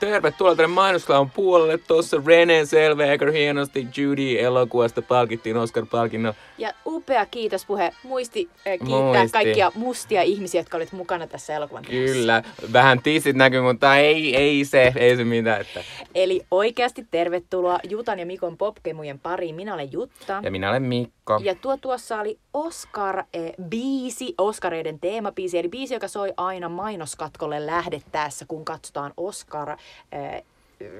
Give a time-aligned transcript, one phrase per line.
[0.00, 1.78] Tervetuloa tänne mainoslaun puolelle.
[1.78, 6.34] Tuossa René Selväger hienosti Judy elokuvasta palkittiin Oscar-palkinnon.
[6.58, 7.92] Ja upea kiitos puhe.
[8.02, 9.32] Muisti äh, kiittää Muisti.
[9.32, 11.84] kaikkia mustia ihmisiä, jotka olit mukana tässä elokuvan.
[11.84, 12.42] Kyllä,
[12.72, 15.60] vähän tissit näkyy, mutta ei, ei se, ei se mitään.
[15.60, 15.84] Että.
[16.14, 19.54] Eli oikeasti tervetuloa Jutan ja Mikon popkemujen pariin.
[19.54, 20.40] Minä olen Jutta.
[20.42, 21.40] Ja minä olen Mikko.
[21.42, 28.64] Ja tuo tuossa oli Oscar-biisi, Oscareiden teemabiisi, eli biisi, joka soi aina mainoskatkolle lähdettäessä, kun
[28.64, 29.76] katsotaan Oscar
[30.12, 30.44] eh,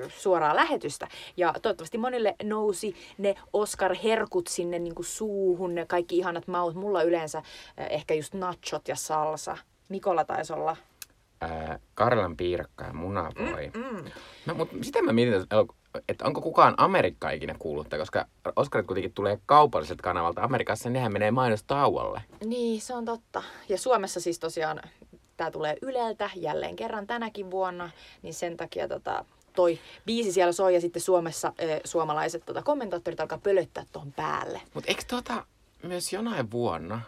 [0.08, 1.08] suoraa lähetystä.
[1.36, 6.74] Ja toivottavasti monille nousi ne Oscar-herkut sinne niin kuin suuhun, ne kaikki ihanat maut.
[6.74, 7.38] Mulla yleensä
[7.78, 9.56] eh, ehkä just nachot ja salsa.
[9.88, 10.76] Mikolla taisi olla.
[11.40, 13.70] Ää, Karlan piirakka ja munavoi.
[13.74, 14.04] Mm.
[14.46, 15.46] No, mutta sitä mä mietin,
[16.08, 21.30] että onko kukaan Amerikka ikinä kuullut, koska Oscarit kuitenkin tulee kaupalliset kanavalta Amerikassa, nehän menee
[21.30, 22.22] mainostauolle.
[22.44, 23.42] Niin, se on totta.
[23.68, 24.80] Ja Suomessa siis tosiaan
[25.36, 27.90] tämä tulee Yleltä jälleen kerran tänäkin vuonna,
[28.22, 33.20] niin sen takia tota, toi biisi siellä soi ja sitten Suomessa ö, suomalaiset tota, kommentaattorit
[33.20, 34.60] alkaa pölöttää tuon päälle.
[34.74, 35.46] Mutta eikö tota
[35.82, 37.00] myös jonain vuonna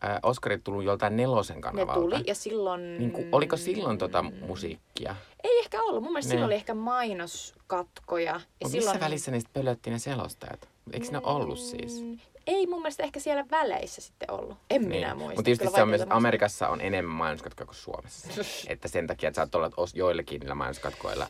[0.00, 2.00] ää, Oscarit tullut joltain nelosen Ne kanavalta?
[2.00, 2.98] tuli ja silloin...
[2.98, 5.16] Niin kuin, oliko silloin tota musiikkia?
[5.44, 6.02] Ei ehkä ollut.
[6.02, 6.32] Mun mielestä Ne.
[6.32, 8.32] silloin oli ehkä mainoskatkoja.
[8.32, 8.94] Ja Mut silloin...
[8.96, 10.68] missä välissä niistä pölötti ne selostajat?
[10.92, 12.02] Eikö ne ollut siis?
[12.02, 14.56] Mm, Ei mun mielestä ehkä siellä väleissä sitten ollut.
[14.70, 14.88] En niin.
[14.88, 15.28] minä muista.
[15.30, 16.02] Mutta tietysti se on myös.
[16.10, 18.28] Amerikassa on enemmän mainoskatkoja kuin Suomessa.
[18.72, 21.26] että sen takia, että sä oot olla joillekin niillä mainoskatkoilla.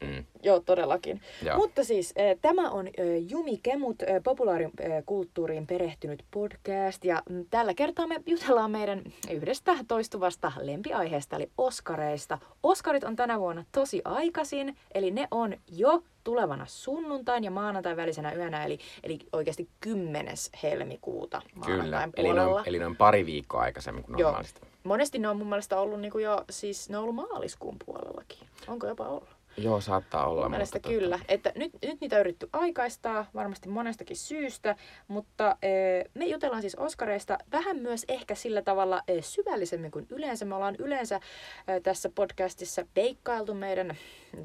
[0.00, 0.24] Mm.
[0.42, 1.20] Joo, todellakin.
[1.42, 1.56] Joo.
[1.56, 2.92] Mutta siis äh, tämä on äh,
[3.28, 7.04] Jumi Kemut, äh, populaarikulttuuriin perehtynyt podcast.
[7.04, 12.38] Ja mm, tällä kertaa me jutellaan meidän yhdestä toistuvasta lempiaiheesta, eli Oskareista.
[12.62, 18.32] Oskarit on tänä vuonna tosi aikaisin, eli ne on jo tulevana sunnuntain ja maanantain välisenä
[18.32, 20.34] yönä, eli, eli oikeasti 10.
[20.62, 22.50] helmikuuta Kyllä, eli puolella.
[22.50, 24.28] noin, eli noin pari viikkoa aikaisemmin kuin Joo.
[24.30, 24.60] normaalisti.
[24.84, 28.48] Monesti ne on mun mielestä ollut niinku jo, siis ne on ollut maaliskuun puolellakin.
[28.66, 29.37] Onko jopa ollut?
[29.58, 30.42] Joo, saattaa olla.
[30.42, 31.18] Mun mielestä mutta kyllä.
[31.28, 34.76] Että nyt, nyt niitä on yritetty aikaistaa, varmasti monestakin syystä,
[35.08, 35.68] mutta e,
[36.14, 40.44] me jutellaan siis Oskareista vähän myös ehkä sillä tavalla e, syvällisemmin kuin yleensä.
[40.44, 41.20] Me ollaan yleensä
[41.68, 43.96] e, tässä podcastissa veikkailtu meidän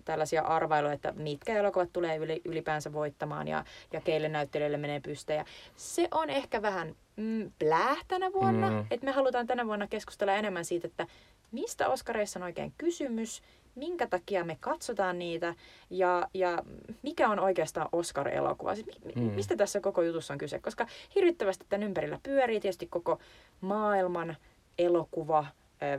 [0.05, 5.45] tällaisia arvailuja, että mitkä elokuvat tulee yli, ylipäänsä voittamaan ja, ja keille näyttelijöille menee pystejä.
[5.75, 8.85] Se on ehkä vähän mm, plää tänä vuonna, mm.
[8.91, 11.07] että me halutaan tänä vuonna keskustella enemmän siitä, että
[11.51, 13.41] mistä Oskareissa on oikein kysymys,
[13.75, 15.55] minkä takia me katsotaan niitä
[15.89, 16.63] ja, ja
[17.01, 18.75] mikä on oikeastaan Oscar-elokuva.
[18.75, 19.21] Siis mi, Mm.
[19.21, 19.31] mm.
[19.31, 20.59] Mistä tässä koko jutussa on kyse?
[20.59, 23.19] Koska hirvittävästi tämän ympärillä pyörii tietysti koko
[23.61, 24.37] maailman
[24.77, 25.45] elokuva,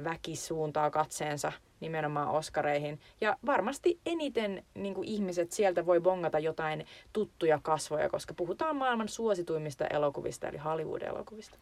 [0.04, 3.00] väki suuntaa katseensa nimenomaan Oscareihin.
[3.20, 9.08] Ja varmasti eniten niin kuin ihmiset sieltä voi bongata jotain tuttuja kasvoja, koska puhutaan maailman
[9.08, 11.56] suosituimmista elokuvista, eli Hollywood-elokuvista.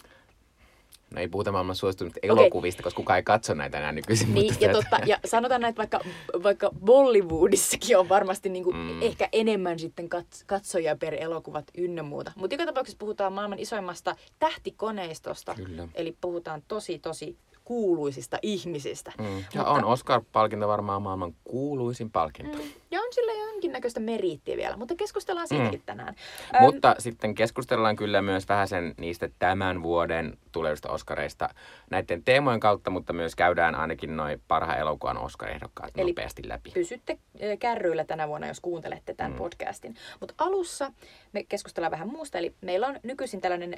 [1.15, 4.35] No ei puhuta maailman suosituimmista elokuvista, koska kukaan ei katso näitä enää nykyisin.
[4.35, 6.01] Niin, mutta ja, totta, ja sanotaan näin, että vaikka,
[6.43, 8.79] vaikka Bollywoodissakin on varmasti niinku Mm.
[8.79, 9.03] mm.
[9.03, 12.33] ehkä enemmän sitten kat- katsojia per elokuvat ynnä muuta.
[12.37, 15.55] Mutta joka tapauksessa puhutaan maailman isoimmasta tähtikoneistosta.
[15.55, 15.89] Kyllä.
[15.95, 19.13] Eli puhutaan tosi, tosi kuuluisista ihmisistä.
[19.19, 19.25] Mm.
[19.25, 22.59] Ja Mutta- on Oscar-palkinto varmaan maailman kuuluisin palkinto.
[22.59, 25.87] Mm, ja on sillä jonkinnäköistä meriittiä vielä, mutta keskustellaan siitäkin Mm.
[25.87, 26.15] tänään.
[26.61, 31.49] Mutta sitten keskustellaan kyllä myös vähän sen niistä tämän vuoden tulevista Oscareista
[31.91, 36.71] näiden teemojen kautta, mutta myös käydään ainakin noin parhaan elokuvan Oscar-ehdokkaat Eli- nopeasti läpi.
[36.71, 37.19] pysytte
[37.59, 39.37] kärryillä tänä vuonna, jos kuuntelette tämän Mm.
[39.37, 39.39] mm.
[39.39, 39.95] podcastin.
[40.21, 40.93] Mutta alussa
[41.33, 42.39] me keskustellaan vähän muusta.
[42.39, 43.77] Eli meillä on nykyisin tällainen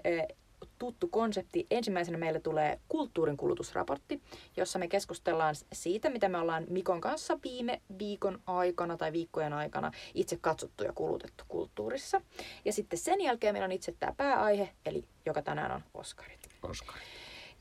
[0.79, 1.67] tuttu konsepti.
[1.71, 4.23] Ensimmäisenä meille tulee kulttuurin kulutusraportti,
[4.57, 9.91] jossa me keskustellaan siitä, mitä me ollaan Mikon kanssa viime viikon aikana tai viikkojen aikana
[10.15, 12.21] itse katsottu ja kulutettu kulttuurissa.
[12.65, 16.49] Ja sitten sen jälkeen meillä on itse tämä pääaihe, eli joka tänään on Oscarit.
[16.63, 16.97] Oscar.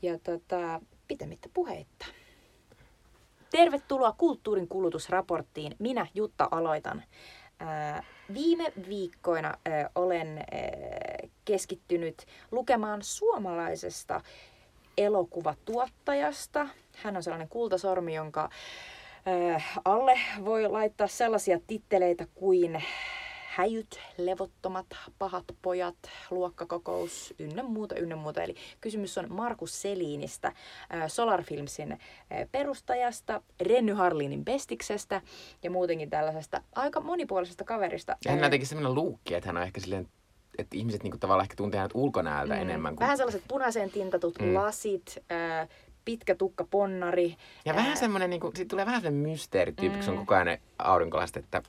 [0.02, 2.06] Ja tota, pitemmittä puheitta.
[3.50, 5.76] Tervetuloa kulttuurin kulutusraporttiin.
[5.78, 7.02] Minä Jutta aloitan.
[7.58, 8.04] Ää,
[8.34, 10.44] viime viikkoina ää, olen ää,
[11.44, 14.20] keskittynyt lukemaan suomalaisesta
[14.98, 16.68] elokuvatuottajasta.
[16.96, 18.50] Hän on sellainen kultasormi, jonka
[19.26, 22.82] ää, alle voi laittaa sellaisia titteleitä kuin
[23.56, 24.86] häjyt, levottomat,
[25.18, 25.96] pahat pojat,
[26.30, 28.42] luokkakokous, ynnä muuta, ynnä muuta.
[28.42, 31.98] Eli kysymys on Markus Seliinistä, äh, Solar Filmsin äh,
[32.52, 35.22] perustajasta, Renny Harlinin bestiksestä
[35.62, 38.16] ja muutenkin tällaisesta aika monipuolisesta kaverista.
[38.24, 40.08] Ja hän Äh, teki semmoinen luukki, että hän on ehkä silleen,
[40.58, 43.00] että ihmiset niinku tavallaan ehkä tuntee hänet ulkonäöltä mm, enemmän kuin...
[43.00, 44.46] Vähän sellaiset punaiseen tintatut Mm.
[44.46, 44.54] mm.
[44.54, 45.68] lasit, äh,
[46.04, 47.36] pitkä tukka ponnari.
[47.64, 50.20] Ja ää, vähän semmoinen, niinku, siitä tulee vähän semmoinen mysteerityyppi, kun se on Mm.
[50.20, 51.62] koko ajan aurinkolaiset, että...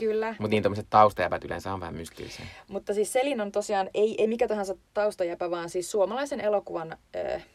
[0.00, 0.34] Kyllä.
[0.38, 2.46] Mutta niin tommoset taustajäpät yleensä on vähän mysteerisiä.
[2.68, 7.46] Mutta siis Selin on tosiaan, ei, ei mikä tahansa taustajäpä, vaan siis suomalaisen elokuvan äh,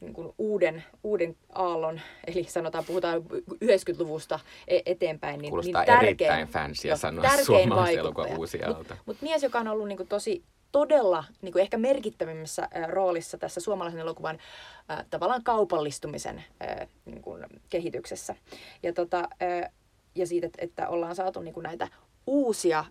[0.00, 3.22] niin kuin uuden, uuden aallon, eli sanotaan, puhutaan
[3.64, 5.40] 90-luvusta e- eteenpäin.
[5.40, 8.94] Niin, Kuulostaa niin tärkein, erittäin fansia jo, sanoa suomalaisen elokuvan uusi Mut- aalto.
[9.06, 13.38] Mutta mies, joka on ollut niin kuin tosi todella niin kuin ehkä merkittävimmässä äh, roolissa
[13.38, 14.38] tässä suomalaisen elokuvan
[14.90, 18.34] äh, tavallaan kaupallistumisen äh, niin kuin kehityksessä.
[18.82, 19.70] Ja, tota, äh,
[20.14, 21.88] ja siitä, että, että ollaan saatu niin kuin näitä
[22.26, 22.84] uusia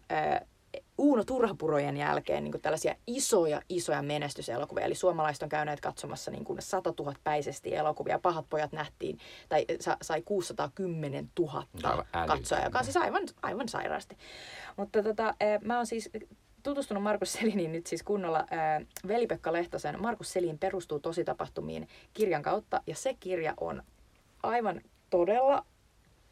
[0.98, 4.86] Uuno Turhapurojen jälkeen niin kuin tällaisia isoja, isoja menestyselokuvia.
[4.86, 8.20] Eli suomalaiset on käyneet katsomassa niin kuin 100 000 päisesti elokuvia.
[8.20, 13.70] Pahat pojat nähtiin, tai sa, sai 610 000 Aivan katsojaa, joka on siis aivan, aivan
[13.70, 14.18] sairaasti.
[14.78, 16.10] Mutta tota, mä oon siis
[16.64, 18.46] tutustunut Markus Seliniin nyt siis kunnolla
[19.08, 22.81] Veli-Pekka Lehtosen Markus Selin perustuu tositapahtumiin kirjan kautta.
[22.88, 23.84] Ja se kirja on
[24.44, 25.66] aivan todella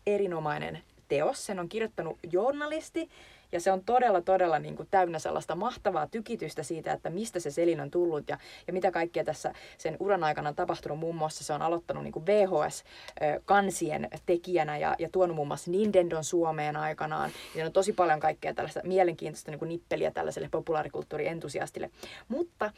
[0.06, 1.46] erinomainen teos.
[1.46, 3.10] Sen on kirjoittanut journalisti
[3.52, 7.52] ja se on todella, todella niin kuin täynnä sellaista mahtavaa tykitystä siitä, että mistä se
[7.52, 8.38] Selin on tullut ja,
[8.68, 11.00] ja mitä kaikkea tässä sen uran aikana on tapahtunut.
[11.00, 16.24] Muun muassa se on aloittanut niin kuin VHS-kansien tekijänä ja, ja tuonut muun muassa Nintendon
[16.24, 17.32] Suomeen aikanaan.
[17.56, 21.90] Ja on tosi paljon kaikkea tällaista mielenkiintoista niin kuin nippeliä tällaiselle populaarikulttuurientusiastille.
[22.28, 22.72] Mutta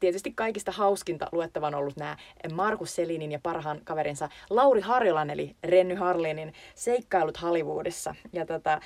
[0.00, 2.16] tietysti kaikista hauskinta luettava on ollut nämä
[2.52, 8.14] Markus Selinin ja parhaan kaverinsa Lauri Harjolan eli Renny Harlinin seikkailut Hollywoodissa.
[8.32, 8.80] Ja tota,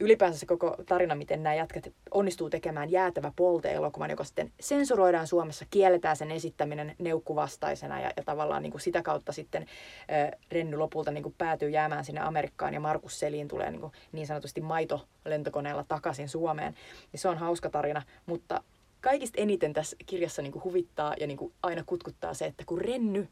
[0.00, 5.64] ylipäänsä se koko tarina, miten nämä jätkät onnistuu tekemään jäätävä polte-elokuvan, joka sitten sensuroidaan Suomessa,
[5.70, 9.66] kielletään sen esittäminen neukkuvastaisena ja, ja tavallaan niin kuin sitä kautta sitten
[10.08, 13.92] eh, Renny lopulta niin kuin päätyy jäämään sinne Amerikkaan ja Markus Selin tulee niin, kuin
[14.12, 16.74] niin sanotusti maito lentokoneella takaisin Suomeen.
[17.12, 18.62] Ja se on hauska tarina, mutta
[19.00, 22.80] kaikista eniten tässä kirjassa niin kuin huvittaa ja niin kuin aina kutkuttaa se, että kun
[22.80, 23.28] Renny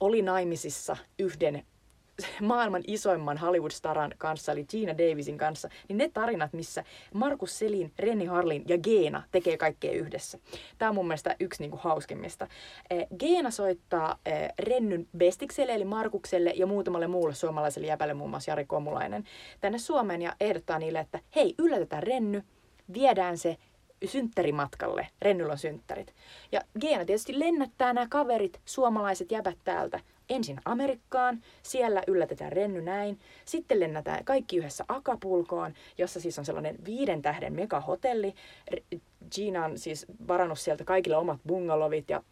[0.00, 1.64] oli naimisissa yhden
[2.40, 6.84] maailman isoimman Hollywood-staran kanssa, eli Gina Davisin kanssa, niin ne tarinat, missä
[7.14, 10.38] Markus Selin, Renny Harlin ja Geena tekee kaikkea yhdessä.
[10.78, 12.46] Tämä on mun mielestä yksi niin kuin, hauskimmista.
[12.90, 18.50] Eh, Geena soittaa eh, Rennyn Bestikselle, eli Markukselle ja muutamalle muulle suomalaiselle jäpälle, muun muassa
[18.50, 19.24] Jari Komulainen,
[19.60, 22.42] tänne Suomeen ja ehdottaa niille, että hei, yllätetään Renny,
[22.92, 23.56] viedään se
[24.04, 25.08] synttärimatkalle.
[25.22, 26.14] Rennyllä on synttärit.
[26.52, 33.18] Ja Geena tietysti lennättää nämä kaverit, suomalaiset jäbät täältä ensin Amerikkaan, siellä yllätetään Renny näin.
[33.44, 38.34] Sitten lennätään kaikki yhdessä Akapulkoon, jossa siis on sellainen viiden tähden megahotelli.
[39.34, 42.22] Gina on siis varannut sieltä kaikille omat bungalovit ja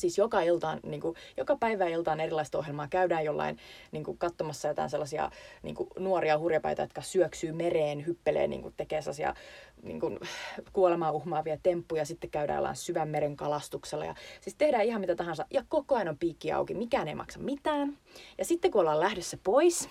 [0.00, 2.88] siis joka iltaan, niin kuin, joka päivä iltaan erilaista ohjelmaa.
[2.88, 3.58] Käydään jollain
[3.92, 5.30] niin kuin, katsomassa jotain sellaisia
[5.62, 9.34] niin kuin, nuoria hurjapäitä, jotka syöksyy mereen, hyppelee, niin kuin, tekee sellaisia
[9.82, 10.18] niin kuin,
[10.72, 12.04] kuolemaa uhmaavia temppuja.
[12.04, 14.04] Sitten käydään jollain syvän meren kalastuksella.
[14.04, 15.46] Ja, siis tehdään ihan mitä tahansa.
[15.50, 16.74] Ja koko ajan on piikki auki.
[16.74, 17.98] Mikään ei maksa mitään.
[18.38, 19.88] Ja sitten kun ollaan lähdössä pois,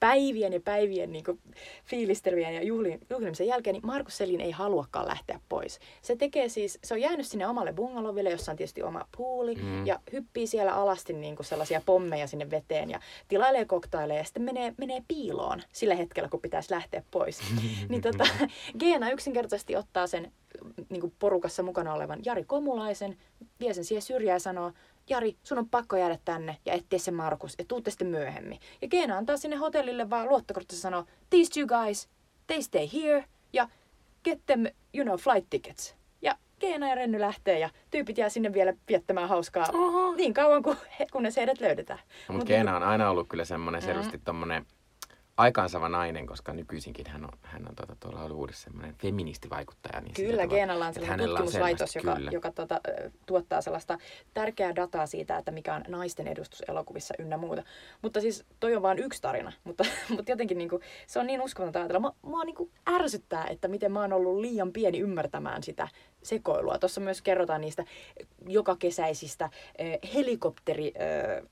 [0.00, 1.38] päivien ja päivien niin kuin,
[1.84, 5.80] fiilistelyjen ja juhlin, juhlimisen jälkeen, niin Markus Selin ei haluakaan lähteä pois.
[6.02, 9.86] Se tekee siis, se on jäänyt sinne omalle bungaloville, jossa on tietysti oma puuli, mm.
[9.86, 14.42] ja hyppii siellä alasti niin kuin sellaisia pommeja sinne veteen, ja tilailee koktaileja, ja sitten
[14.42, 17.40] menee, menee piiloon sillä hetkellä, kun pitäisi lähteä pois.
[17.88, 18.26] niin tota,
[18.78, 20.32] Geena yksinkertaisesti ottaa sen
[20.88, 23.16] niin kuin porukassa mukana olevan Jari Komulaisen,
[23.60, 24.72] vie sen siihen syrjään ja sanoo,
[25.08, 28.58] Jari, sun on pakko jäädä tänne ja etsiä se Markus ja tuutte sitten myöhemmin.
[28.82, 32.08] Ja Geena antaa sinne hotellille vaan luottokortti sanoo, these two guys,
[32.46, 33.68] they stay here ja
[34.24, 34.64] get them,
[34.94, 35.94] you know, flight tickets.
[36.22, 40.14] Ja Geena ja Renny lähtee ja tyypit jää sinne vielä viettämään hauskaa Oho.
[40.14, 41.98] niin kauan, kun he, kunnes heidät löydetään.
[42.08, 43.86] Mutta Mut Geena on aina ollut kyllä semmoinen Mm.
[43.86, 44.66] selvästi tommonen
[45.36, 50.00] aikaansava nainen, koska nykyisinkin hän on, hän on tuota, tuolla Hollywoodissa semmoinen feministivaikuttaja.
[50.00, 52.30] Niin Kyllä, Geenalla on sellainen tutkimuslaitos, joka, kyllä.
[52.30, 53.98] joka ö, tuottaa sellaista
[54.34, 57.62] tärkeää dataa siitä, että mikä on naisten edustus elokuvissa ynnä muuta.
[58.02, 61.78] Mutta siis toi on vain yksi tarina, mutta, mutta jotenkin niinku, se on niin uskomatonta
[61.78, 62.00] ajatella.
[62.00, 65.88] Mua, mua niinku ärsyttää, että miten mä oon ollut liian pieni ymmärtämään sitä
[66.22, 66.78] sekoilua.
[66.78, 67.84] Tuossa myös kerrotaan niistä
[68.48, 69.50] joka kesäisistä
[70.14, 70.92] helikopteri...
[71.00, 71.46] ö,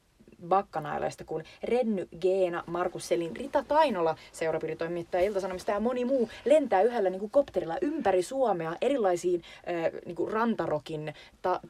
[0.44, 7.10] bakkanaileista, kun Renny, Geena, Markus Selin, Rita Tainola, seurapiiritoimittaja Ilta-Sanomista ja moni muu lentää yhdellä
[7.10, 11.60] niin kuin kopterilla ympäri Suomea erilaisiin äh, niin kuin rantarokin ta-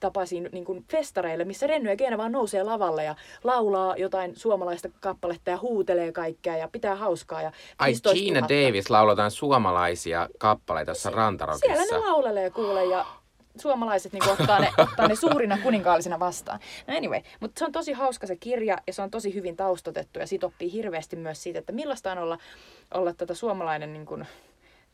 [0.00, 3.14] tapaisiin niin kuin festareille, missä Renny ja Geena vaan nousee lavalle ja
[3.44, 7.42] laulaa jotain suomalaista kappaletta ja huutelee kaikkea ja pitää hauskaa.
[7.42, 8.48] Ja Ai 15 Gina 000.
[8.48, 11.66] Davis lauletaan suomalaisia kappaleita tuossa Rantarokissa.
[11.76, 13.06] Siellä ne laulelee kuule ja
[13.60, 16.60] suomalaiset niin ottaa, ne, ottaa ne suurina kuninkaallisina vastaan.
[16.86, 20.18] No anyway, mutta se on tosi hauska se kirja ja se on tosi hyvin taustotettu
[20.18, 22.38] ja siitä oppii hirveästi myös siitä, että millaista on olla,
[22.94, 24.26] olla tota suomalainen niin kuin,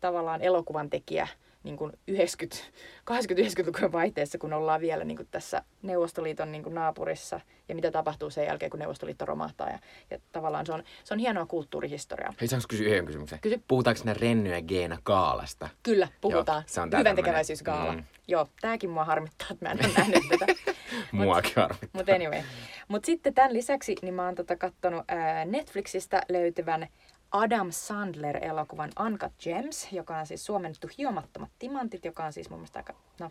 [0.01, 1.29] tavallaan elokuvan tekijä
[1.65, 2.65] niin kuin 90,
[3.11, 8.31] 80-90-lukujen vaihteessa, kun ollaan vielä niin kuin tässä Neuvostoliiton niin kuin naapurissa ja mitä tapahtuu
[8.31, 9.69] sen jälkeen, kun Neuvostoliitto romahtaa.
[9.71, 9.79] Ja,
[10.11, 12.35] ja tavallaan se on, se on hienoa kulttuurihistoriaa.
[12.41, 13.39] Hei, saanko kysyä yhden kysymyksen?
[13.41, 13.63] Kysy.
[13.69, 15.69] Puhutaanko ne Renny ja Geena Kaalasta?
[15.83, 16.63] Kyllä, puhutaan.
[16.63, 17.93] Joo, se on Hyvän tämmönen- tekeväisyysgaala.
[17.93, 18.05] mm.
[18.29, 20.47] Joo, tääkin mua harmittaa, että mä en ole nähnyt tätä.
[21.13, 21.89] Muakin harmittaa.
[21.93, 22.43] Mutta anyway.
[22.89, 26.89] Mutta sitten tämän lisäksi niin mä oon tota kattonut ää, Netflixistä löytyvän
[27.33, 32.79] Adam Sandler-elokuvan Uncut Gems, joka on siis suomennettu hiomattomat timantit, joka on siis mun mielestä
[32.79, 33.31] aika, no,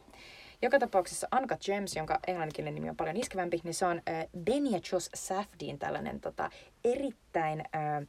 [0.62, 4.80] joka tapauksessa Uncut Gems, jonka englanninkielinen nimi on paljon iskevämpi, niin se on äh, Benia
[4.92, 6.50] Jos Safdien tällainen tota,
[6.84, 8.08] erittäin äh,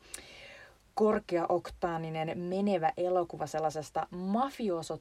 [0.94, 4.98] korkeaoktaaninen menevä elokuva sellaisesta mafioso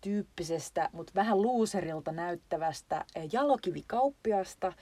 [0.00, 4.72] tyyppisestä, mutta vähän luuserilta näyttävästä jalokivikauppiasta,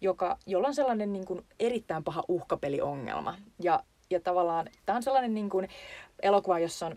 [0.00, 3.38] joka, jolla on sellainen niin kuin, erittäin paha uhkapeliongelma.
[3.62, 5.68] Ja, ja tavallaan tämä on sellainen niin kuin,
[6.22, 6.96] elokuva, jossa on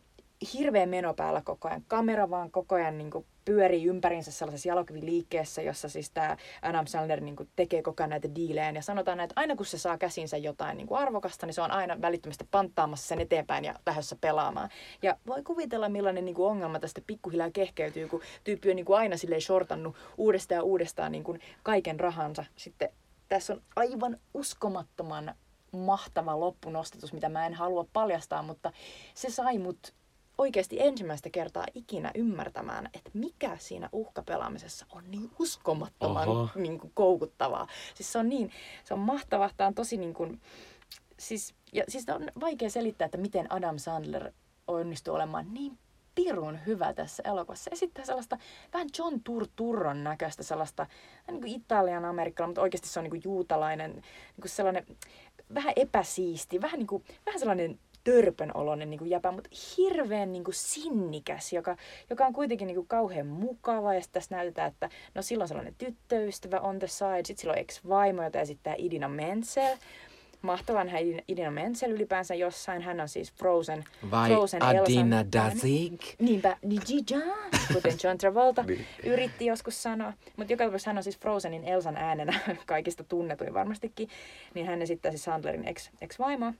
[0.53, 1.84] hirveä meno päällä koko ajan.
[1.88, 7.22] Kamera vaan koko ajan niin kuin, pyörii ympärinsä sellaisessa jalokiviliikkeessä, jossa siis tämä Adam Sandler
[7.22, 8.72] niin kuin, tekee koko ajan näitä diilejä.
[8.72, 11.72] Ja sanotaan, että aina kun se saa käsinsä jotain niin kuin arvokasta, niin se on
[11.72, 14.69] aina välittömästi panttaamassa sen eteenpäin ja lähdössä pelaamaan.
[15.01, 19.00] Ja voi kuvitella, millainen niin kuin, ongelma tästä pikkuhiljaa kehkeytyy, kun tyyppi on niin kuin,
[19.00, 22.45] aina silleen shortannut uudestaan ja uudestaan niin kuin, kaiken rahansa.
[22.55, 22.89] Sitten
[23.27, 25.36] tässä on aivan uskomattoman
[25.77, 28.72] mahtava loppunostatus, mitä mä en halua paljastaa, mutta
[29.13, 29.94] se sai mut
[30.38, 36.50] oikeasti ensimmäistä kertaa ikinä ymmärtämään, että mikä siinä uhkapelaamisessa on niin uskomattoman Oho.
[36.55, 37.67] niin kuin, koukuttavaa.
[37.94, 38.51] Siis se on niin,
[38.84, 40.41] se on mahtavaa, tämä on tosi niin kuin,
[41.20, 44.32] siis, ja siis on vaikea selittää, että miten Adam Sandler
[44.67, 45.77] onnistuu olemaan niin
[46.15, 47.63] pirun hyvä tässä elokuvassa.
[47.63, 48.38] Se esittää sellaista
[48.74, 50.88] vähän John Turturron näköistä sellaista
[51.27, 54.86] niin kuin italian amerikkalainen, mutta oikeasti se on niin kuin juutalainen, niin kuin sellainen
[55.53, 60.55] vähän epäsiisti, vähän, niin kuin, vähän sellainen törpön oloinen niin jäpä, mutta hirveän niin kuin
[60.55, 61.77] sinnikäs, joka,
[62.09, 63.93] joka on kuitenkin niin kuin kauhean mukava.
[63.93, 68.39] Ja tässä näytetään, että no silloin sellainen tyttöystävä on the side, sitten silloin ex-vaimo, jota
[68.39, 69.77] esittää Idina Menzel.
[70.45, 70.99] Mahtavaa nähdä
[71.31, 72.81] Idina- Menzel ylipäänsä jossain.
[72.81, 75.25] Hän on siis Frozen, Vai Frozen Adina.
[75.33, 76.01] Dazig?
[76.19, 77.35] Niinpä, Nijija,
[77.73, 78.85] kuten John Travolta Niin.
[79.03, 80.13] yritti joskus sanoa.
[80.37, 84.09] Mutta joka tapauksessa hän on siis Frozenin Elsan äänenä kaikista tunnetuin varmastikin.
[84.53, 86.53] Niin hän esittää siis Sandlerin ex, ex-vaimoa.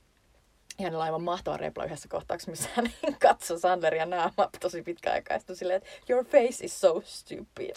[0.78, 2.86] Ja hänellä on aivan mahtava repla yhdessä kohtauksessa, missä hän
[3.22, 5.34] katsoi Sandleria naamaa tosi pitkä aikaa.
[5.34, 7.74] Ja sitten silleen, että your face is so stupid.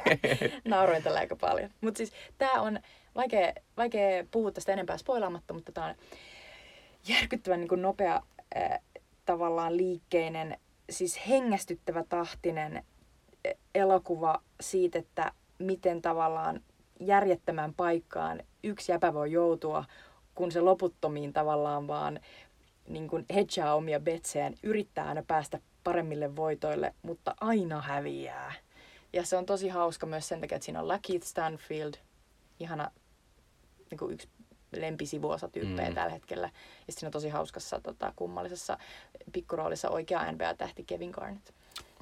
[0.64, 1.70] Nauroin tällä aika paljon.
[1.80, 2.80] Mutta siis tää on
[3.14, 5.94] vaikea, vaikea puhua tästä enempää spoilaamatta, mutta tää on
[7.08, 8.22] järkyttävän niin kuin nopea
[8.56, 8.80] äh,
[9.26, 10.58] tavallaan liikkeinen,
[10.90, 12.82] siis hengästyttävä tahtinen äh,
[13.74, 16.60] elokuva siitä, että miten tavallaan
[17.00, 19.84] järjettömään paikkaan yksi jäpä voi joutua,
[20.34, 22.20] kun se loputtomiin tavallaan vaan
[22.88, 23.26] niin kuin
[23.74, 28.52] omia betsejään, yrittää aina päästä paremmille voitoille, mutta aina häviää.
[29.12, 31.94] Ja se on tosi hauska myös sen takia, että siinä on Lakeith Stanfield,
[32.60, 32.90] ihana
[33.92, 34.28] niin kuin yksi
[34.76, 35.92] lempisivuosatyyppejä Mm.
[35.92, 35.94] mm.
[35.94, 36.50] tällä hetkellä.
[36.86, 38.78] Ja siinä on tosi hauskassa tota, kummallisessa
[39.32, 41.50] pikkuroolissa oikea NBA-tähti Kevin Garnett.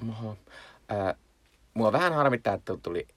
[0.09, 0.37] Oho.
[0.91, 1.15] Äh,
[1.73, 3.07] mua vähän harmittaa, että tuli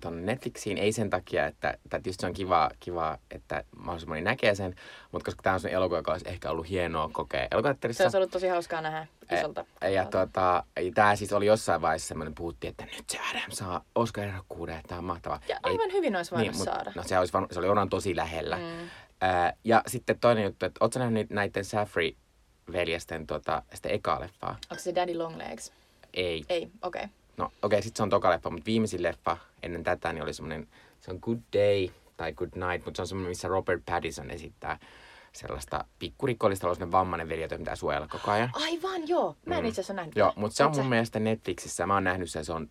[0.00, 0.78] tuonne Netflixiin.
[0.78, 4.74] Ei sen takia, että, tietysti se on kiva, kiva, että mahdollisimman moni näkee sen,
[5.12, 8.04] mutta koska tämä on sellainen elokuva, joka olisi ehkä ollut hienoa kokea Se elokuvateatterissa.
[8.04, 9.64] olisi ollut tosi hauskaa nähdä isolta.
[9.80, 10.64] Ja, ja tota,
[10.94, 14.98] tämä siis oli jossain vaiheessa semmoinen, puhuttiin, että nyt se Adam saa Oscar-ehdokkuuden, että tämä
[14.98, 15.40] on mahtavaa.
[15.48, 16.92] ja aivan hyvin olisi voinut mut- saada.
[16.94, 18.56] No se, olisi, varma- se oli onnan tosi lähellä.
[18.56, 18.88] Mm.
[19.20, 24.56] Ää, ja sitten toinen juttu, että ootko nähnyt näiden Safri-veljesten tota, sitä ekaa leffaa?
[24.70, 25.72] Onko se Daddy Longlegs?
[26.14, 26.44] Ei.
[26.48, 27.04] Ei, okei.
[27.04, 27.08] Okay.
[27.42, 30.34] No okei, okay, sitten se on toka leffa, mutta viimeisin leffa ennen tätä niin oli
[30.34, 30.68] semmoinen,
[31.00, 34.78] se on Good Day tai Good Night, mutta se on semmoinen, missä Robert Pattinson esittää
[35.32, 38.50] sellaista pikkurikollista, jolla on vammainen veli, jota pitää suojella koko ajan.
[38.52, 39.36] Aivan, joo.
[39.46, 39.68] Mä en Mm.
[39.68, 40.16] itse asiassa nähnyt.
[40.16, 42.70] Joo, mutta se on mun mielestä Netflixissä, mä oon nähnyt sen, se on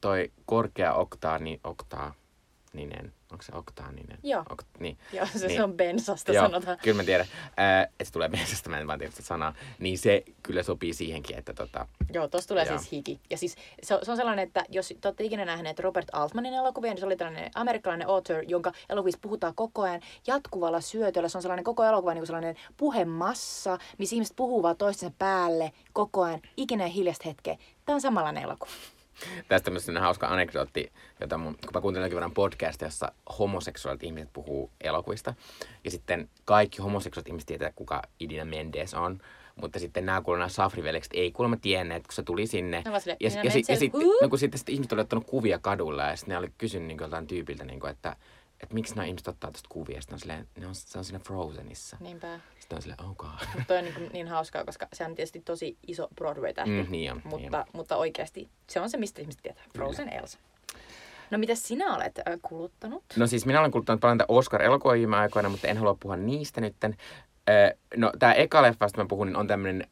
[0.00, 4.18] toi korkea oktaani, oktaaninen, onko se oktaaninen?
[4.22, 4.42] Joo.
[4.50, 4.98] Okt, niin.
[5.12, 5.56] Joo, se, Niin.
[5.56, 6.78] se on bensasta Joo, sanotaan.
[6.82, 9.54] kyllä mä tiedän, äh, että se tulee bensasta, mä en vaan tiedä sitä sanaa.
[9.78, 12.78] Niin se kyllä sopii siihenkin, että tota, Joo, tossa tulee Joo.
[12.78, 13.20] siis hiki.
[13.30, 16.54] Ja siis se on, se on sellainen, että jos te olette ikinä nähneet Robert Altmanin
[16.54, 21.28] elokuvia, niin se oli tällainen amerikkalainen author, jonka elokuvissa puhutaan koko ajan jatkuvalla syötöllä.
[21.28, 25.72] Se on sellainen koko elokuva niin kuin sellainen puhemassa, missä ihmiset puhuu vaan toistensa päälle
[25.92, 27.56] koko ajan, ikinä hiljasta hetkeä.
[27.84, 28.70] Tämä on samanlainen elokuva.
[29.48, 34.70] Tästä tämmöinen hauska anekdootti, jota mun, kun mä kuuntelin jonkin podcastia, jossa homoseksuaalit ihmiset puhuu
[34.80, 35.34] elokuvista.
[35.84, 39.20] Ja sitten kaikki homoseksuaalit ihmiset tietää, kuka Idina Mendes on.
[39.56, 40.48] Mutta sitten nämä kuulemma nämä
[41.14, 42.82] ei kuulemma tienneet, kun se tuli sinne.
[42.84, 45.00] Ne vaan silleen, ja, Idina ja, sit, ja sit, no, kun sitten, sitten ihmiset oli
[45.00, 48.16] ottanut kuvia kadulla ja sitten ne oli kysynyt niin joltain tyypiltä, niin kuin, että,
[48.60, 50.00] että miksi nämä ihmiset ottaa tästä kuvia.
[50.00, 51.96] Sitten on silleen, ne on, se on siinä Frozenissa.
[52.00, 52.40] Niinpä.
[52.68, 53.48] Sitten on silleen, oh god.
[53.54, 56.82] Mutta toi on niin, niin hauskaa, koska se on tietysti tosi iso Broadway-tähti.
[56.82, 57.64] Mm, niin on, mutta, niin on.
[57.72, 59.64] mutta oikeasti se on se, mistä ihmiset tietää.
[59.76, 60.38] Frozen Elsa.
[61.30, 63.04] No mitä sinä olet äh, kuluttanut?
[63.16, 66.60] No siis minä olen kuluttanut paljon tätä Oscar-elokuvia viime aikoina, mutta en halua puhua niistä
[66.60, 66.96] nytten.
[67.48, 69.86] Öö, no tämä eka leffa, mä puhun, niin on tämmöinen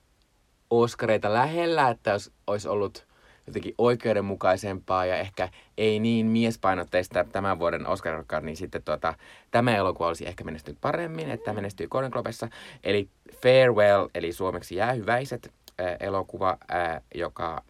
[0.70, 3.06] Oscareita lähellä, että jos olisi ollut
[3.46, 5.48] jotenkin oikeudenmukaisempaa ja ehkä
[5.78, 9.14] ei niin miespainotteista tämän vuoden oscar niin sitten tuota,
[9.50, 12.48] tämä elokuva olisi ehkä menestynyt paremmin, että tämä menestyi Golden Globessa.
[12.84, 13.08] Eli
[13.42, 17.62] Farewell, eli suomeksi Jäähyväiset äh, elokuva, äh, joka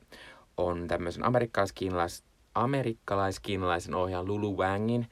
[0.57, 5.07] on tämmöisen amerikkalais-kiinalais, amerikkalais-kiinalaisen ohjaajan Lulu Wangin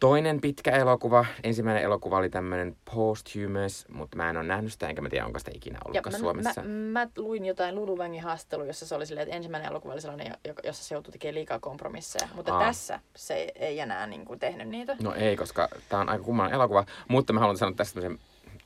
[0.00, 1.26] toinen pitkä elokuva.
[1.44, 5.38] Ensimmäinen elokuva oli tämmöinen Posthumous, mutta mä en ole nähnyt sitä, enkä mä tiedä, onko
[5.38, 6.62] sitä ikinä ollutkaan mä, Suomessa.
[6.62, 10.00] Mä, mä, luin jotain Lulu Wangin haastattelu, jossa se oli silleen, että ensimmäinen elokuva oli
[10.00, 12.28] sellainen, jo- jossa se joutui tekemään liikaa kompromisseja.
[12.34, 12.60] Mutta Aa.
[12.60, 14.96] tässä se ei, enää niin kuin, tehnyt niitä.
[15.02, 18.00] No ei, koska tämä on aika kummallinen elokuva, mutta mä haluan sanoa tästä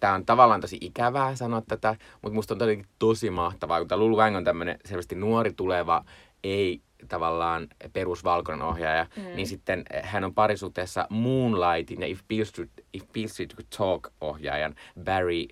[0.01, 3.99] Tämä on tavallaan tosi ikävää sanoa tätä, mutta musta on tosi, tosi mahtavaa, kun tämä
[3.99, 6.05] Lulu Wang on tämmöinen selvästi nuori tuleva,
[6.45, 9.23] ei tavallaan perusvalkoinen ohjaaja, mm.
[9.37, 14.13] niin sitten hän on parisuhteessa Moonlightin ja If Beale Street, If Beale Street Could Talk
[14.21, 15.45] ohjaajan Barry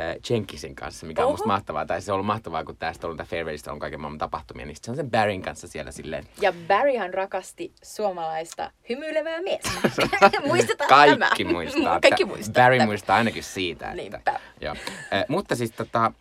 [0.00, 1.32] äh, Jenkinsin kanssa, mikä on Oho.
[1.32, 1.86] musta mahtavaa.
[1.86, 4.76] Tai se on ollut mahtavaa, kun tästä on ollut Fairwaysta on kaiken maailman tapahtumia, niin
[4.82, 9.70] se on sen Barryn kanssa siellä silleen Ja Barryhan rakasti suomalaista hymyilevää miestä.
[10.46, 11.52] Muistetaan Kaikki tämä.
[11.52, 12.00] muistaa.
[12.00, 12.62] Kaikki muistaa.
[12.62, 12.88] Barry tämän.
[12.88, 13.84] muistaa ainakin siitä.
[13.90, 14.40] Että, Niinpä.
[14.60, 14.74] joo.
[15.12, 16.12] Eh, mutta siis tota,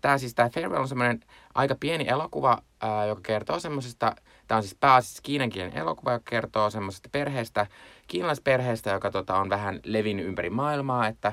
[0.00, 1.20] tämä siis tää Farewell on semmoinen
[1.58, 4.14] aika pieni elokuva, ää, joka kertoo semmoisesta,
[4.46, 7.66] tämä on siis pääasiassa kiinankielinen elokuva, joka kertoo semmoisesta perheestä,
[8.06, 11.32] kiinalaisperheestä, joka tota, on vähän levinnyt ympäri maailmaa, että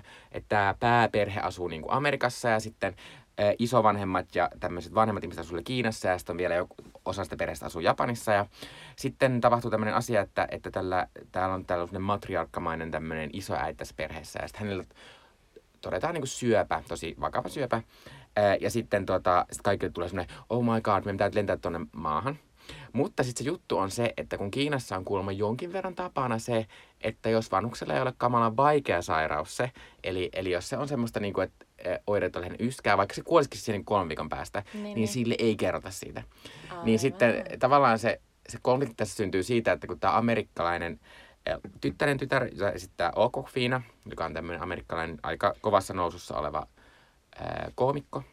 [0.49, 2.95] tämä pääperhe asuu niin kuin Amerikassa ja sitten
[3.37, 7.35] ää, isovanhemmat ja tämmöiset vanhemmat ihmiset asuu Kiinassa ja sitten on vielä joku osa sitä
[7.35, 8.45] perheestä asuu Japanissa ja
[8.95, 14.39] sitten tapahtuu tämmöinen asia, että, että tällä, täällä on tällainen matriarkkamainen tämmöinen isoäiti tässä perheessä
[14.41, 14.83] ja sitten hänellä
[15.81, 17.81] todetaan niin kuin syöpä, tosi vakava syöpä.
[18.35, 21.79] Ää, ja sitten tota, sit kaikille tulee semmoinen, oh my god, meidän pitää lentää tuonne
[21.91, 22.39] maahan.
[22.93, 26.65] Mutta sitten se juttu on se, että kun Kiinassa on kuulemma jonkin verran tapana se,
[27.01, 29.71] että jos vanhuksella ei ole kamalan vaikea sairaus se,
[30.03, 31.65] eli, eli jos se on semmoista, niin kuin, että
[32.07, 35.07] oireet on lähinnä yskää, vaikka se kuolisikin siihen kolmen viikon päästä, Niin, niin, niin.
[35.07, 36.23] sille ei kerrota siitä.
[36.71, 36.85] Aivan.
[36.85, 40.99] Niin sitten tavallaan se, se konflikti tässä syntyy siitä, että kun tämä amerikkalainen
[41.81, 46.67] tyttären tytär jota esittää Okokfiina, joka on tämmöinen amerikkalainen aika kovassa nousussa oleva
[47.39, 48.23] ää, koomikko,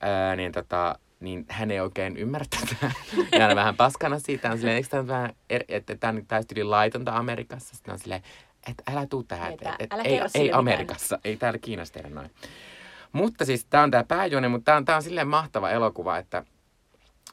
[0.00, 2.92] ää, niin, tota, niin hän ei oikein ymmärrä tätä.
[3.38, 4.50] ja on vähän paskana siitä.
[4.50, 7.76] On silleen, eikö tämä vähän, er, että tämä on täysin yli laitonta Amerikassa.
[7.76, 8.22] Sitten on silleen,
[8.70, 9.48] että älä tuu tähän.
[9.48, 10.58] Ei Et, tää- et, älä ei, ei mitään.
[10.58, 12.30] Amerikassa, ei täällä Kiinassa tehdä noin.
[13.12, 16.44] Mutta siis tämä on tämä pääjuoni, mutta tämä on, tää on silleen mahtava elokuva, että,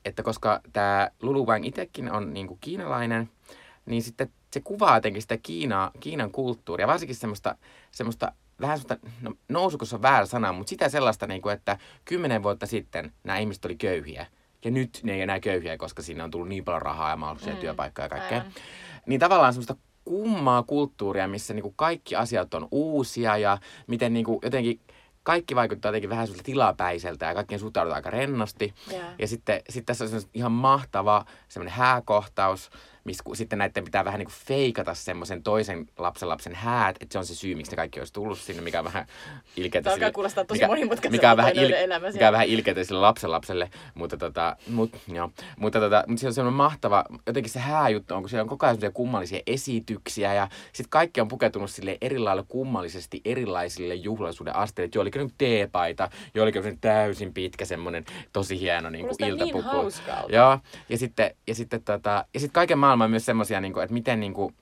[0.05, 3.29] että koska tämä Lulu Wang itsekin on niinku kiinalainen,
[3.85, 7.55] niin sitten se kuvaa jotenkin sitä Kiinaa, Kiinan kulttuuria, varsinkin semmoista,
[7.91, 12.43] semmoista vähän semmoista, no nousukus on väärä sana, mutta sitä sellaista, niin kuin, että kymmenen
[12.43, 14.25] vuotta sitten nämä ihmiset oli köyhiä.
[14.65, 17.53] Ja nyt ne ei enää köyhiä, koska siinä on tullut niin paljon rahaa ja mahdollisuuksia
[17.55, 18.37] mm, työpaikkoja ja kaikkea.
[18.37, 18.51] aivan.
[19.05, 24.79] Niin tavallaan semmoista kummaa kulttuuria, missä niinku kaikki asiat on uusia ja miten niinku jotenkin
[25.23, 28.73] kaikki vaikuttaa jotenkin vähän semmoiselta tilapäiseltä ja kaikkien suhtaudutaan aika rennosti.
[28.91, 29.01] Joo.
[29.19, 32.69] Ja sitten sit tässä on ihan mahtava semmoinen hääkohtaus,
[33.03, 37.19] missä sitten näiden pitää vähän niin kuin feikata semmoisen toisen lapsen lapsen häät, että se
[37.19, 39.05] on se syy, miksi ne kaikki olisi tullut sinne, mikä on vähän
[39.57, 41.73] ilkeätä sille- kuulostaa tosi mikä, mikä on vähän, il,
[42.13, 45.31] mikä on vähän ilkeätä sille lapsen lapselle, mutta, tota, mut, joo.
[45.57, 48.65] mutta, tota, mutta se on semmoinen mahtava, jotenkin se hääjuttu on, kun siellä on koko
[48.65, 54.55] ajan semmoisia kummallisia esityksiä ja sitten kaikki on pukeutunut sille eri lailla kummallisesti erilaisille juhlallisuuden
[54.55, 59.29] asteille, että joillekin on teepaita, joillekin on täysin pitkä semmoinen tosi hieno niin kuin niin
[59.29, 59.61] iltapuku.
[59.61, 60.35] hauskalta.
[60.35, 60.59] Joo,
[60.89, 63.93] ja sitten, ja sitten, tota, ja sitten kaiken maailman on myös semmoisia, niin kuin, että
[63.93, 64.55] miten niin kuin,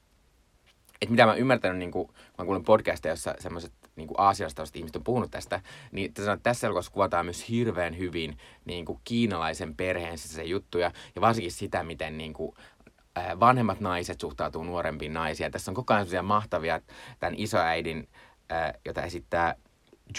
[1.02, 4.96] että mitä mä oon ymmärtänyt, niin kuin, mä kuulen podcasteja, jossa semmoiset niin aasialaiset ihmiset
[4.96, 5.62] on puhunut tästä,
[5.92, 10.92] niin sanoo, että tässä elokuvassa kuvataan myös hirveän hyvin niin kuin kiinalaisen perheen se juttuja,
[11.16, 12.56] ja varsinkin sitä, miten niin kuin,
[13.16, 15.52] ää, vanhemmat naiset suhtautuu nuorempiin naisiin.
[15.52, 16.82] Tässä on koko ajan sellaisia mahtavia,
[17.20, 18.10] tämän isoäidin,
[18.50, 19.56] ää, jota esittää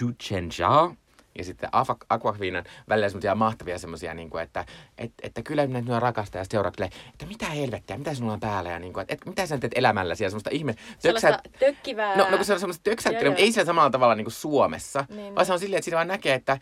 [0.01, 0.95] Ju Chen Zhao,
[1.39, 1.71] ja sitten
[2.09, 4.65] Aquafinan välillä semmoisia mahtavia semmoisia, niin kuin, että
[4.99, 8.71] et, että kyllä minä nyt rakastan ja silleen, että mitä helvettiä, mitä sinulla on päällä
[8.71, 10.75] ja niin kuin, että et, mitä sä teet elämälläsi ja semmoista ihme.
[11.03, 12.17] Töksät- tökkivää.
[12.17, 15.05] No, no kun se on semmoista töksäyttelyä, mutta ei siellä samalla tavalla niin kuin Suomessa,
[15.09, 16.59] Niin, vaan se on silleen, että siinä vaan näkee, että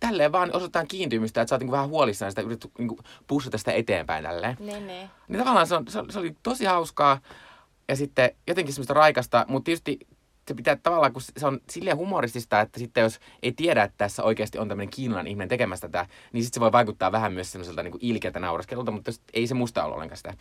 [0.00, 3.00] tälleen vaan osoitetaan kiintymystä, että sä oot niin kuin vähän huolissaan sitä, yritet niin kuin
[3.26, 4.56] pushata sitä eteenpäin tälleen.
[4.60, 5.10] Niin, niin.
[5.28, 7.20] Niin tavallaan se, on, se, se oli tosi hauskaa
[7.88, 9.98] ja sitten jotenkin semmoista raikasta, mutta tietysti
[10.48, 14.22] se pitää tavallaan, kun se on silleen humoristista, että sitten jos ei tiedä, että tässä
[14.22, 17.82] oikeasti on tämmöinen kiinalainen ihminen tekemässä tätä, niin sitten se voi vaikuttaa vähän myös semmoiselta
[17.82, 20.34] niin ilkeältä nauraskelulta, mutta ei se musta ole ollenkaan sitä.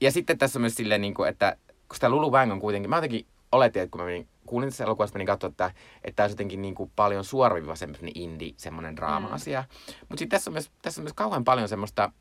[0.00, 1.56] Ja sitten tässä on myös silleen, niin kuin, että
[1.88, 4.84] kun sitä Lulu Wang on kuitenkin, mä jotenkin oletin, että kun mä menin kuulin tässä
[4.84, 5.70] elokuvasta, niin katsoin, että,
[6.04, 9.60] että tämä olisi jotenkin niin kuin paljon suoraviivaisempi indie, semmoinen draama-asia.
[9.60, 9.94] Mm.
[10.00, 12.12] Mutta sitten tässä on, myös, tässä on myös kauhean paljon semmoista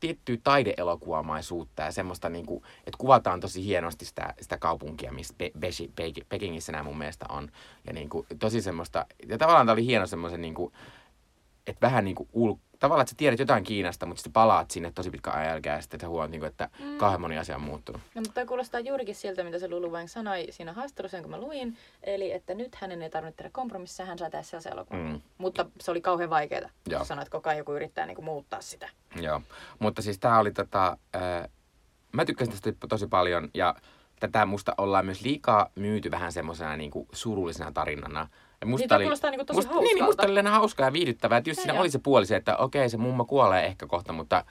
[0.00, 5.50] tiettyä taideelokuvamaisuutta ja semmoista, niin kuin, että kuvataan tosi hienosti sitä, sitä kaupunkia, missä Be-
[5.58, 7.48] Be- Be- Pekingissä nämä mun mielestä on.
[7.86, 10.72] Ja niin kuin, tosi semmoista, ja tavallaan tämä oli hieno semmoisen, niin kuin,
[11.66, 14.92] että vähän niin kuin ul- tavallaan, että sä tiedät jotain Kiinasta, mutta sitten palaat sinne
[14.94, 16.96] tosi pitkä ajan jälkeen ja sitten sä huomaat, niin kuin, että mm.
[16.96, 18.00] kauhean moni asia on muuttunut.
[18.14, 21.76] No, mutta kuulostaa juurikin siltä, mitä se Lulu Wang sanoi siinä haastattelussa, jonka mä luin.
[22.02, 25.02] Eli, että nyt hänen ei tarvitse tehdä kompromissia, hän saa tehdä sellaisen elokuvan.
[25.02, 25.20] Mm.
[25.38, 28.60] Mutta se oli kauhean vaikeaa, kun sanoit, että koko ajan joku yrittää niin kuin, muuttaa
[28.60, 28.88] sitä.
[29.16, 29.42] Joo,
[29.78, 31.48] mutta siis tää oli tota, äh,
[32.12, 33.74] mä tykkäsin tästä tosi paljon ja
[34.20, 38.28] tätä musta ollaan myös liikaa myyty vähän semmoisena niin surullisena tarinana.
[38.60, 39.84] Ja musta niin, oli, kuulostaa niin tosi musta, hauskalta.
[39.84, 41.38] Niin, niin musta oli hauskaa ja viihdyttävää.
[41.38, 41.80] Että just ja siinä joo.
[41.80, 44.44] oli se puoli se, että okei, se mumma kuolee ehkä kohta, mutta,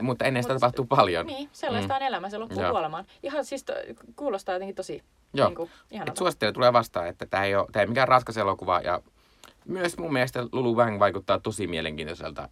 [0.00, 1.26] mutta ennen sitä tapahtuu paljon.
[1.26, 1.96] Niin, sellaista mm.
[1.96, 2.70] on elämä, se loppuu joo.
[2.70, 3.04] kuolemaan.
[3.22, 3.72] Ihan siis to,
[4.16, 5.02] kuulostaa jotenkin tosi
[5.34, 5.70] Joo, niin kuin,
[6.06, 9.02] Et suosittelen tulee vastaan, että tämä ei, ole, ei mikään raskas elokuva ja
[9.64, 12.48] myös mun mielestä Lulu Wang vaikuttaa tosi mielenkiintoiselta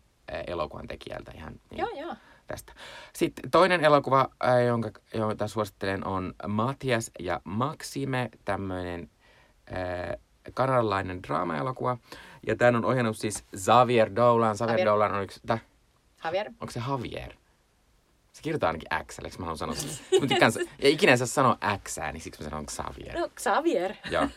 [0.47, 1.79] elokuvan tekijältä ihan niin.
[1.79, 2.15] Joo, joo
[2.51, 2.73] tästä.
[3.13, 4.29] Sitten toinen elokuva,
[4.67, 9.11] jonka, jota suosittelen, on Matias ja Maxime, tämmöinen
[9.73, 10.17] äh,
[10.55, 11.99] kanadalainen draama-elokuva.
[12.47, 14.57] Ja tämän on ohjannut siis Xavier Dolan.
[14.57, 14.87] Xavier, Javier.
[14.87, 15.41] Dolan on yksi...
[15.47, 15.63] Täh?
[16.25, 16.47] Javier.
[16.61, 17.33] Onko se Javier?
[18.33, 19.91] Se kirjoittaa ainakin X, eli mä haluan sanoa sen.
[20.83, 23.19] ja ikinä saa sanoa X, niin siksi mä sanon Xavier.
[23.19, 23.95] No, Xavier.
[24.11, 24.23] Joo.
[24.23, 24.31] Äh,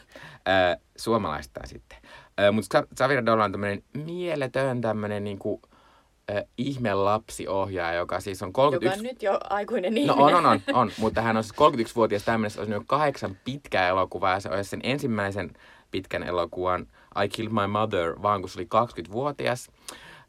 [0.97, 1.97] suomalaista sitten.
[2.39, 5.61] Äh, Mutta Xavier Dolan on tämmöinen mieletön tämmöinen niinku,
[6.31, 8.87] äh, ihme lapsiohjaaja, joka siis on 31...
[8.87, 10.17] Joka on nyt jo aikuinen ihminen.
[10.17, 10.91] No on, on, on, on.
[10.97, 14.79] mutta hän on siis 31-vuotias tämmöinen, on jo kahdeksan pitkää elokuvaa ja se on sen
[14.83, 15.51] ensimmäisen
[15.93, 16.87] pitkän elokuvan
[17.23, 19.71] I Killed My Mother, vaan kun se oli 20-vuotias.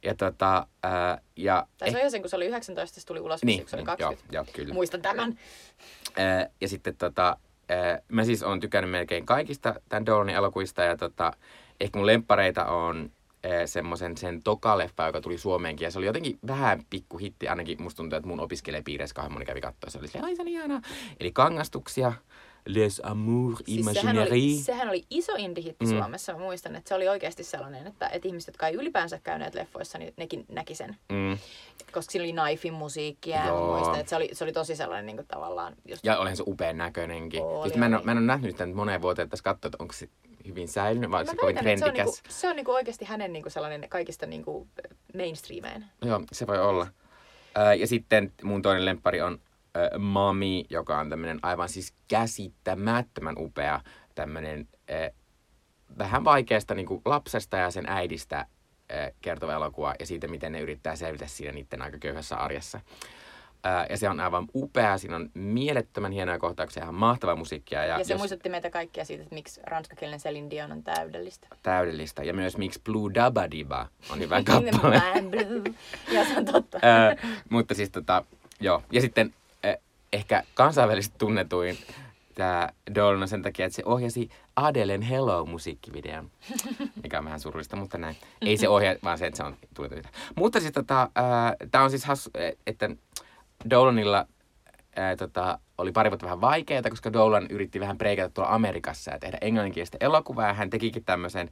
[0.03, 2.11] Ja tota, ää, ja tai se eh...
[2.11, 4.24] sen, kun se oli 19, se tuli ulos, niin, kun se oli 20.
[4.33, 4.74] Joo, joo, kyllä.
[4.74, 5.38] Muistan tämän.
[6.16, 7.37] Ää, ja sitten tota,
[7.68, 11.33] ää, mä siis oon tykännyt melkein kaikista tämän Dolanin elokuvista ja tota,
[11.81, 13.11] ehkä mun lemppareita on
[13.66, 15.85] semmoisen sen toka-leffa, joka tuli Suomeenkin.
[15.85, 19.44] Ja se oli jotenkin vähän pikku hitti, ainakin musta tuntuu, että mun opiskelijapiireissä kahden moni
[19.44, 19.90] kävi katsoa.
[19.90, 20.81] Se oli silleen, ai se oli
[21.20, 22.12] Eli kangastuksia,
[22.66, 25.90] Les Amours siis Sehän oli, sehän oli iso indie-hitti mm.
[25.90, 26.33] Suomessa.
[26.33, 29.98] Mä muistan, että se oli oikeasti sellainen, että, että ihmiset, jotka ei ylipäänsä käyneet leffoissa,
[29.98, 30.96] niin nekin näki sen.
[31.12, 31.38] Mm.
[31.92, 35.16] Koska siinä oli Knifein musiikkia ja muistan, että se oli, se oli tosi sellainen niin
[35.16, 35.77] kuin, tavallaan...
[35.88, 36.05] Just...
[36.05, 37.42] Ja olihan se upean näköinenkin.
[37.42, 40.09] Oli, mä, en, mä en ole nähnyt sitä moneen vuoteen, että katsoa, että onko se
[40.46, 41.81] hyvin säilynyt vai se kovin trendikäs.
[41.81, 44.68] Se on, niinku, se on niinku oikeasti hänen niinku sellainen kaikista niinku
[45.16, 45.85] mainstreameen.
[46.03, 46.87] Joo, se voi olla.
[47.79, 49.40] Ja sitten mun toinen lempari on
[49.76, 53.80] äh, Mami, joka on tämmöinen aivan siis käsittämättömän upea
[54.14, 55.10] tämmöinen äh,
[55.98, 60.60] vähän vaikeasta niin kuin lapsesta ja sen äidistä äh, kertova elokuva ja siitä, miten ne
[60.60, 62.80] yrittää selvitä siinä niiden aika köyhässä arjessa.
[63.66, 67.84] Äh, ja se on aivan upea, siinä on mielettömän hienoja kohtauksia, ihan mahtavaa musiikkia.
[67.84, 68.18] Ja, ja se jos...
[68.18, 71.48] muistutti meitä kaikkia siitä, että miksi ranskakielinen Celine Dion on täydellistä.
[71.62, 75.02] Täydellistä, ja myös miksi Blue Dabadiba on hyvä kappale.
[76.12, 76.78] ja se on totta.
[76.78, 78.24] äh, mutta siis tota,
[78.60, 78.82] joo.
[78.92, 79.34] Ja sitten
[80.14, 81.79] ehkä kansainvälisesti tunnetuin
[82.35, 86.31] tämä Dolan sen takia, että se ohjasi Adelen Hello-musiikkivideon,
[87.03, 88.16] mikä on vähän surullista, mutta näin.
[88.40, 89.92] Ei se ohjaa, vaan se, että se on tullut
[90.37, 92.31] Mutta siis tota, äh, tämä on siis hassu,
[92.66, 92.90] että
[93.70, 94.27] Dolanilla
[94.96, 99.18] ää, tota, oli pari vuotta vähän vaikeaa, koska Dolan yritti vähän preikata tuolla Amerikassa ja
[99.18, 100.53] tehdä englanninkielistä elokuvaa.
[100.53, 101.50] Hän tekikin tämmöisen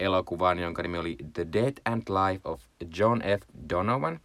[0.00, 2.62] elokuvan, jonka nimi oli The Death and Life of
[2.98, 3.42] John F.
[3.70, 4.20] Donovan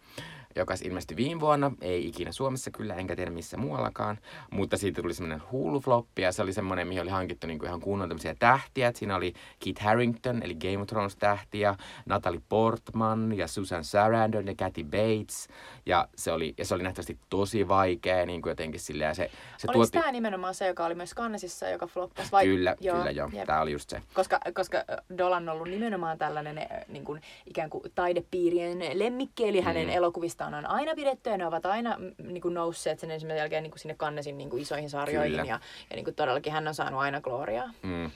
[0.56, 4.18] joka ilmestyi viime vuonna, ei ikinä Suomessa kyllä, enkä tiedä missä muuallakaan,
[4.50, 8.08] mutta siitä tuli semmoinen Hulu-floppi, ja se oli semmoinen, mihin oli hankittu niinku ihan kunnon
[8.08, 11.74] tämmöisiä tähtiä, siinä oli Kit Harrington, eli Game of Thrones tähtiä,
[12.06, 15.48] Natalie Portman ja Susan Sarandon ja Kathy Bates,
[15.86, 19.66] ja se oli, ja se oli nähtävästi tosi vaikea, niin kuin jotenkin silleen, se, se
[19.68, 19.98] Oliko tuotti...
[19.98, 22.32] tämä nimenomaan se, joka oli myös Cannesissa, joka floppasi?
[22.32, 22.44] Vai...
[22.44, 24.02] Kyllä, joo, kyllä joo, tämä oli just se.
[24.14, 24.84] Koska, koska
[25.18, 29.92] Dolan on ollut nimenomaan tällainen niin kuin, ikään kuin taidepiirien lemmikki, eli hänen mm.
[29.92, 33.70] elokuvistaan on aina pidetty ja ne ovat aina niin kuin nousseet sen ensimmäisen jälkeen niin
[33.70, 35.44] kuin sinne Cannesin niin kuin isoihin sarjoihin Kyllä.
[35.44, 37.70] ja, ja niin kuin todellakin hän on saanut aina gloriaa.
[37.82, 38.10] Mm.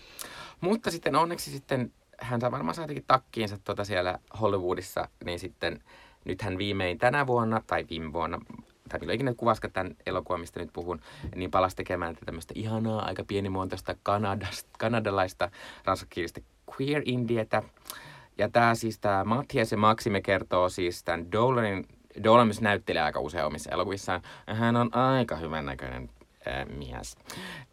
[0.61, 5.83] Mutta sitten onneksi sitten hän saa varmaan saatikin takkiinsa tuota siellä Hollywoodissa, niin sitten
[6.25, 8.39] nyt hän viimein tänä vuonna, tai viime vuonna,
[8.89, 11.01] tai milloin ikinä kuvaska tämän elokuvan, mistä nyt puhun,
[11.35, 15.51] niin palasi tekemään tämmöistä ihanaa, aika pienimuotoista kanadasta, kanadalaista
[15.85, 17.63] ranskakielistä queer indietä.
[18.39, 21.87] Ja tämä siis tämä Mattias ja Maxime kertoo siis tämän Dolanin
[22.25, 24.23] Dolan myös näyttelee aika usein omissa elokuvissaan.
[24.47, 26.11] Hän on aika hyvän näköinen
[26.49, 27.17] äh, mies.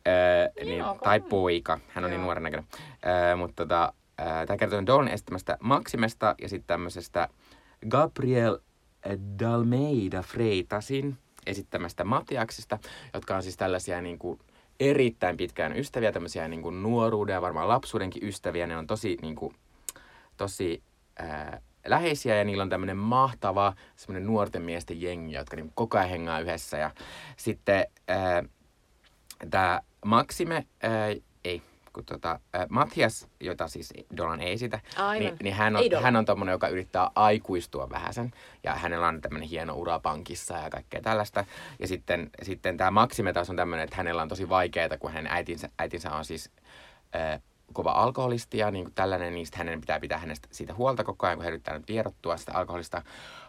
[0.08, 1.80] Äh, niin, tai poika.
[1.88, 2.20] Hän on niin Joo.
[2.20, 2.68] niin nuoren näköinen.
[3.08, 7.30] Äh, mutta tota, äh, tämä kertoo Dolan estämästä Maximesta ja sitten tämmöisestä
[7.90, 8.60] Gabriel
[9.40, 12.80] Dalmeida Freitasin esittämästä Matiaksista,
[13.14, 14.40] jotka on siis tällaisia niin kuin,
[14.80, 18.68] erittäin pitkään ystäviä, tämmöisiä niin kuin nuoruuden ja varmaan lapsuudenkin ystäviä.
[18.68, 19.56] Ne on tosi, niin kuin,
[20.38, 20.84] tosi
[21.20, 26.10] ää, läheisiä ja niillä on tämmöinen mahtava semmoinen nuorten miesten jengi, jotka niin koko ajan
[26.10, 26.78] hengaa yhdessä.
[26.78, 26.92] Ja
[27.38, 27.86] sitten
[29.50, 31.08] tämä Maxime, ää,
[31.98, 35.20] kun tota, äh, Matias, jota siis Dolan ei esitä, Aivan.
[35.20, 38.32] niin, niin hän on, Ei hän on tommonen, joka yrittää aikuistua vähäsen.
[38.64, 41.46] Ja hänellä on tämmöinen hieno ura pankissa ja kaikkea tällaista.
[41.80, 45.32] Ja sitten, sitten tämä Maxime taas on tämmöinen, että hänellä on tosi vaikeaa, kun hänen
[45.32, 46.52] äitinsä, äitinsä on siis
[47.16, 47.42] äh,
[47.74, 51.28] kova alkoholisti ja niin kuin tällainen, niin sitten hänen pitää pitää hänestä siitä huolta koko
[51.28, 53.02] ajan, kun hän yrittää nyt vierottua sitä alkoholista.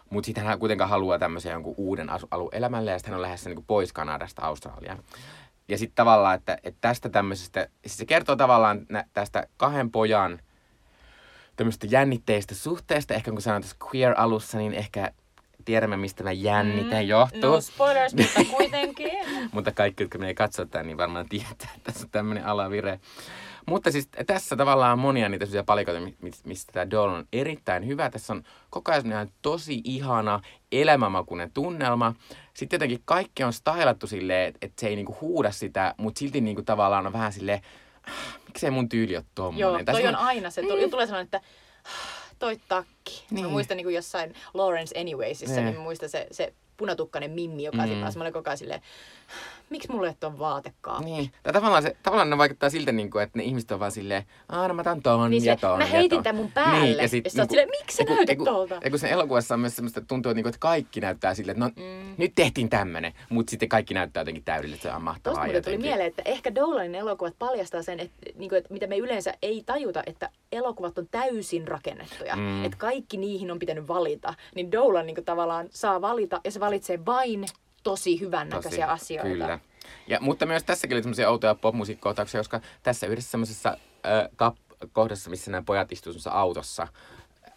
[0.09, 3.21] Mutta sitten hän kuitenkaan haluaa tämmöisen jonkun uuden asu- alun elämälle ja sitten hän on
[3.21, 5.03] lähdössä niin kuin pois Kanadasta Australiaan.
[5.69, 10.39] Ja sitten tavallaan, että, että tästä tämmöisestä, siis se kertoo tavallaan nä, tästä kahden pojan
[11.55, 13.13] tämmöistä jännitteistä suhteesta.
[13.13, 15.11] Ehkä kun sanoin tuossa queer-alussa, niin ehkä
[15.65, 17.51] tiedämme, mistä tämä jännite mm, johtuu.
[17.51, 19.11] No spoilers, mutta kuitenkin.
[19.51, 22.99] Mutta kaikki, jotka menee katsoa tämän, niin varmaan tietää, että tässä on tämmöinen alavire.
[23.69, 27.25] Mutta siis tässä tavallaan on monia niitä sellaisia palikoita, mi- mi- mistä tämä Dolan on
[27.33, 28.09] erittäin hyvä.
[28.09, 32.15] Tässä on koko ajan tosi ihana, elämänmakuinen tunnelma.
[32.53, 36.41] Sitten jotenkin kaikki on stylattu silleen, että et se ei niinku huuda sitä, mutta silti
[36.41, 37.61] niinku tavallaan on vähän silleen,
[38.07, 38.13] "Ah,
[38.45, 39.59] miksei mun tyyli ole tommonen.
[39.59, 40.61] Joo, toi on semmoinen- aina se.
[40.61, 41.41] Tuli, tulee sellainen, että
[42.39, 43.25] toi takki.
[43.31, 43.49] Mä Niin.
[43.51, 45.65] muistan niin kuin jossain Lawrence Anywaysissa, Niin.
[45.65, 47.87] niin mä muistan se, se punatukkainen mimmi, joka mm.
[47.87, 48.81] Sitten semmoinen koko ajan silleen,
[49.69, 51.05] miksi mulla ei ole ton vaatekaappi?
[51.05, 51.31] Niin.
[51.43, 54.23] Tai tavallaan, se, tavallaan ne vaikuttaa siltä, niin kuin, että ne ihmiset on vaan silleen,
[54.49, 56.51] aah, no mä otan ton Niin ja se, ton mä ja heitin ton." tän mun
[56.51, 56.79] päälle.
[56.85, 58.79] Niin, ja sit, ja sä oot silleen, miksi sä ja näytät ja kun- tolta?
[58.83, 61.63] Ja kun sen elokuvassa on myös semmoista, että tuntuu, että, niinku, että kaikki näyttää silleen,
[61.63, 62.15] että no Mm.
[62.17, 65.35] nyt tehtiin tämmönen, mutta sitten kaikki näyttää jotenkin täydelliseltä, se on mahtavaa.
[65.35, 68.87] Tuosta muuten tuli mieleen, että ehkä Dolanin elokuvat paljastaa sen, että, niin kuin, että mitä
[68.87, 72.35] me yleensä ei tajuta, että elokuvat on täysin rakennettuja.
[72.35, 72.65] Mm.
[72.65, 74.33] Että kaikki niihin on pitänyt valita.
[74.55, 77.45] Niin Dolan niin kuin, tavallaan saa valita ja se valitsee vain
[77.83, 79.29] tosi hyvän näköisiä asioita.
[79.29, 79.59] Kyllä.
[80.07, 85.29] Ja, mutta myös tässäkin oli semmoisia outoja popmusiikkikohtauksia, koska tässä yhdessä semmoisessa äh, kap- kohdassa,
[85.29, 86.87] missä nämä pojat istuivat autossa,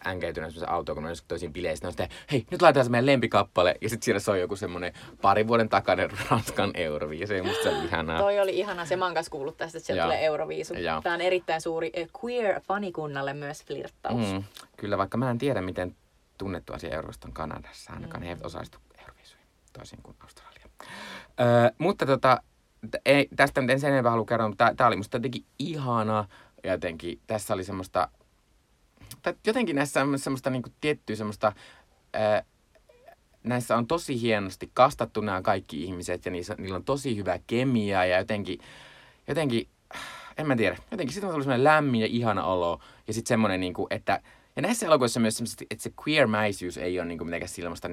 [0.07, 2.85] änkeytyneen semmoisen autoon, kun ne on joskus toisiin bileissä, ne on sitten, hei, nyt laitetaan
[2.85, 7.43] se meidän lempikappale, ja sitten siellä soi joku semmoinen pari vuoden takainen Ranskan Euroviisi, ja
[7.43, 8.19] musta se on ihanaa.
[8.19, 10.07] Toi oli ihana, se mankas kuullut tästä, että sieltä Joo.
[10.07, 10.73] tulee Euroviisu.
[10.73, 11.01] Joo.
[11.01, 14.33] Tämä on erittäin suuri eh, queer-fanikunnalle myös flirttaus.
[14.33, 14.43] Mm,
[14.77, 15.95] kyllä, vaikka mä en tiedä, miten
[16.37, 17.93] tunnettu asia Eurosta on Kanadassa.
[17.93, 18.25] Ainakaan mm.
[18.25, 18.77] he eivät osallistu
[19.73, 20.65] toisin kuin Australia.
[21.39, 22.41] Öö, mutta tota,
[23.05, 26.27] ei, tästä en sen enempää halua kertoa, mutta tämä oli musta jotenkin ihana.
[26.63, 28.07] Jotenkin tässä oli semmoista,
[29.21, 31.53] tai jotenkin näissä on semmoista niinku tiettyä semmoista,
[32.15, 32.41] öö,
[33.43, 38.05] näissä on tosi hienosti kastattu nämä kaikki ihmiset ja niissä, niillä on tosi hyvä kemia
[38.05, 38.59] ja jotenkin,
[39.27, 39.67] jotenkin
[40.37, 43.59] en mä tiedä, jotenkin sitten on tullut semmoinen lämmin ja ihana olo ja sitten semmoinen,
[43.59, 44.21] niinku, että
[44.55, 47.87] ja näissä elokuvissa myös semmoista, että se queer-mäisyys ei ole niinku mitenkään sellaista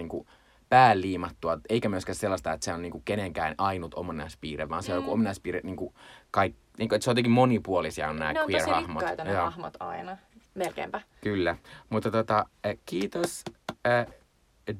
[0.70, 5.12] pääliimattua, eikä myöskään sellaista, että se on niinku kenenkään ainut ominaispiirre, vaan se on joku
[5.12, 5.94] ominaispiirre, niinku,
[6.30, 9.02] kaik, niinku, että se on jotenkin monipuolisia on nämä Ne on tosi queer-hahmot.
[9.02, 10.16] rikkaita ne hahmot aina.
[10.54, 11.00] Melkeinpä.
[11.20, 11.56] Kyllä,
[11.90, 13.44] mutta tota, äh, kiitos
[13.86, 14.06] äh,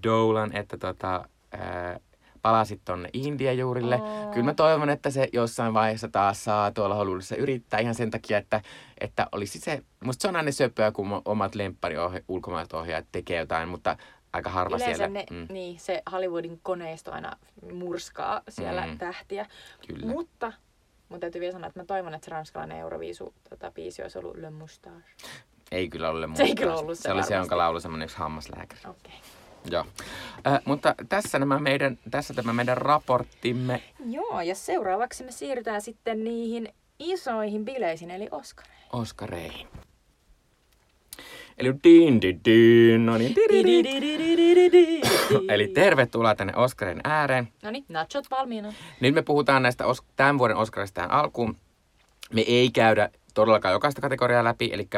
[0.03, 1.25] Dolan, että tota,
[1.55, 2.01] äh,
[2.43, 4.01] palasit tonne India-juurille.
[4.01, 4.31] Oo.
[4.33, 8.39] Kyllä mä toivon, että se jossain vaiheessa taas saa tuolla Hollywoodissa yrittää ihan sen takia,
[8.39, 8.61] että,
[9.01, 11.95] että olisi se, musta se on aina söpöä, kun omat lemppari
[12.29, 13.97] ulkomaiset ohjaajat tekee jotain, mutta
[14.33, 15.13] aika harva Yleensä siellä.
[15.13, 17.37] ne, Mm, niin, se Hollywoodin koneisto aina
[17.73, 18.99] murskaa siellä Mm.
[18.99, 19.47] tähtiä.
[19.89, 20.07] kyllä.
[20.07, 20.53] Mutta
[21.09, 24.37] mun täytyy vielä sanoa, että mä toivon, että se ranskalainen Euroviisu tota, biisi olisi ollut
[24.37, 25.03] Le Moustache.
[25.71, 28.17] Ei kyllä ole Se ei kyllä ollut se Se oli se, jonka laulu semmoinen yksi
[28.17, 28.81] hammaslääkäri.
[28.85, 29.13] Okei.
[29.15, 29.71] Okay.
[29.71, 29.85] Joo.
[30.47, 33.83] Äh, mutta tässä, nämä meidän, tässä tämä meidän raporttimme.
[34.07, 38.87] Joo, ja seuraavaksi me siirrytään sitten niihin isoihin bileisiin, eli Oscareihin.
[38.93, 39.69] Oskareihin.
[41.61, 43.35] Eli din, din, din, no niin.
[45.49, 47.49] Eli tervetuloa tänne Oskarin ääreen.
[47.63, 48.73] No niin, nachot valmiina.
[49.01, 51.57] Nyt me puhutaan näistä Os- tämän vuoden Oscarista tähän alkuun.
[52.33, 54.89] Me ei käydä todellakaan jokaista kategoriaa läpi, eli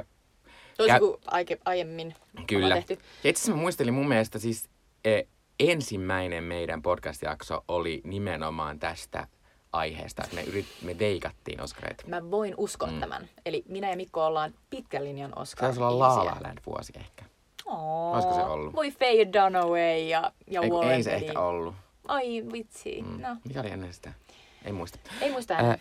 [0.76, 2.14] Toisin Kä- kuin aike, aiemmin
[2.46, 2.74] kyllä.
[2.74, 2.92] tehty.
[3.24, 4.68] Ja itse asiassa mä muistelin mun mielestä siis
[5.04, 5.26] eh,
[5.60, 9.26] ensimmäinen meidän podcast-jakso oli nimenomaan tästä
[9.72, 12.04] aiheesta, että me, yrit, me veikattiin Oskareita.
[12.06, 13.00] Mä voin uskoa Mm.
[13.00, 13.28] tämän.
[13.46, 15.66] Eli minä ja Mikko ollaan pitkän linjan Se Oscar.
[15.68, 17.24] taisi olla La La Land vuosi ehkä.
[17.66, 18.74] Olisiko se ollut?
[18.76, 21.74] Voi Faye Dunaway ja, ja Ei, Warren ei se ehkä ollut.
[22.08, 23.02] Ai vitsi.
[23.02, 23.20] Mm.
[23.22, 24.12] No, Mikä oli ennen sitä?
[24.64, 24.98] Ei muista.
[25.20, 25.54] ei muista.
[25.54, 25.78] Äh,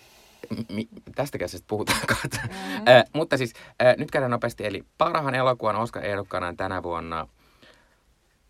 [0.70, 2.38] mi- tästä käsisestä puhutaan kohta.
[2.48, 2.88] Mm.
[2.88, 4.66] Äh, mutta siis äh, nyt käydään nopeasti.
[4.66, 7.28] Eli parhaan elokuvan Oscar-ehdokkaana on tänä vuonna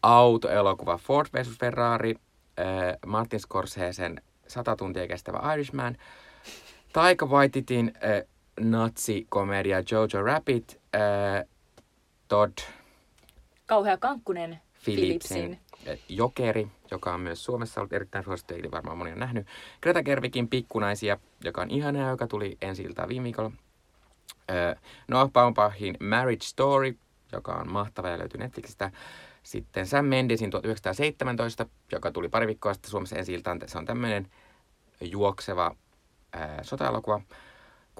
[0.03, 1.57] autoelokuva Ford vs.
[1.59, 2.15] Ferrari,
[2.59, 2.65] äh,
[3.05, 5.97] Martin Scorsesen 100 tuntia kestävä Irishman,
[6.93, 8.27] Taika Waititin äh,
[8.59, 11.47] natsikomedia Jojo Rabbit, äh,
[12.27, 12.57] Todd
[13.65, 15.59] Kauhea Kankkunen Phillipsin Phillipsin
[16.09, 19.47] Jokeri, joka on myös Suomessa ollut erittäin suosittu, eli varmaan moni on nähnyt.
[19.81, 23.51] Greta Gervikin Pikkunaisia, joka on ihana, joka tuli ensi iltaan viime viikolla.
[25.07, 26.97] Noah Baumbachin Marriage Story,
[27.31, 28.91] joka on mahtava ja löytyy Netflixistä.
[29.43, 33.59] Sitten Sam Mendesin 1917, joka tuli pari viikkoa sitten Suomessa ensi iltaan.
[33.65, 34.27] Se on tämmöinen
[35.01, 35.75] juokseva
[36.33, 37.21] ää, sota-elokuva.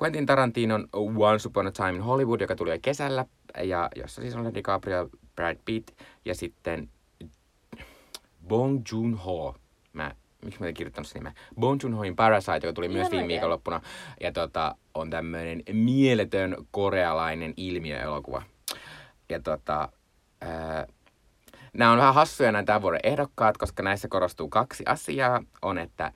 [0.02, 3.26] Quentin Tarantinon Once Upon a Time in Hollywood, joka tuli kesällä,
[3.64, 5.92] ja jossa siis on DiCaprio, Brad Pitt
[6.26, 6.90] ja sitten
[8.48, 9.56] Bong Joon-ho.
[9.94, 10.12] Mä,
[10.46, 11.34] miksi mä en kirjoittanut sen nimen?
[11.60, 13.82] Bong Joon-hoin Parasite, joka tuli myös viime viikonloppuna.
[14.22, 18.44] Ja tota, on tämmöinen mieletön korealainen ilmiöelokuva.
[19.30, 19.90] Ja tota,
[20.42, 20.88] ää,
[21.74, 25.44] nämä on vähän hassuja nämä tämän vuoden ehdokkaat, koska näissä korostuu kaksi asiaa.
[25.62, 26.14] On, että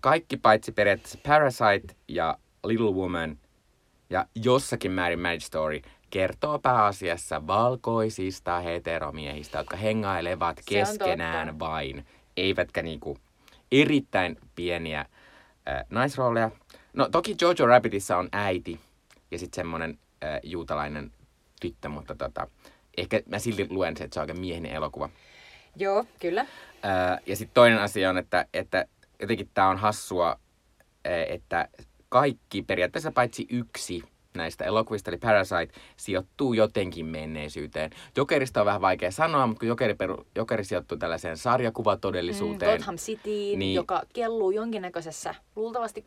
[0.00, 3.38] kaikki paitsi periaatteessa Parasite ja Little Woman
[4.10, 5.80] ja jossakin määrin Marriage Story
[6.10, 13.18] kertoo pääasiassa valkoisista heteromiehistä, jotka hengailevat keskenään vain, eivätkä niinku
[13.72, 16.50] erittäin pieniä äh, naisrooleja.
[16.92, 18.80] No toki Jojo Rabbitissa on äiti
[19.30, 21.12] ja sitten semmoinen äh, juutalainen
[21.60, 22.46] tyttö, mutta tota,
[22.96, 25.08] ehkä mä silti luen se, että se on aika miehinen elokuva.
[25.76, 26.40] Joo, kyllä.
[26.40, 28.86] Äh, ja sitten toinen asia on, että, että
[29.20, 31.68] jotenkin tämä on hassua, äh, että
[32.08, 34.04] kaikki periaatteessa paitsi yksi
[34.36, 37.90] näistä elokuvista, eli Parasite, sijoittuu jotenkin menneisyyteen.
[38.16, 42.72] Jokerista on vähän vaikea sanoa, mutta kun Jokeri, peru, Jokeri sijoittuu tällaiseen sarjakuvatodellisuuteen.
[42.72, 46.04] Mm, Gotham City, niin, joka kelluu jonkinnäköisessä, luultavasti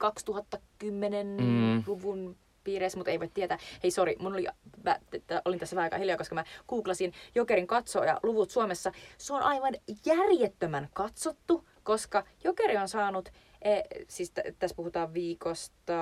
[0.83, 2.35] 2010-luvun mm.
[2.63, 3.57] piireissä, mutta ei voi tietää.
[3.83, 4.45] Hei, sori, mun oli,
[4.83, 4.99] mä,
[5.45, 8.91] olin tässä vähän aika hiljaa, koska mä googlasin Jokerin katsoja luvut Suomessa.
[9.17, 9.73] Se on aivan
[10.05, 13.29] järjettömän katsottu, koska Jokeri on saanut
[13.61, 15.93] E, siis t- tässä puhutaan viikosta,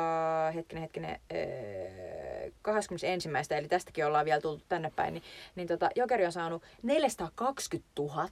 [0.56, 3.30] hetkinen, hetkinen, e, 21.
[3.58, 5.24] eli tästäkin ollaan vielä tultu tänne päin, niin,
[5.56, 8.30] niin tota, Jokeri on saanut 420 000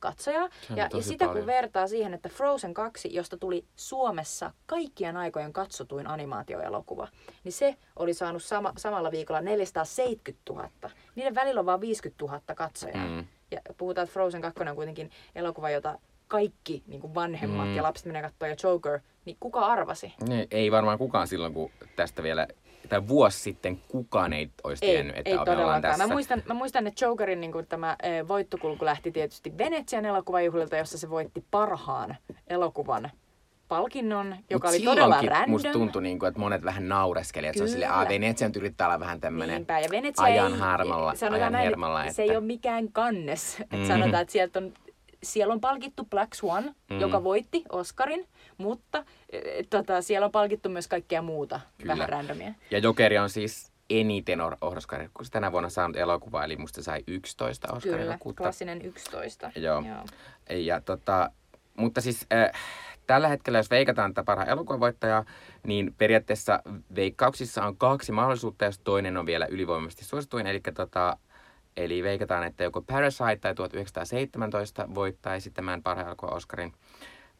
[0.00, 0.48] katsojaa.
[0.76, 1.44] Ja, ja sitä paljon.
[1.44, 7.08] kun vertaa siihen, että Frozen 2, josta tuli Suomessa kaikkien aikojen katsotuin animaatioelokuva,
[7.44, 10.70] niin se oli saanut sama, samalla viikolla 470 000.
[11.14, 13.06] Niiden välillä on vain 50 000 katsojaa.
[13.08, 13.26] Mm.
[13.50, 15.98] Ja puhutaan, että Frozen 2 on kuitenkin elokuva, jota
[16.34, 17.76] kaikki niin kuin vanhemmat mm.
[17.76, 20.14] ja lapset menee katsoa ja Joker, niin kuka arvasi?
[20.28, 22.46] Ne, ei varmaan kukaan silloin, kun tästä vielä
[22.88, 26.06] tai vuosi sitten kukaan ei olisi ei, tiennyt, että ei ollaan tässä.
[26.06, 30.76] Mä muistan, mä muistan että Jokerin niin kuin tämä e, voittokulku lähti tietysti Venetsian elokuvajuhlilta,
[30.76, 32.16] jossa se voitti parhaan
[32.48, 33.10] elokuvan
[33.68, 35.50] palkinnon, joka Mut oli todella random.
[35.50, 37.68] musta tuntui, niin kuin, että monet vähän naureskeli, että Kyllä.
[37.68, 39.66] se on silleen, Venetsia nyt yrittää olla vähän tämmöinen
[40.16, 41.14] ajan harmalla.
[41.14, 42.14] Sanotaan ajan hermalla, että...
[42.14, 43.58] se ei ole mikään kannes.
[43.58, 43.86] Mm-hmm.
[43.86, 44.72] sanotaan, että sieltä on
[45.24, 47.00] siellä on palkittu Black Swan, mm.
[47.00, 51.92] joka voitti Oscarin, mutta e, tota, siellä on palkittu myös kaikkea muuta Kyllä.
[51.92, 52.54] vähän randomia.
[52.70, 57.02] Ja Jokeri on siis eniten Oscaria, kun se tänä vuonna saanut elokuva, eli musta sai
[57.06, 57.98] 11 Oscaria.
[57.98, 59.50] Kyllä, klassinen 11.
[59.56, 59.82] Joo.
[59.88, 60.04] Joo.
[60.58, 61.30] Ja, tota,
[61.76, 62.50] mutta siis äh,
[63.06, 65.24] tällä hetkellä, jos veikataan tätä parhaan elokuvavoittajaa,
[65.66, 66.62] niin periaatteessa
[66.94, 71.16] veikkauksissa on kaksi mahdollisuutta, jos toinen on vielä ylivoimaisesti suosituin, eli tota,
[71.76, 76.72] Eli veikataan, että joko Parasite tai 1917 voittaisi tämän parhaan elokuvan Oscarin.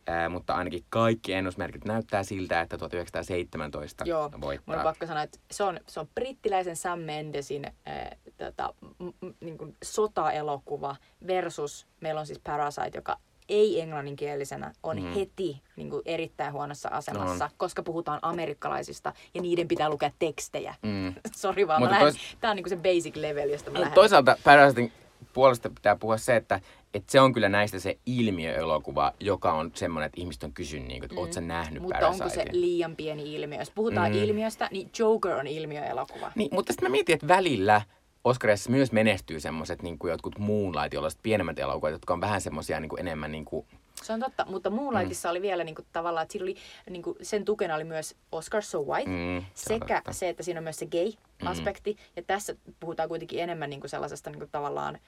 [0.06, 4.74] Ää, mutta ainakin kaikki ennusmerkit näyttää siltä, että 1917 Joo, voittaa.
[4.74, 9.26] Joo, on pakko sanoa, että se on, se on brittiläisen Sam Mendesin ää, tota, m-
[9.26, 13.18] m- niin kuin sota-elokuva versus meillä on siis Parasite, joka
[13.48, 15.12] ei-englanninkielisenä on mm.
[15.12, 17.50] heti niin kuin erittäin huonossa asemassa, no.
[17.56, 20.74] koska puhutaan amerikkalaisista ja niiden pitää lukea tekstejä.
[20.82, 21.14] Mm.
[21.36, 22.36] Sori vaan, Mutta tois...
[22.40, 23.94] tämä on niin kuin se basic level, josta mä lähden.
[23.94, 24.92] Toisaalta Parasitin
[25.32, 26.60] puolesta pitää puhua se, että,
[26.94, 31.00] että se on kyllä näistä se ilmiöelokuva, joka on semmoinen, että ihmiset on kysynyt, niin
[31.00, 31.20] kuin, että mm.
[31.20, 32.22] ootko nähnyt Mutta Parasitin?
[32.22, 33.58] onko se liian pieni ilmiö?
[33.58, 34.18] Jos puhutaan mm.
[34.18, 36.32] ilmiöstä, niin Joker on ilmiöelokuva.
[36.34, 37.82] Niin, mutta sitten mä mietin, että välillä
[38.24, 42.80] Oscarissa myös menestyy semmoiset niin kuin jotkut Moonlight, joilla pienemmät elokuvat, jotka on vähän semmoisia
[42.80, 43.66] niin enemmän niin kuin...
[44.02, 45.30] Se on totta, mutta Moonlightissa mm.
[45.30, 46.56] oli vielä niin kuin, tavallaan, että oli,
[46.90, 50.12] niin kuin, sen tukena oli myös Oscar So White, mm, se sekä totta.
[50.12, 51.98] se, että siinä on myös se gay-aspekti, mm.
[52.16, 54.98] ja tässä puhutaan kuitenkin enemmän niin kuin sellaisesta niin kuin, tavallaan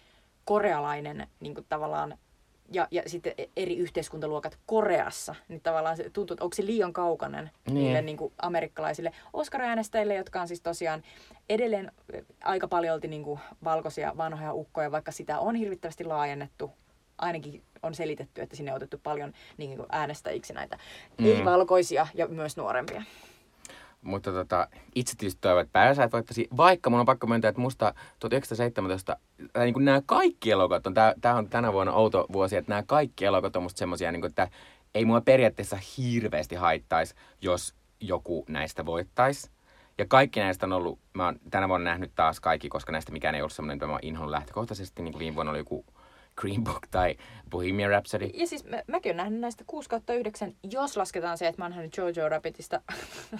[0.44, 2.18] korealainen niin kuin, tavallaan
[2.72, 6.92] ja, ja sitten e- eri yhteiskuntaluokat Koreassa, niin tavallaan se tuntuu, että onko se liian
[6.92, 7.74] kaukainen niin.
[7.74, 11.02] niille niin kuin amerikkalaisille Oscar-äänestäjille, jotka on siis tosiaan
[11.48, 11.92] edelleen
[12.44, 16.70] aika paljon niin kuin valkoisia vanhoja ukkoja, vaikka sitä on hirvittävästi laajennettu.
[17.18, 20.78] Ainakin on selitetty, että sinne on otettu paljon niin kuin äänestäjiksi näitä
[21.18, 21.26] mm.
[21.26, 23.02] ei-valkoisia ja myös nuorempia.
[24.06, 27.94] Mutta tota, itse tietysti toivon, että Parasite voittaisi, vaikka mun on pakko myöntää, että musta
[28.18, 29.16] 1917,
[29.52, 32.82] tai niin kuin nämä kaikki elokuvat on, tämä on tänä vuonna outo vuosi, että nämä
[32.82, 34.48] kaikki elokuvat on musta semmosia, niin kuin, että
[34.94, 39.50] ei mua periaatteessa hirveästi haittaisi, jos joku näistä voittaisi.
[39.98, 43.34] Ja kaikki näistä on ollut, mä oon tänä vuonna nähnyt taas kaikki, koska näistä mikään
[43.34, 45.84] ei ollut semmoinen, että mä inhon lähtökohtaisesti, niin kuin viime vuonna oli joku
[46.36, 47.16] Green Book tai
[47.50, 48.30] Bohemian Rhapsody.
[48.34, 51.64] Ja siis mä, mäkin olen nähnyt näistä 6 kautta 9, jos lasketaan se, että mä
[51.64, 52.80] oon nähnyt Jojo Rabbitista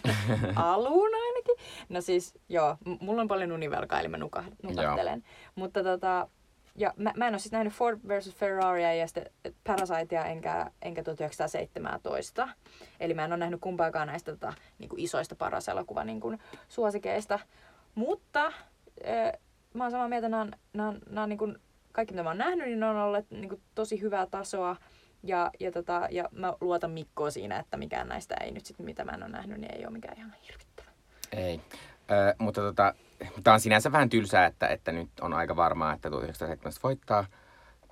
[0.56, 1.56] alun ainakin.
[1.88, 5.24] No siis, joo, mulla on paljon univelkaa, eli mä nuka, nukahtelen.
[5.54, 6.28] Mutta tota,
[6.74, 8.34] ja mä, mä en ole siis nähnyt Ford vs.
[8.34, 9.30] Ferraria ja sitten
[9.66, 12.48] Parasitea enkä, enkä 1917.
[13.00, 16.38] Eli mä en ole nähnyt kumpaakaan näistä tota, niin kuin isoista paras elokuva niin kuin,
[16.68, 17.38] suosikeista.
[17.94, 19.32] Mutta äh,
[19.74, 21.58] mä oon samaa mieltä, nämä on, nämä on, nämä on niin kuin,
[21.96, 24.76] kaikki mitä mä oon nähnyt, niin ne on olleet niin kuin, tosi hyvää tasoa.
[25.22, 29.04] Ja, ja, tota, ja mä luotan Mikkoa siinä, että mikään näistä ei nyt sit, mitä
[29.04, 30.88] mä en ole nähnyt, niin ei ole mikään ihan hirvittävä.
[31.32, 31.60] Ei.
[32.10, 32.94] Ö, mutta tota,
[33.44, 37.26] tämä on sinänsä vähän tylsää, että, että nyt on aika varmaa, että 1917 voittaa.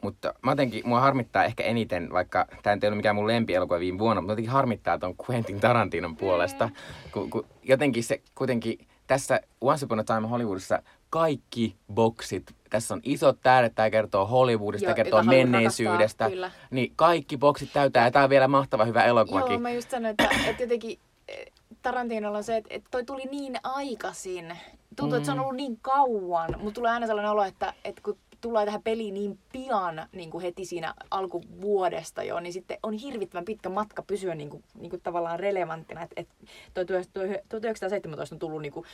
[0.03, 3.99] Mutta mä jotenkin, mua harmittaa ehkä eniten, vaikka tämä ei ollut mikään mun lempielokuva viime
[3.99, 6.71] vuonna, mutta jotenkin harmittaa ton Quentin Tarantinon puolesta.
[7.13, 10.83] Kun, kun jotenkin se kuitenkin tässä Once Upon a Time Hollywoodissa
[11.15, 15.95] kaikki boksit, tässä on isot tähdet, tämä kertoo Hollywoodista, Joo, kertoo menneisyydestä.
[15.95, 16.51] rakastaa, kyllä.
[16.71, 19.53] Niin kaikki boksit täytää ja tämä on vielä mahtava hyvä elokuvakin.
[19.53, 20.99] Joo, mä just sanoin, että, että jotenkin
[21.29, 21.53] eh,
[21.83, 24.57] Tarantinolla on se, että, että toi tuli niin aikaisin.
[24.97, 25.17] Tuntuu, mm.
[25.17, 26.55] että se on ollut niin kauan.
[26.59, 30.43] Mutta tulee aina sellainen olo, että, että kun tulee tähän peliin niin pian niin kuin
[30.43, 35.03] heti siinä alkuvuodesta jo, niin sitten on hirvittävän pitkä matka pysyä niin kuin, niin kuin
[35.03, 36.03] tavallaan relevanttina.
[36.03, 36.29] Että et
[36.75, 38.87] toi 1917 on tullut niin kuin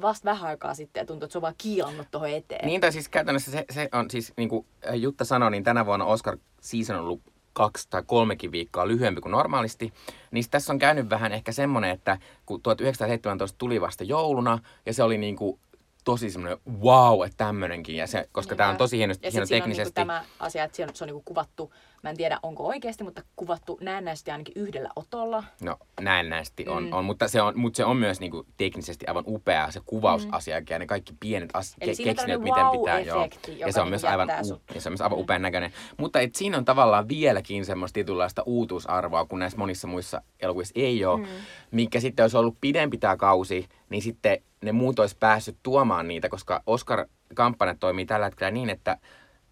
[0.00, 2.66] vasta vähän aikaa sitten ja tuntuu, että se on vaan kiilannut tuohon eteen.
[2.66, 6.04] Niin, tai siis käytännössä se, se on siis, niin kuin Jutta sanoi, niin tänä vuonna
[6.04, 7.20] Oscar season on ollut
[7.52, 9.92] kaksi tai kolmekin viikkoa lyhyempi kuin normaalisti.
[10.30, 15.02] Niin tässä on käynyt vähän ehkä semmoinen, että kun 1917 tuli vasta jouluna, ja se
[15.02, 15.58] oli niin kuin
[16.04, 17.96] tosi semmoinen wow, että tämmöinenkin.
[17.96, 20.00] Ja se, koska tämä on tosi hieno, ja hieno teknisesti.
[20.00, 21.72] On niinku tämä asia, että se on, se on niinku kuvattu,
[22.02, 25.44] mä en tiedä onko oikeasti, mutta kuvattu näennäisesti ainakin yhdellä otolla.
[25.60, 26.92] No näennäisesti on, mm.
[26.92, 30.78] on mutta, se on, mutta se on myös niinku teknisesti aivan upea se kuvausasiakin ja
[30.78, 33.00] ne kaikki pienet as- Eli ke- tällainen miten pitää.
[33.00, 33.18] Joo.
[33.18, 35.72] wow-efekti, joka Ja se on myös aivan, u- ja se on myös aivan upean näköinen.
[35.96, 41.04] Mutta et siinä on tavallaan vieläkin semmoista tietynlaista uutuusarvoa, kun näissä monissa muissa elokuvissa ei
[41.04, 41.20] ole.
[41.20, 41.26] Mm.
[41.70, 46.28] Mikä sitten olisi ollut pidempi tämä kausi, niin sitten ne muut olisi päässyt tuomaan niitä,
[46.28, 48.98] koska Oscar-kampanjat toimii tällä hetkellä niin, että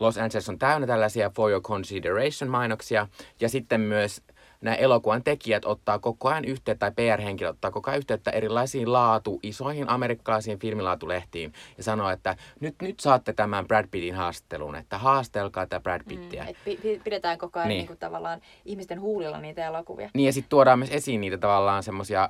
[0.01, 3.07] Los Angeles on täynnä tällaisia for your consideration-mainoksia,
[3.41, 4.23] ja sitten myös
[4.61, 9.41] nämä elokuvan tekijät ottaa koko ajan yhteyttä, tai PR-henkilöt ottaa koko ajan yhteyttä erilaisiin laatu,
[9.43, 15.67] isoihin amerikkalaisiin filmilaatulehtiin, ja sanoo, että nyt, nyt saatte tämän Brad Pittin haastattelun, että haastelkaa
[15.67, 16.45] tätä Brad Pittiä.
[16.45, 17.77] Et pi- pi- pidetään koko ajan Niin.
[17.77, 17.87] niin.
[17.89, 20.11] Niinku tavallaan ihmisten huulilla niitä elokuvia.
[20.15, 22.29] Niin ja sitten tuodaan myös esiin niitä tavallaan semmoisia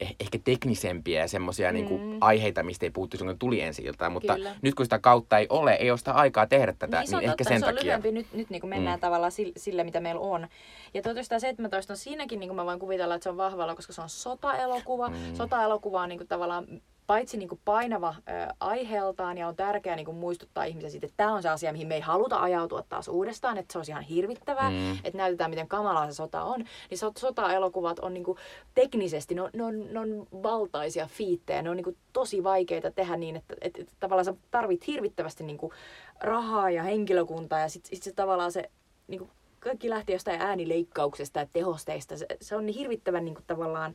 [0.00, 1.74] ehkä teknisempiä ja semmoisia mm.
[1.74, 4.12] niinku aiheita, mistä ei puhuttu silloin, kun tuli ensi iltaan.
[4.12, 4.54] Mutta Kyllä.
[4.62, 7.20] nyt kun sitä kautta ei ole, ei ole sitä aikaa tehdä tätä, niin, se on
[7.20, 7.84] niin ehkä totta, sen se on takia.
[7.84, 8.12] lyhyempi.
[8.12, 9.00] Nyt, nyt niin kuin mennään mm.
[9.00, 10.48] tavallaan sille, sille, mitä meillä on.
[10.94, 14.02] Ja 1917 on siinäkin, niin kuin mä voin kuvitella, että se on vahvalla, koska se
[14.02, 15.08] on sota-elokuva.
[15.08, 15.34] Mm.
[15.34, 16.66] Sota-elokuva on niin kuin tavallaan
[17.06, 21.16] paitsi niin kuin painava ö, aiheeltaan ja on tärkeää niin kuin muistuttaa ihmisiä siitä, että
[21.16, 24.02] tämä on se asia, mihin me ei haluta ajautua taas uudestaan, että se olisi ihan
[24.02, 24.92] hirvittävää, Mm.
[24.92, 26.64] että näytetään, miten kamalaa se sota on.
[26.90, 28.38] Niin so- sota-elokuvat on niin kuin
[28.74, 32.90] teknisesti, ne on, ne, on, ne on valtaisia fiittejä, ne on niin kuin tosi vaikeita
[32.90, 35.72] tehdä niin, että, että, että tavallaan sä tarvit hirvittävästi niin kuin
[36.20, 38.70] rahaa ja henkilökuntaa ja sitten sit se tavallaan se
[39.08, 39.30] niin kuin
[39.60, 42.16] kaikki lähtee jostain äänileikkauksesta ja tehosteista.
[42.16, 43.94] Se, se on niin hirvittävän niin kuin, tavallaan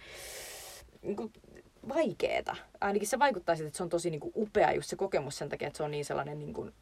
[1.02, 1.32] niin kuin,
[1.90, 2.56] vaikeeta.
[2.82, 5.50] Ainakin se vaikuttaa siltä, että se on tosi niin kuin, upea just se kokemus sen
[5.50, 6.74] takia, että se on niin sellainen niin kuin,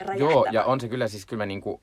[0.00, 0.30] räjähtävä.
[0.30, 1.80] Joo, ja on se kyllä siis kyllä mä niinku,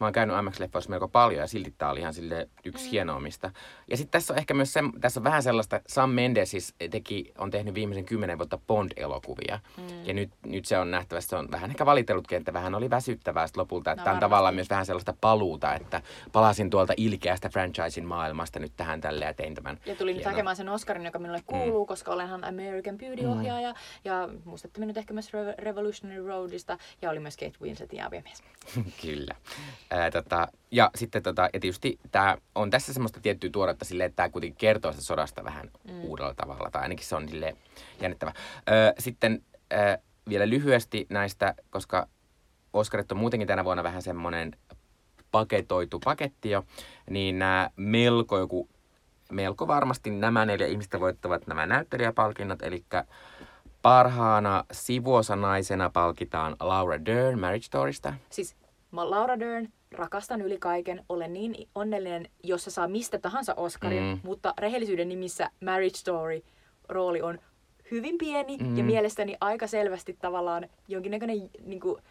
[0.00, 2.90] mä oon käynyt IMAX-leffoissa melko paljon ja silti tää oli ihan sille yksi mm.
[2.90, 3.50] hienoimmista.
[3.90, 7.32] Ja sitten tässä on ehkä myös se, tässä on vähän sellaista, Sam Mendes siis teki,
[7.38, 9.60] on tehnyt viimeisen kymmenen vuotta Bond-elokuvia.
[9.76, 10.04] Mm.
[10.04, 13.46] Ja nyt, nyt se on nähtävästi, se on vähän ehkä valitellutkin, että vähän oli väsyttävää
[13.46, 13.92] sit lopulta.
[13.92, 18.72] Että No on tavallaan myös vähän sellaista paluuta, että palasin tuolta ilkeästä franchisin maailmasta nyt
[18.76, 19.78] tähän tälle ja tein tämän.
[19.86, 21.88] Ja tulin nyt hakemaan sen Oscarin, joka minulle kuuluu, mm.
[21.88, 23.72] koska olenhan American Beauty-ohjaaja.
[23.72, 23.78] Mm.
[24.04, 26.78] Ja muistatte minut ehkä myös Re- Revolutionary Roadista.
[27.02, 28.42] Ja oli myös Kate Winsletin aviomies.
[29.02, 29.34] Kyllä.
[29.90, 34.16] Ää, tota, ja sitten tota, ja tietysti tämä on tässä semmoista tiettyä tuoretta silleen, että
[34.16, 36.00] tämä kuitenkin kertoo sitä sodasta vähän mm.
[36.04, 37.56] uudella tavalla, tai ainakin se on sille
[38.00, 38.32] jännittävä.
[38.70, 39.96] Öö, sitten öö,
[40.28, 42.08] vielä lyhyesti näistä, koska
[42.72, 44.56] Oscarit on muutenkin tänä vuonna vähän semmoinen
[45.30, 46.64] paketoitu paketti jo,
[47.10, 48.68] niin nämä melko joku,
[49.32, 52.84] melko varmasti nämä neljä ihmistä voittavat nämä näyttelijäpalkinnot, eli
[53.82, 58.14] parhaana sivuosanaisena palkitaan Laura Dern Marriage Storysta.
[58.30, 58.56] Siis
[58.94, 63.54] mä oon Laura Dern, rakastan yli kaiken, olen niin onnellinen, jos se saa mistä tahansa
[63.54, 64.20] Oscarin, Mm.
[64.24, 66.42] mutta rehellisyyden nimissä Marriage Story
[66.88, 67.38] rooli on
[67.90, 68.76] hyvin pieni Mm.
[68.78, 72.02] ja mielestäni aika selvästi tavallaan jonkinnäköinen niin kuin,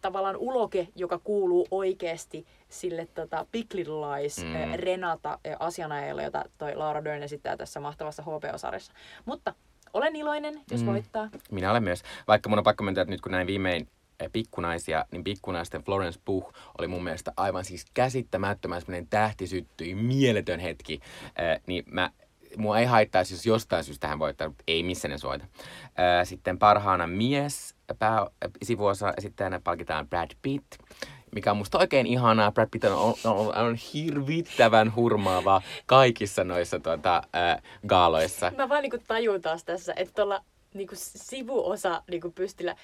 [0.00, 4.48] tavallaan uloke, joka kuuluu oikeasti sille tota, Big Little Lies Mm.
[4.50, 4.72] mm.
[4.74, 8.92] Renata asianajajalle, jota toi Laura Dern esittää tässä mahtavassa HBO-sarjassa.
[9.24, 9.54] Mutta
[9.92, 10.86] olen iloinen, jos Mm.
[10.86, 11.28] voittaa.
[11.50, 12.02] Minä olen myös.
[12.28, 13.88] Vaikka mun on pakko myöntää, että nyt kun näin viimein
[14.32, 20.60] pikkunaisia, niin pikkunaisten Florence Pugh oli mun mielestä aivan siis käsittämättömän semmoinen tähti syttyi, mieletön
[20.60, 21.00] hetki.
[21.24, 22.10] Äh, niin mä
[22.56, 25.44] mua ei haittaisi, jos jostain syystä hän voittaa, mutta ei missä ne soita.
[25.96, 28.26] Ää, sitten parhaana mies pää,
[28.62, 30.66] sivuosa esittäjänä palkitaan Brad Pitt,
[31.34, 32.52] mikä on musta oikein ihanaa.
[32.52, 38.52] Brad Pitt on, on, on, on hirvittävän hurmaava kaikissa noissa tuota, ää, gaaloissa.
[38.56, 40.44] Mä vaan niinku tajun taas tässä, että tuolla
[40.74, 42.76] niinku sivuosa niinku pystillä,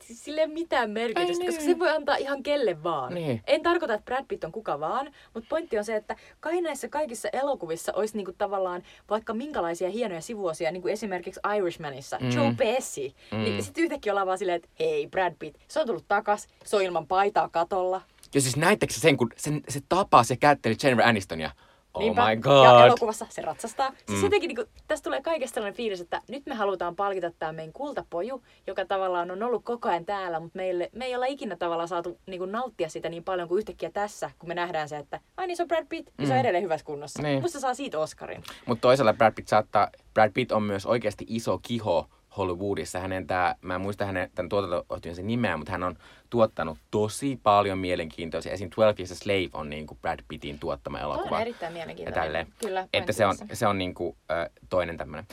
[0.00, 1.46] sille ei ole mitään merkitystä, Ei niin.
[1.46, 3.14] koska se voi antaa ihan kelle vaan.
[3.14, 3.42] Niin.
[3.46, 6.88] En tarkoita, että Brad Pitt on kuka vaan, mutta pointti on se, että kai näissä
[6.88, 12.30] kaikissa elokuvissa olisi niinku tavallaan vaikka minkälaisia hienoja sivuosia, niin kuin esimerkiksi Irishmanissa, Mm.
[12.36, 13.38] Joe Pesci, Mm.
[13.38, 16.76] niin sitten yhtäkkiä ollaan vaan silleen, että hei Brad Pitt, se on tullut takas, se
[16.76, 18.00] on ilman paitaa katolla.
[18.34, 21.50] Ja siis näittekö se sen, kun sen, se tapaa, se kätteli Jennifer Anistonia.
[21.94, 22.24] Oh Niinpä.
[22.26, 22.86] my Ja god.
[22.86, 23.90] elokuvassa se ratsastaa.
[24.06, 24.24] Siis Mm.
[24.24, 28.42] jotenkin niin tästä tulee kaikesta sellainen fiilis, että nyt me halutaan palkita tämä meidän kultapoju,
[28.66, 32.18] joka tavallaan on ollut koko ajan täällä, mutta meille, me ei olla ikinä tavallaan saatu
[32.26, 35.46] niin kuin nauttia sitä niin paljon kuin yhtäkkiä tässä, kun me nähdään se, että ai
[35.46, 36.40] niin se on Brad Pitt, ja se on Mm.
[36.40, 37.22] edelleen hyvässä kunnossa.
[37.22, 37.42] Niin.
[37.42, 38.42] Musta saa siitä Oscarin.
[38.66, 42.06] Mutta toisaalta Brad Pitt saattaa, Brad Pitt on myös oikeasti iso kiho
[42.36, 42.98] Hollywoodissa.
[42.98, 45.96] Hänen tää, mä en muista hänen tämän tuotanto sen nimeä, mutta hän on
[46.30, 48.52] tuottanut tosi paljon mielenkiintoisia.
[48.52, 48.70] Esim.
[48.70, 51.36] 12 Years a Slave on niin kuin Brad Pittin tuottama Tuo elokuva.
[51.36, 52.22] on erittäin mielenkiintoinen.
[52.24, 52.46] tälleen.
[52.58, 55.26] Kyllä, Että se on, se on niinku, ö, toinen tämmöinen.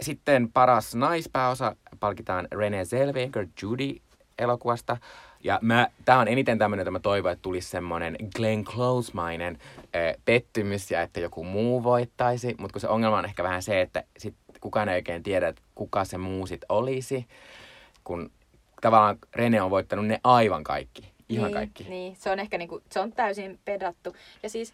[0.00, 3.96] Sitten paras naispääosa palkitaan Renee Zellweger Judy
[4.38, 4.96] elokuvasta.
[5.44, 10.18] Ja mä, tää on eniten tämmöinen, että mä toivon, että tulisi semmoinen Glenn Close-mainen ö,
[10.24, 12.54] pettymys ja että joku muu voittaisi.
[12.58, 15.62] Mutta kun se ongelma on ehkä vähän se, että sit kukaan ei oikein tiedä, että
[15.74, 17.26] kuka se muu sit olisi.
[18.04, 18.30] Kun
[18.80, 21.12] tavallaan Rene on voittanut ne aivan kaikki.
[21.28, 21.84] Ihan niin, kaikki.
[21.84, 24.16] Niin, se on ehkä niinku, se on täysin pedattu.
[24.42, 24.72] Ja siis,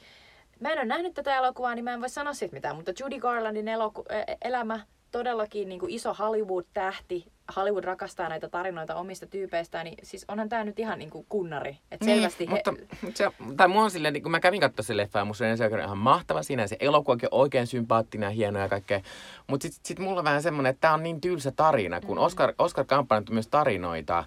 [0.61, 3.19] mä en ole nähnyt tätä elokuvaa, niin mä en voi sanoa siitä mitään, mutta Judy
[3.21, 4.81] Garlandin eloku- ä- elämä,
[5.13, 7.27] todellakin niinku iso Hollywood-tähti.
[7.57, 11.79] Hollywood rakastaa näitä tarinoita omista tyypeistään, niin siis onhan tää nyt ihan niinku kunnari.
[11.91, 12.75] Et selvästi Niin, mutta
[13.15, 15.79] se, tai mua on silleen, niin kun mä kävin katsoa sen leffaa, ja musta Zellweger
[15.79, 19.01] on ihan mahtava siinä, ja se elokuvakin on oikein sympaattinen ja hieno ja kaikkea.
[19.47, 22.23] Mutta sitten sit mulla on vähän semmoinen, että tää on niin tylsä tarina, kun Mm.
[22.23, 24.25] Oscar, Oscar kampanjat on myös tarinoita.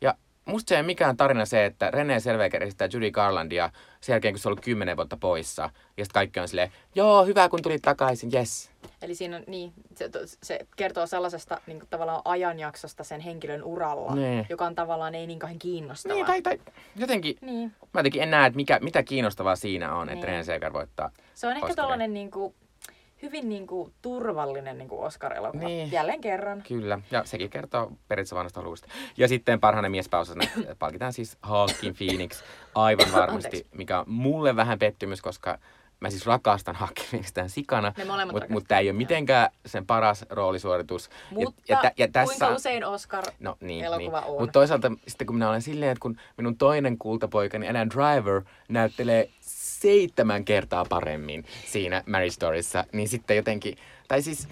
[0.00, 4.34] Ja musta se ei mikään tarina se, että René Zellweger esittää Judy Garlandia sen jälkeen,
[4.34, 5.62] kun se on ollut kymmenen vuotta poissa.
[5.62, 8.70] Ja sitten kaikki on silleen, joo, hyvä kun tulit takaisin, yes.
[9.02, 10.10] Eli siinä on, niin, se,
[10.42, 14.46] se kertoo sellaisesta niin tavallaan ajanjaksosta sen henkilön uralla, Niin.
[14.48, 16.14] joka on tavallaan ei niin kauhean kiinnostava.
[16.14, 16.60] Niin, tai, tai
[16.96, 17.72] jotenkin, niin.
[17.94, 20.24] mä jotenkin en näe, että mikä, mitä kiinnostavaa siinä on, että Niin.
[20.28, 21.10] René Zellweger voittaa.
[21.34, 22.54] Se on ehkä tällainen niin kuin,
[23.22, 25.64] hyvin niin kuin, turvallinen niin kuin Oscar-elokuva.
[25.64, 25.92] Niin.
[25.92, 26.62] Jälleen kerran.
[26.68, 28.88] Kyllä, ja sekin kertoo periaatteessa vanhasta Hollywoodista.
[29.16, 30.44] Ja sitten parhaana miespääosasena
[30.78, 32.42] palkitaan siis Hawking Phoenix
[32.74, 35.58] aivan varmasti, mikä on mulle vähän pettymys, koska
[36.00, 36.76] mä siis rakastan
[37.34, 37.92] tämän sikana,
[38.32, 41.10] mutta mut tämä ei ole mitenkään sen paras roolisuoritus.
[41.30, 44.30] Mutta ja, ja, tä- ja tässä, kuinka usein Oscar No niin, elokuva niin.
[44.30, 44.40] on?
[44.40, 49.30] Mutta toisaalta sitten kun minä olen silleen, että kun minun toinen kultapoikani Adam Driver näyttelee
[49.80, 53.78] seitsemän kertaa paremmin siinä Marriage Storyssa, niin sitten jotenkin,
[54.10, 54.48] tai siis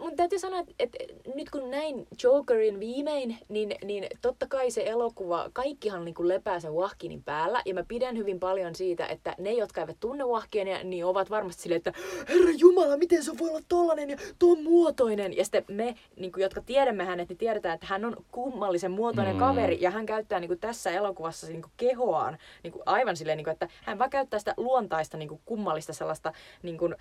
[0.00, 0.98] Mun täytyy sanoa, että, että
[1.34, 6.60] nyt kun näin Jokerin viimein, niin, niin totta kai se elokuva, kaikkihan niin kuin lepää
[6.60, 7.62] sen Wahkinin päällä.
[7.66, 11.62] Ja mä pidän hyvin paljon siitä, että ne, jotka eivät tunne Wahkinia, niin ovat varmasti
[11.62, 11.92] silleen, että
[12.28, 15.36] Herra Jumala, miten se voi olla tollanen ja tuon muotoinen.
[15.36, 19.34] Ja sitten me, niin kuin, jotka tiedämme hänet, niin tiedetään, että hän on kummallisen muotoinen
[19.34, 19.40] Mm.
[19.40, 19.46] mm.
[19.46, 19.78] kaveri.
[19.80, 23.44] Ja hän käyttää niin kuin tässä elokuvassa niin kuin kehoaan niin kuin aivan silleen, niin
[23.44, 26.32] kuin, että hän vaan käyttää sitä luontaista niin kuin kummallista sellaista
[26.62, 26.94] niin kuin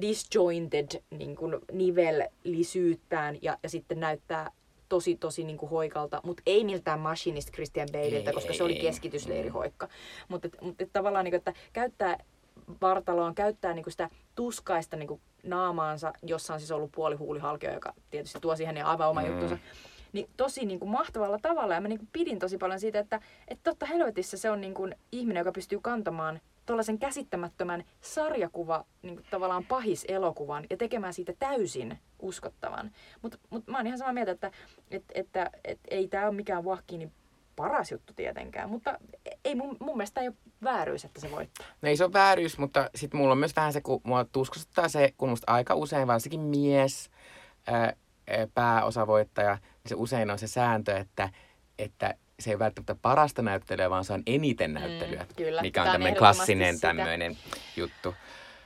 [0.00, 4.50] disjointed niin kuin nivellisyyttään ja, ja sitten näyttää
[4.88, 8.74] tosi tosi niin kuin hoikalta, mutta ei miltään machinist Christian Baleilta, Ei, koska se oli
[8.76, 8.80] ei.
[8.82, 9.88] keskitysleirihoikka.
[10.28, 12.18] Mutta et, mut et tavallaan, niin kuin, että käyttää
[12.80, 17.94] vartaloon, käyttää niin kuin sitä tuskaista niin kuin naamaansa, jossa on siis ollut puolihuulihalkio, joka
[18.10, 19.26] tietysti tuo siihen aivan oma Mm.
[19.26, 19.32] mm.
[19.32, 19.58] juttunsa.
[20.12, 21.74] Niin tosi niin kuin mahtavalla tavalla.
[21.74, 24.74] Ja mä niin kuin pidin tosi paljon siitä, että, että totta helvetissä se on niin
[24.74, 31.32] kuin ihminen, joka pystyy kantamaan tuollaisen käsittämättömän sarjakuva, niin kuin tavallaan pahis-elokuvan ja tekemään siitä
[31.38, 32.90] täysin uskottavan.
[33.22, 34.50] Mutta mut mä oon ihan samaa mieltä, että
[34.90, 37.12] et, että et, ei tämä ole mikään Wahkinin
[37.56, 38.98] paras juttu tietenkään, mutta
[39.44, 41.66] ei mun, mun mielestä ei ole vääryys, että se voittaa.
[41.82, 44.88] No ei se ole vääryys, mutta sitten mulla on myös vähän se, kun mua tuskustuttaa
[44.88, 47.10] se, kun musta aika usein varsinkin mies
[47.66, 47.92] ää,
[48.54, 51.30] pääosavoittaja, niin se usein on se sääntö, että,
[51.78, 55.20] että se ei välttämättä parasta näyttelyä, vaan se on eniten näyttelyä.
[55.20, 55.62] Mm, kyllä.
[55.62, 56.88] Mikä on tämmöinen klassinen sitä.
[56.88, 57.36] tämmöinen
[57.76, 58.14] juttu.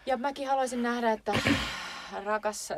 [0.07, 1.33] Ja mäkin haluaisin nähdä, että
[2.25, 2.77] rakas äh,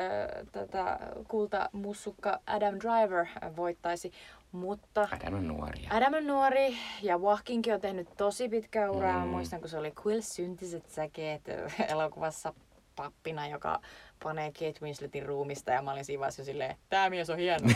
[0.52, 3.26] tätä kultamussukka Adam Driver
[3.56, 4.12] voittaisi,
[4.52, 5.90] mutta Adam on nuoria.
[5.90, 9.18] Adam on nuori ja Wahkinkin on tehnyt tosi pitkää uraa.
[9.18, 9.24] Mm.
[9.24, 9.30] Mm.
[9.30, 11.42] Muistan, kun se oli Quill syntiset säkeet
[11.92, 12.54] elokuvassa
[12.96, 13.80] pappina, joka
[14.22, 17.68] panee Kate Winsletin ruumista ja mä olin siinä vaiheessa jo silleen, tää mies on hieno.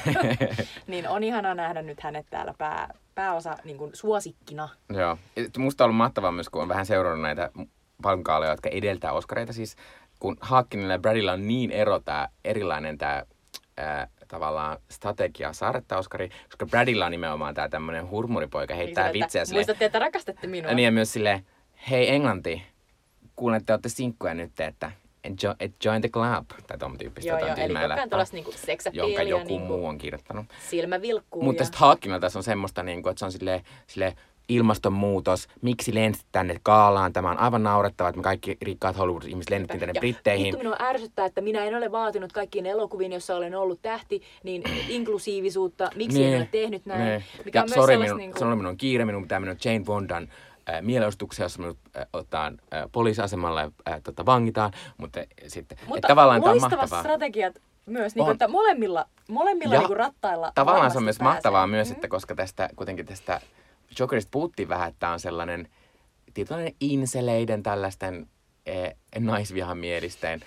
[0.87, 4.69] niin on ihanaa nähdä nyt hänet täällä pää, pääosa niin kuin suosikkina.
[4.93, 5.19] Joo.
[5.59, 7.51] Musta on ollut mahtavaa myös, kun on vähän seurannut näitä
[8.03, 9.53] palkaaleja, jotka edeltää Oscareita.
[9.53, 9.77] Siis
[10.19, 13.25] kun Haakkinilla ja Bradilla on niin ero tää, erilainen tämä
[14.29, 19.45] tavallaan strategia saada tämä Oscari, koska Bradilla on nimenomaan tämä tämmöinen hurmuripoika, heittää Niin, vitsejä
[19.45, 19.59] silleen.
[19.59, 20.73] Muistatte, että rakastatte minua.
[20.73, 21.47] Niin ja myös silleen,
[21.91, 22.63] hei Englanti,
[23.37, 24.93] kuulen, että te olette sinkkuja nyt, että
[25.25, 25.55] enjoy,
[25.85, 26.47] join the club.
[26.67, 29.99] Tai tuon tyyppistä Joo, joo, eli koko ajan niinku jonka seksapeliä, joku niinku muu on
[29.99, 30.47] kirjoittanut.
[30.71, 31.43] silmä vilkkuu.
[31.43, 31.65] Mutta ja...
[31.65, 34.13] sitten Haakkilla tässä on semmoista, niin kuin, että se on silleen, silleen
[34.49, 39.81] ilmastonmuutos, miksi lensit tänne kaalaan, tämä on aivan naurettavaa, että me kaikki rikkaat Hollywood-ihmiset lennettiin
[39.81, 40.45] tänne Ja Britteihin.
[40.45, 44.63] Vittu minua ärsyttää, että minä en ole vaatinut kaikkiin elokuviin, jossa olen ollut tähti, niin
[44.89, 47.05] inklusiivisuutta, miksi en ole tehnyt näin.
[47.05, 47.25] niin.
[47.45, 49.85] Mikä ja on myös sorry, minun, niinku- niin minun on kiire, minun pitää mennä Jane
[49.85, 50.29] Fondan
[50.71, 56.09] äh, mielenostukseen, jossa minut äh, otetaan äh, poliisiasemalle äh, tota, vangitaan, mutta sitten, Mutta että
[56.09, 57.01] tavallaan tämä on mahtavaa.
[57.03, 61.19] strategiat myös, niin kuin, että molemmilla, molemmilla Ja niin kuin rattailla Tavallaan se on myös
[61.19, 61.33] pääsee.
[61.35, 61.95] mahtavaa myös, Mm.
[61.95, 63.41] että koska tästä kuitenkin tästä
[63.99, 65.69] Jokerista puhuttiin vähän, että tämä on sellainen
[66.35, 68.27] tietynlainen inseleiden tällaisten
[68.67, 70.41] eh, naisvihamielisten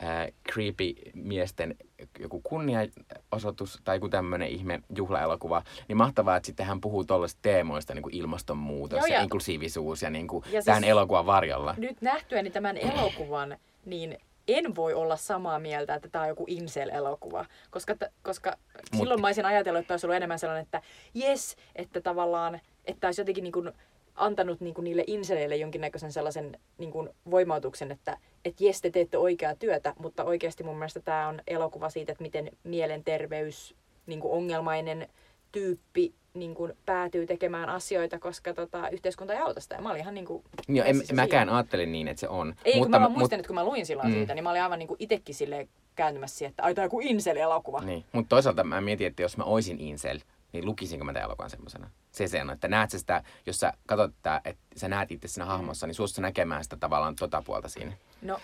[0.00, 1.76] eh, creepy miesten
[2.18, 7.94] joku kunniaosoitus tai joku tämmöinen ihme juhlaelokuva, niin mahtavaa, että sitten hän puhuu tuollaisista teemoista,
[7.94, 11.74] niin kuin ilmastonmuutos Joo, ja, ja- inklusiivisuus ja, niin kuin Ja tämän siis- elokuvan varjolla.
[11.78, 14.18] Nyt nähtyäni tämän elokuvan, niin
[14.48, 17.44] en voi olla samaa mieltä, että tämä on joku incel-elokuva.
[17.70, 20.82] Koska, t- koska Mut- silloin mä olisin ajatellut, että olisi ollut enemmän sellainen, että
[21.16, 23.72] yes, että tavallaan, että olisi jotenkin niin kuin
[24.14, 29.18] antanut niin kuin niille inseleille jonkinnäköisen sellaisen niin kuin voimautuksen, että et jes, te teette
[29.18, 33.74] oikeaa työtä, mutta oikeasti mun mielestä tämä on elokuva siitä, että miten mielenterveys,
[34.06, 35.08] niin kuin ongelmainen
[35.52, 39.74] tyyppi niin kuin päätyy tekemään asioita, koska tota, yhteiskunta ei auta sitä.
[39.74, 42.54] Ja mä olin ihan niin kuin Joo, en, mäkään ajattelin niin, että se on.
[42.64, 44.14] Ei, mutta, kun mä vaan mut- muistan, että kun mä luin silloin Mm.
[44.14, 46.86] siitä, niin mä olin aivan niin kuin itekin silleen kääntymässä siihen, että ai tää on
[46.86, 47.80] joku incel-elokuva.
[47.80, 48.04] Niin.
[48.12, 50.18] Mutta toisaalta mä mietin, että jos mä oisin incel,
[50.52, 51.90] niin lukisinko mä tämän elokuvan semmosena?
[52.12, 55.28] Se se on, että näet sä sitä, jos sä katsot tää, että sä näet itse
[55.28, 57.92] siinä hahmossa, niin suostu näkemään sitä tavallaan tota puolta siinä.
[58.22, 58.38] No,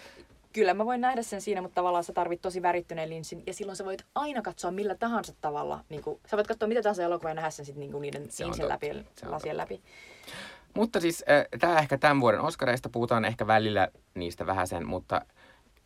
[0.53, 3.43] kyllä mä voin nähdä sen siinä, mutta tavallaan sä tarvit tosi värittyneen linssin.
[3.47, 5.85] Ja silloin sä voit aina katsoa millä tahansa tavalla.
[5.89, 8.45] Niin kuin, sä voit katsoa mitä tahansa elokuvaa ja nähdä sen sitten niin niiden Se
[8.45, 8.69] totta.
[8.69, 9.83] läpi, Se lasien läpi.
[10.75, 15.23] Mutta siis äh, tämä ehkä tämän vuoden Oscareista, puhutaan ehkä välillä niistä vähän sen, mutta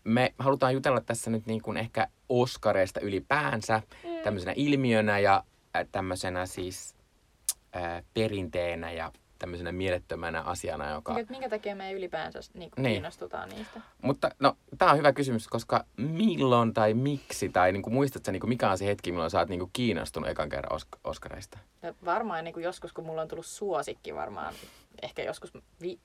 [0.04, 4.10] me halutaan jutella tässä nyt niin kuin ehkä Oscareista ylipäänsä mm.
[4.24, 5.44] tämmöisenä ilmiönä ja
[5.92, 6.94] tämmöisenä siis
[7.76, 11.14] äh, perinteenä ja tämmöisenä mielettömänä asiana, joka...
[11.14, 12.92] Minkä, minkä takia me ylipäänsä niin kuin Niin.
[12.94, 13.80] kiinnostutaan niistä?
[14.02, 18.40] Mutta no, tämä on hyvä kysymys, koska milloin tai miksi, tai niin kuin, muistatko, niin
[18.40, 21.58] kuin, mikä on se hetki, milloin sä oot niin kuin, kiinnostunut ekan kerran Osk- Oscareista?
[21.82, 24.54] Ja varmaan niin kuin joskus, kun mulla on tullut suosikki varmaan,
[25.02, 25.52] ehkä joskus
[25.82, 26.00] vi-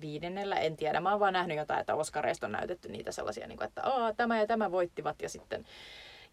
[0.00, 1.00] viidennellä, en tiedä.
[1.00, 4.14] Mä oon vaan nähnyt jotain, että Oskareista on näytetty niitä sellaisia, niin kuin, että Aa,
[4.14, 5.64] tämä ja tämä voittivat ja sitten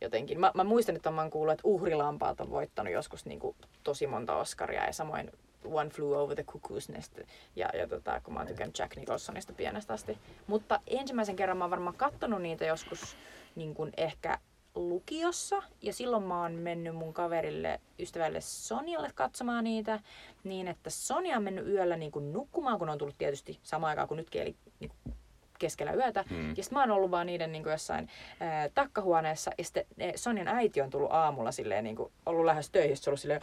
[0.02, 0.40] jotenkin.
[0.40, 4.08] Mä, mä muistan, että mä oon kuullut, että uhrilampaat on voittanut joskus niin kuin, tosi
[4.08, 5.32] monta Oscaria ja samoin
[5.66, 7.20] One Flew Over the Cuckoo's Nest
[7.56, 10.18] ja, ja tota, kun mä oon tykännyt Jack Nicholsonista pienestä asti.
[10.48, 13.18] Mutta ensimmäisen kerran mä oon varmaan kattonut niitä joskus
[13.56, 14.40] niin kuin ehkä
[14.76, 20.00] lukiossa ja silloin mä oon mennyt mun kaverille, ystävälle Sonjalle katsomaan niitä
[20.44, 24.08] niin, että Sonja on mennyt yöllä niin kuin nukkumaan, kun on tullut tietysti samaan aikaan
[24.08, 25.15] kuin nytkin, eli niin kuin
[25.60, 26.26] keskellä yötä.
[26.30, 26.50] Mm.
[26.50, 29.86] Ja sitten mä oon ollut vaan niiden niin kuin jossain ää, takkahuoneessa ja sitten
[30.16, 33.42] Sonjan äiti on tullut aamulla silleen niin kuin ollut lähes töihin, on ollut silleen,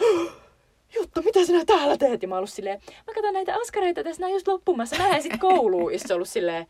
[0.95, 2.23] Jutta, mitä sinä täällä teet?
[2.23, 5.37] Ja mä ollut silleen, mä katson näitä askareita, tässä on just loppumassa, mä lähden sit
[5.41, 5.93] kouluun.
[5.93, 6.67] Ja se ollut silleen,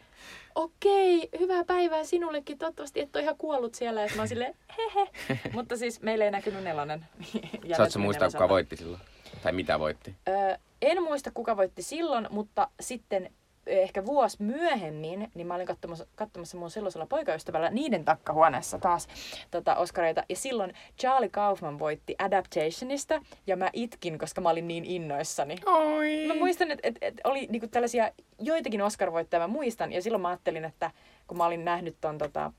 [0.54, 4.02] okei, hyvää päivää sinullekin, toivottavasti et ole ihan kuollut siellä.
[4.02, 5.08] Ja mä oon silleen, hehe.
[5.54, 7.06] Mutta siis meillä ei näkynyt nelonen.
[7.76, 9.00] Saatko muistaa, kuka voitti silloin?
[9.42, 10.14] Tai mitä voitti?
[10.28, 13.32] Öö, en muista, kuka voitti silloin, mutta sitten
[13.66, 19.08] ehkä vuosi myöhemmin, niin mä olin katsomassa, katsomassa mun sellaisella poikaystävällä niiden takkahuoneessa taas
[19.50, 20.24] tota, Oscareita.
[20.28, 25.56] Ja silloin Charlie Kaufman voitti Adaptationista, ja mä itkin, koska mä olin niin innoissani.
[25.66, 26.24] Oi!
[26.26, 29.92] Mä muistan, että et, et oli niinku tällaisia joitakin Oscar-voittajia, mä muistan.
[29.92, 30.90] Ja silloin mä ajattelin, että
[31.26, 32.52] kun mä olin nähnyt ton tota,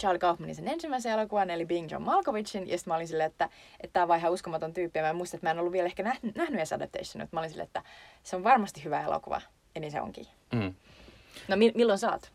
[0.00, 3.48] Charlie Kaufmanin sen ensimmäisen elokuvan, eli Being John Malkovichin, ja sitten mä olin silleen, että
[3.80, 5.86] että tää on vaan ihan uskomaton tyyppi, ja mä muistan, että mä en ollut vielä
[5.86, 7.82] ehkä nähnyt, nähnyt edes Adaptation, että mä olin silleen, että
[8.22, 9.40] se on varmasti hyvä elokuva,
[9.78, 10.26] ja niin se onkin.
[10.52, 10.74] Mm.
[11.48, 12.32] No mi- milloin sä oot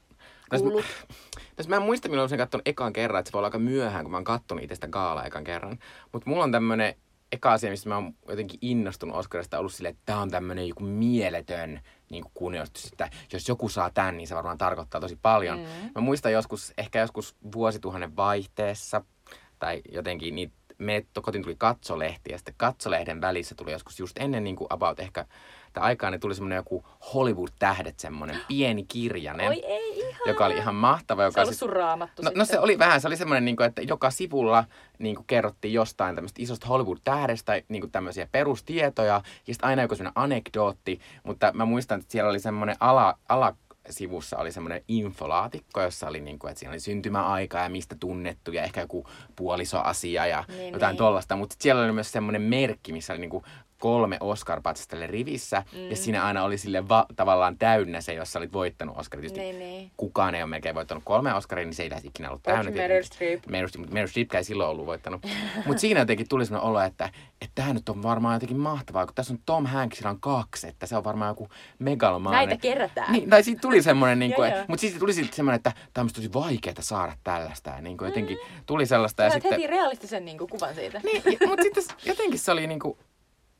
[1.55, 4.05] Tässä- mä en muista, milloin sen kattonut ekan kerran, että se voi olla aika myöhään,
[4.05, 5.79] kun mä oon kattonut itse sitä gaalaa ekan kerran.
[6.11, 6.95] Mutta mulla on tämmönen
[7.31, 10.83] eka asia, mistä mä oon jotenkin innostunut Oscarista, ollut silleen, että tää on tämmönen joku
[10.83, 15.59] mieletön niin kunnioitus, että jos joku saa tän, niin se varmaan tarkoittaa tosi paljon.
[15.59, 15.65] Mm.
[15.95, 19.01] Mä muistan joskus, ehkä joskus vuosituhannen vaihteessa,
[19.59, 24.43] tai jotenkin niitä me kotiin tuli katsolehti, ja sitten katsolehden välissä tuli joskus just ennen
[24.43, 25.25] niin kuin about ehkä
[25.73, 30.21] tai aikaan niin tuli semmoinen joku Hollywood-tähdet, semmoinen pieni kirjanen, Oi ei ihan.
[30.27, 31.21] joka oli ihan mahtava.
[31.21, 32.39] Se Joka on siis- sun raamattu No, sitten.
[32.39, 34.65] no se oli vähän, se oli semmoinen, niin että joka sivulla
[34.99, 39.21] niin kuin kerrottiin jostain tämmöistä isosta Hollywood-tähdestä niin kuin tämmöisiä perustietoja, ja
[39.53, 43.55] sitten aina joku semmoinen anekdootti, mutta mä muistan, että siellä oli semmoinen ala, ala
[43.89, 48.51] sivussa oli semmoinen infolaatikko, jossa oli, niin kuin, että siinä oli syntymäaika ja mistä tunnettu
[48.51, 50.97] ja ehkä joku puolisoasia ja Niin, jotain niin.
[50.97, 51.35] tollasta.
[51.35, 53.43] Mutta siellä oli myös semmoinen merkki, missä oli niin kuin
[53.83, 55.89] kolme oscar tälle rivissä Mm.
[55.89, 59.21] ja siinä aina oli sille va- tavallaan täynnä se, jos sä olit voittanut Oscarit.
[59.21, 59.91] Tietysti Niin, niin.
[59.97, 62.71] kukaan ei ole melkein voittanut kolme Oscaria, niin se ei lähes ikinä ollut täynnä.
[62.71, 63.45] Meryl Streep.
[63.47, 65.25] Meryl Streep, mutta Meryl Streep ei silloin ollut voittanut.
[65.65, 67.09] Mutta siinä jotenkin tuli sellainen olo, että
[67.41, 70.85] että tämä nyt on varmaan jotenkin mahtavaa, kun tässä on Tom Hanksilla on kaksi, että
[70.85, 72.47] se on varmaan joku megalomainen.
[72.49, 73.11] Näitä kerätään.
[73.11, 74.45] Niin, tai siitä tuli semmoinen, niin joo.
[74.67, 77.69] mutta siitä tuli sitten semmoinen, että tämä on tosi vaikeaa saada tällaista.
[77.69, 79.23] Ja niin kuin jotenkin tuli sellaista.
[79.23, 81.01] Ja Sait sitten, heti realistisen niin kuin, kuvan siitä.
[81.03, 82.97] niin, mutta sitten jotenkin se oli niinku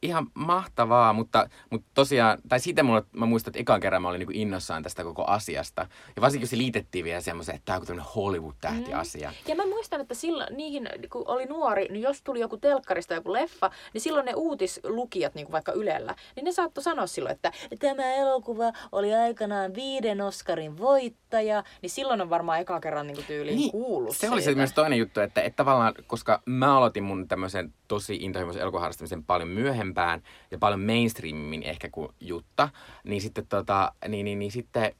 [0.04, 4.20] ihan mahtavaa, mutta, mutta tosiaan, tai siitä mulla, mä muistan, että ekan kerran mä olin
[4.20, 5.88] niinku innossaan tästä koko asiasta.
[6.16, 9.34] Ja varsinkin se liitettiin vielä semmoiseen, että tämä on tämmöinen Hollywood-tähti-asia.
[9.48, 13.34] Ja mä muistan, että silloin niihin, kun oli nuori, niin jos tuli joku telkkarista joku
[13.34, 17.52] leffa, niin silloin ne uutislukijat, niin kuin vaikka Ylellä, niin ne saattoi sanoa silloin, että
[17.80, 23.26] tämä elokuva oli aikanaan viiden Oscarin voittaja, niin silloin on varmaan eka kerran niin kuin
[23.26, 24.58] tyyliin niin, kuullut se oli se siitä.
[24.58, 29.50] myös toinen juttu, että, että tavallaan, koska mä aloitin mun tämmöisen tosi intohimoisen elokuvaharrastamisen paljon
[29.94, 30.22] myöhempään
[30.52, 32.70] ja paljon mainstreamimmin ehkä kuin Jutta,
[33.04, 34.96] niin sitten, tota, niin, niin, niin sitten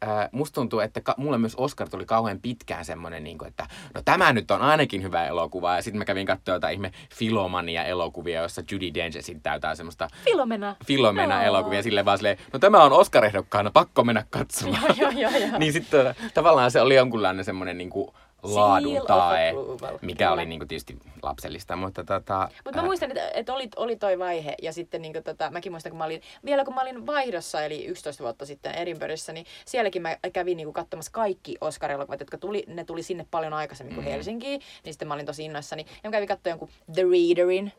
[0.00, 3.66] ää, musta tuntuu, että ka- mulle myös Oscar tuli kauhean pitkään semmoinen, niin kuin, että
[3.94, 5.76] no tämä nyt on ainakin hyvä elokuva.
[5.76, 10.76] Ja sitten mä kävin katsoa jotain ihme Filomania-elokuvia, jossa Judy Dench esittää jotain semmoista Filomena.
[10.86, 14.82] Filomena-elokuvia silleen vaan silleen, no tämä on Oscar-ehdokkaana, pakko mennä katsomaan.
[14.82, 15.58] Joo, joo, joo, joo.
[15.58, 18.10] niin sitten tavallaan se oli jonkunlainen semmoinen niin kuin
[18.42, 19.52] laadun tae,
[20.00, 22.48] mikä oli niin kuin tietysti lapsellista, mutta tota...
[22.64, 25.90] Mutta mä muistan, että, että oli, oli toi vaihe ja sitten niin tota, mäkin muistan,
[25.90, 30.02] kun mä olin, vielä kun mä olin vaihdossa, eli 11 vuotta sitten Edinburghissa, niin sielläkin
[30.02, 34.12] mä kävin niin katsomassa kaikki Oscar-elokuvat, jotka tuli, ne tuli sinne paljon aikaisemmin kuin Mm.
[34.12, 35.86] Helsinkiin, niin sitten mä olin tosi innoissani.
[36.04, 37.72] Ja mä kävin katsomaan jonkun The Readerin,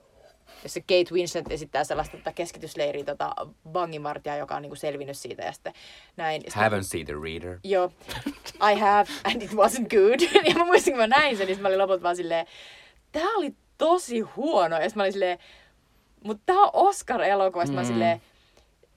[0.63, 3.35] jossa Kate Winslet esittää sellaista tota, keskitysleiriä tota,
[3.73, 5.73] vanginvartijaa, joka on niin kuin selvinnyt siitä ja sitten
[6.17, 6.41] näin.
[6.41, 7.59] Haven't seen the reader.
[7.63, 7.91] Joo,
[8.71, 10.19] I have, and it wasn't good.
[10.49, 12.45] ja mä muistin, kun mä näin sen, niin mä olin lopulta vaan silleen,
[13.11, 14.79] tää oli tosi huono.
[14.79, 15.37] Ja mä olin silleen,
[16.23, 17.65] mutta tää on Oscar-elokuva.
[17.65, 17.93] Sit mä olin Mm.
[17.93, 18.21] silleen,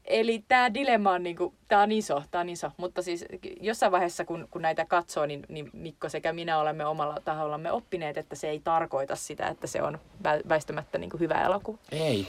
[0.04, 2.70] eli tää dilemma on niinku, tää on iso, tää on iso.
[2.76, 3.24] Mutta siis
[3.60, 8.16] jossain vaiheessa, kun, kun näitä katsoo, niin, niin Mikko sekä minä olemme omalla tahollamme oppineet,
[8.16, 11.78] että se ei tarkoita sitä, että se on vä- väistämättä niinku hyvä elokuva.
[11.92, 12.26] Ei,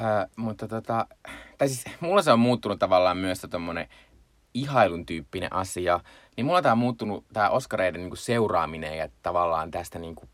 [0.00, 1.06] äh, mutta tota,
[1.58, 3.88] tai siis mulla se on muuttunut tavallaan myös tommonen
[4.54, 6.00] ihailun tyyppinen asia.
[6.36, 10.28] Niin mulla tää on muuttunut tää Oscareiden niinku seuraaminen ja tavallaan tästä niinku,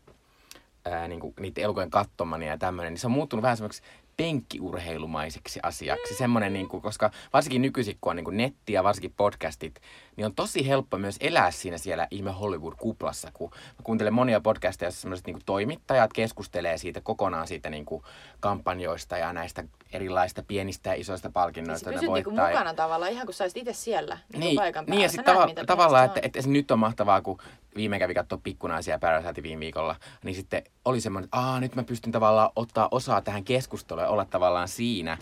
[0.85, 3.81] ää, niinku, niiden elokuvien katsominen ja tämmöinen, niin se on muuttunut vähän semmoiksi
[4.21, 6.15] penkkiurheilumaiseksi asiaksi.
[6.15, 9.81] Semmoinen, niinku, koska varsinkin nykyisin, kun on niinku netti ja varsinkin podcastit,
[10.17, 14.87] niin on tosi helppo myös elää siinä siellä ihme Hollywood-kuplassa, kun mä kuuntelen monia podcasteja,
[14.87, 18.03] joissa sellaiset niinku toimittajat keskustelee siitä kokonaan siitä niinku
[18.39, 22.45] kampanjoista ja näistä erilaisista pienistä ja isoista Siis palkinnoista, pysyt joita niinku voittaa.
[22.49, 24.95] ja- mukana tavallaan, ihan kun sä itse siellä niin, niin, paikan päällä.
[24.95, 26.25] niin ja sitten tava- tavallaan, että, on.
[26.25, 27.37] että, nyt on mahtavaa, kun
[27.75, 31.83] viime kävi katsoa pikkunaisia Parasite viime viikolla, niin sitten oli semmoinen, että Aa, nyt mä
[31.83, 35.17] pystyn tavallaan ottaa osaa tähän keskusteluun ja olla tavallaan siinä.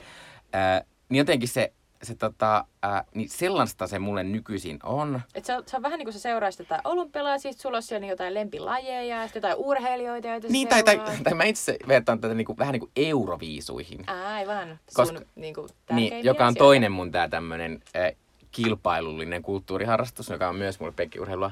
[0.53, 1.73] Ää, niin jotenkin se,
[2.03, 5.21] se tota, ää, niin sellaista se mulle nykyisin on.
[5.35, 7.83] Et se, on, se on vähän niin kuin sä seuraisit jotain olympialaisia, sit sulla on
[7.83, 11.77] siellä niin jotain lempilajeja ja sitten jotain urheilijoita, joita Niin, tai, tai, tai mä itse
[11.87, 14.09] vertaan tätä niinku, vähän niin kuin euroviisuihin.
[14.09, 14.67] Aivan.
[14.67, 18.11] Sun Koska- niin kuin, Niin, joka on toinen mun tää tämmönen äh,
[18.51, 21.51] kilpailullinen kulttuuriharrastus, joka on myös mulle penkkiurheilua.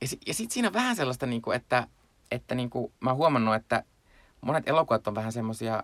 [0.00, 1.86] Ja, ja sit siinä on vähän sellaista, niinku, että,
[2.30, 3.82] että niinku, mä oon huomannut, että
[4.40, 5.82] monet elokuvat on vähän semmosia,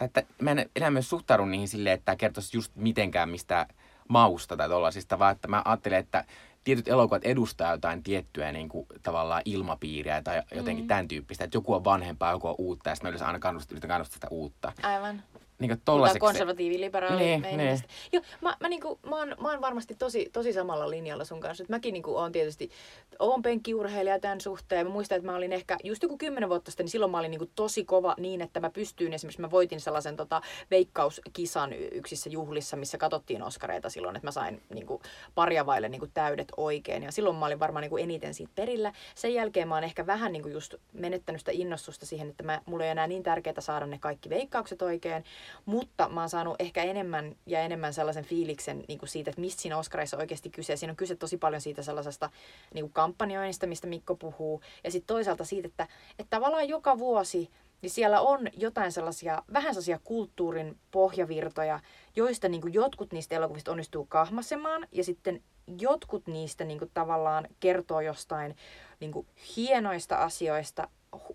[0.00, 3.66] tai että mä en enää myös suhtaudu niihin silleen, että tämä kertoisi just mitenkään mistä
[4.08, 6.24] mausta tai tollasista, vaan että mä ajattelen, että
[6.64, 10.88] tietyt elokuvat edustaa jotain tiettyä niin kuin, tavallaan ilmapiiriä tai jotenkin Mm.
[10.88, 13.72] tämän tyyppistä, että joku on vanhempaa, joku on uutta, ja sitten mä yleensä aina kannustan,
[13.74, 14.72] yritän kannustaa sitä uutta.
[14.82, 15.22] Aivan.
[15.60, 16.18] Niin kuin Puhutaan tollaiseksi.
[16.20, 17.88] konservatiivi, liberaali Niin, meiningistä.
[18.12, 21.62] Joo, mä, mä, niinku, mä, oon, mä oon varmasti tosi, tosi samalla linjalla sun kanssa.
[21.62, 22.70] Et mäkin niinku, oon tietysti,
[23.18, 24.86] oon penkkiurheilija tämän suhteen.
[24.86, 27.30] Mä muistan, että mä olin ehkä just joku kymmenen vuotta sitten, niin silloin mä olin
[27.30, 30.40] niinku tosi kova niin, että mä pystyin esimerkiksi, mä voitin sellaisen tota,
[30.70, 35.02] veikkauskisan yksissä juhlissa, missä katsottiin Oskareita silloin, että mä sain niinku,
[35.34, 37.02] parjavaille niinku, täydet oikein.
[37.02, 38.92] Ja silloin mä olin varmaan niinku, eniten siitä perillä.
[39.14, 42.84] Sen jälkeen mä oon ehkä vähän niinku, just menettänyt sitä innostusta siihen, että mä, mulla
[42.84, 45.24] ei enää niin tärkeää saada ne kaikki veikkaukset oikein.
[45.64, 49.62] Mutta mä oon saanut ehkä enemmän ja enemmän sellaisen fiiliksen niin kuin siitä, että mistä
[49.62, 50.76] siinä Oscarissa oikeasti kyse.
[50.76, 52.30] Siinä on kyse tosi paljon siitä sellaisesta
[52.74, 54.60] niin kuin kampanjoinnista, mistä Mikko puhuu.
[54.84, 55.88] Ja sitten toisaalta siitä, että,
[56.18, 57.50] että tavallaan joka vuosi
[57.82, 61.80] niin siellä on jotain sellaisia, vähän sellaisia kulttuurin pohjavirtoja,
[62.16, 65.42] joista niin kuin jotkut niistä elokuvista onnistuu kahmasemaan, ja sitten
[65.78, 68.56] jotkut niistä niin kuin tavallaan kertoo jostain
[69.00, 69.26] niin kuin
[69.56, 70.88] hienoista asioista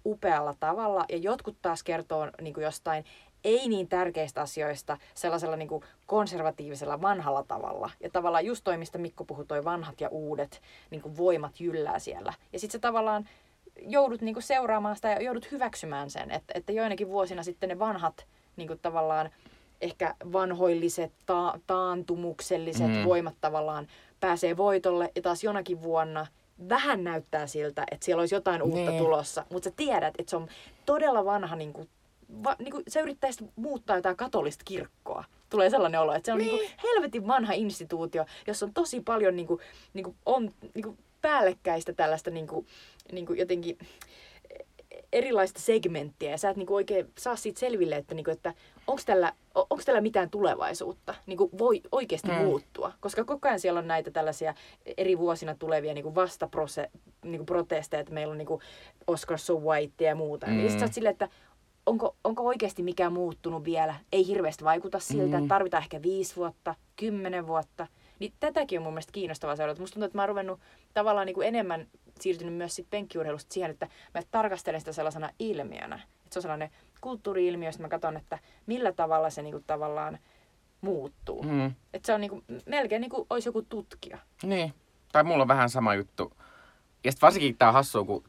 [0.06, 3.06] upealla tavalla, ja jotkut taas kertoo niin kuin jostain
[3.46, 7.90] ei niin tärkeistä asioista sellaisella niin kuin konservatiivisella vanhalla tavalla.
[8.04, 12.00] Ja tavallaan just toi, mistä Mikko puhui, toi vanhat ja uudet niin kuin voimat jyllää
[12.00, 12.34] siellä.
[12.54, 13.30] Ja sitten se tavallaan
[13.82, 17.80] joudut niin kuin seuraamaan sitä ja joudut hyväksymään sen, että, että joinakin vuosina sitten ne
[17.80, 18.26] vanhat
[18.56, 19.30] niin kuin tavallaan
[19.82, 23.06] ehkä vanhoilliset, ta- taantumukselliset mm.
[23.06, 23.88] voimat tavallaan
[24.20, 26.28] pääsee voitolle ja taas jonakin vuonna
[26.70, 29.00] vähän näyttää siltä, että siellä olisi jotain uutta nee.
[29.00, 30.48] tulossa, mutta sä tiedät, että se on
[30.86, 31.90] todella vanha, niin kuin,
[32.44, 35.24] va, niin kuin, se yrittäisi muuttaa jotain katolista kirkkoa.
[35.50, 36.56] Tulee sellainen olo, että se on niin.
[36.56, 39.60] Niin kuin helvetin vanha instituutio, jossa on tosi paljon niin kuin,
[39.94, 42.68] niin kuin, on, niin kuin päällekkäistä tällaista niin kuin,
[43.12, 43.78] niin kuin jotenkin
[45.14, 48.54] erilaista segmenttiä ja sä et niinku oikein saa siitä selville, että, niinku, että
[48.88, 52.36] onko tällä, onko tällä mitään tulevaisuutta, niinku voi oikeasti mm.
[52.36, 52.94] muuttua.
[53.00, 54.54] Koska koko ajan siellä on näitä tällaisia
[54.98, 56.90] eri vuosina tulevia niinku vastaprose,
[57.24, 58.62] niinku protesteja, että meillä on niinku
[59.08, 60.48] Oscar So White ja muuta.
[60.48, 60.64] Mm.
[60.64, 61.30] Ja sitten sä silleen, että
[61.86, 63.96] onko, onko oikeasti mikään muuttunut vielä?
[64.12, 65.44] Ei hirveästi vaikuta siltä, mm.
[65.44, 67.88] että tarvitaan ehkä viisi vuotta, kymmenen vuotta.
[68.20, 69.82] Niin tätäkin on mun mielestä kiinnostavaa seurata.
[69.82, 70.60] Musta tuntuu, että mä oon ruvennut
[70.94, 71.88] tavallaan niin kuin enemmän
[72.20, 75.96] siirtynyt myös sit penkkiurheilusta siihen, että mä tarkastelen sitä sellaisena ilmiönä.
[75.96, 76.70] Että se on sellainen
[77.02, 80.20] kulttuuri-ilmiö, josta mä katson, että millä tavalla se niinku tavallaan
[80.82, 81.44] muuttuu.
[81.44, 81.66] Mm.
[81.66, 84.18] Että se on niinku, melkein niin kuin olisi joku tutkija.
[84.44, 84.74] Niin.
[85.12, 86.34] Tai mulla on vähän sama juttu.
[87.04, 88.24] Ja sitten varsinkin tämä hassu, kun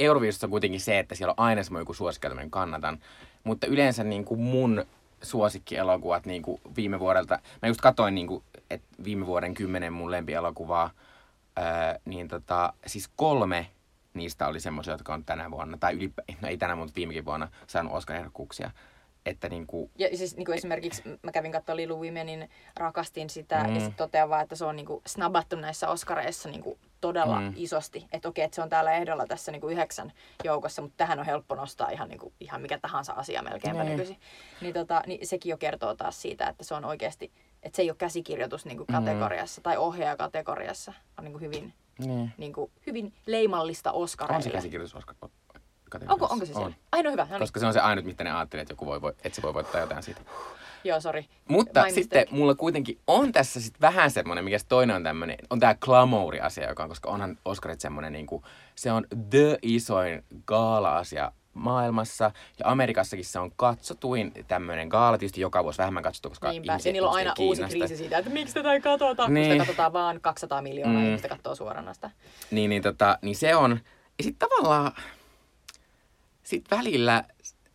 [0.00, 2.98] Euroviisussa on kuitenkin se, että siellä on aina semmoinen joku suosikki, kannatan.
[3.44, 4.84] Mutta yleensä niin kuin mun
[5.22, 10.10] suosikkielokuvat niin kuin viime vuodelta, mä just katoin niin kuin, että viime vuoden kymmenen mun
[10.10, 10.90] lempielokuvaa,
[11.58, 13.66] Öö, niin tota, siis kolme
[14.14, 17.48] niistä oli semmoisia, jotka on tänä vuonna, tai yli, no ei tänä, mutta viimekin vuonna
[17.66, 18.70] saanut Oscar-ehdokkuuksia.
[19.26, 19.90] Että niin kuin...
[19.98, 23.74] Ja siis niin kuin esimerkiksi mä kävin katsomaan Lilu Womenin, rakastin sitä, mm.
[23.74, 27.40] ja sitten totean vaan, että se on niin kuin snabattu näissä Oscareissa niin kuin todella
[27.40, 27.52] mm.
[27.56, 28.06] isosti.
[28.12, 30.12] Että okei, että se on täällä ehdolla tässä niin kuin yhdeksän
[30.44, 33.90] joukossa, mutta tähän on helppo nostaa ihan, niin kuin, ihan mikä tahansa asia melkeinpä niin.
[33.90, 34.20] nykyisin.
[34.60, 37.32] Niin, tota, niin sekin jo kertoo taas siitä, että se on oikeasti
[37.62, 38.94] että se ei ole käsikirjoitus niin kuin mm.
[38.94, 39.62] kategoriassa mm.
[39.62, 42.32] tai ohjaajakategoriassa, on niin kuin hyvin, niin.
[42.38, 44.36] Niin kuin, hyvin leimallista Oscarille.
[44.36, 45.14] On se käsikirjoitus Oscar
[46.08, 46.66] Onko, onko se siellä?
[46.66, 46.74] On.
[46.92, 47.22] Ainoa hyvä.
[47.22, 47.40] No niin.
[47.40, 49.80] Koska se on se ainut, mitä ne ajattelee, että, joku voi, että se voi voittaa
[49.80, 50.20] jotain siitä.
[50.84, 51.28] Joo, sori.
[51.48, 52.36] Mutta My sitten mistake.
[52.36, 56.82] mulla kuitenkin on tässä sitten vähän semmoinen, mikä toinen on tämmöinen, on tämä glamour-asia, joka
[56.82, 58.42] on, koska onhan Oscarit semmoinen, niin kuin,
[58.74, 62.30] se on the isoin gaala-asia maailmassa.
[62.58, 66.72] Ja Amerikassakin se on katsotuin tämmöinen gaala, tietysti joka vuosi vähemmän katsottu, koska Niinpä.
[66.72, 69.46] ihmiset niillä on aina uusi kriisi siitä, että miksi tätä ei katsota, niin.
[69.46, 71.06] kun sitä katsotaan vaan 200 miljoonaa mm.
[71.06, 72.10] ihmistä katsoo suorana sitä.
[72.50, 73.80] Niin, niin, tota, niin se on.
[74.18, 74.92] Ja sitten tavallaan,
[76.42, 77.24] sitten välillä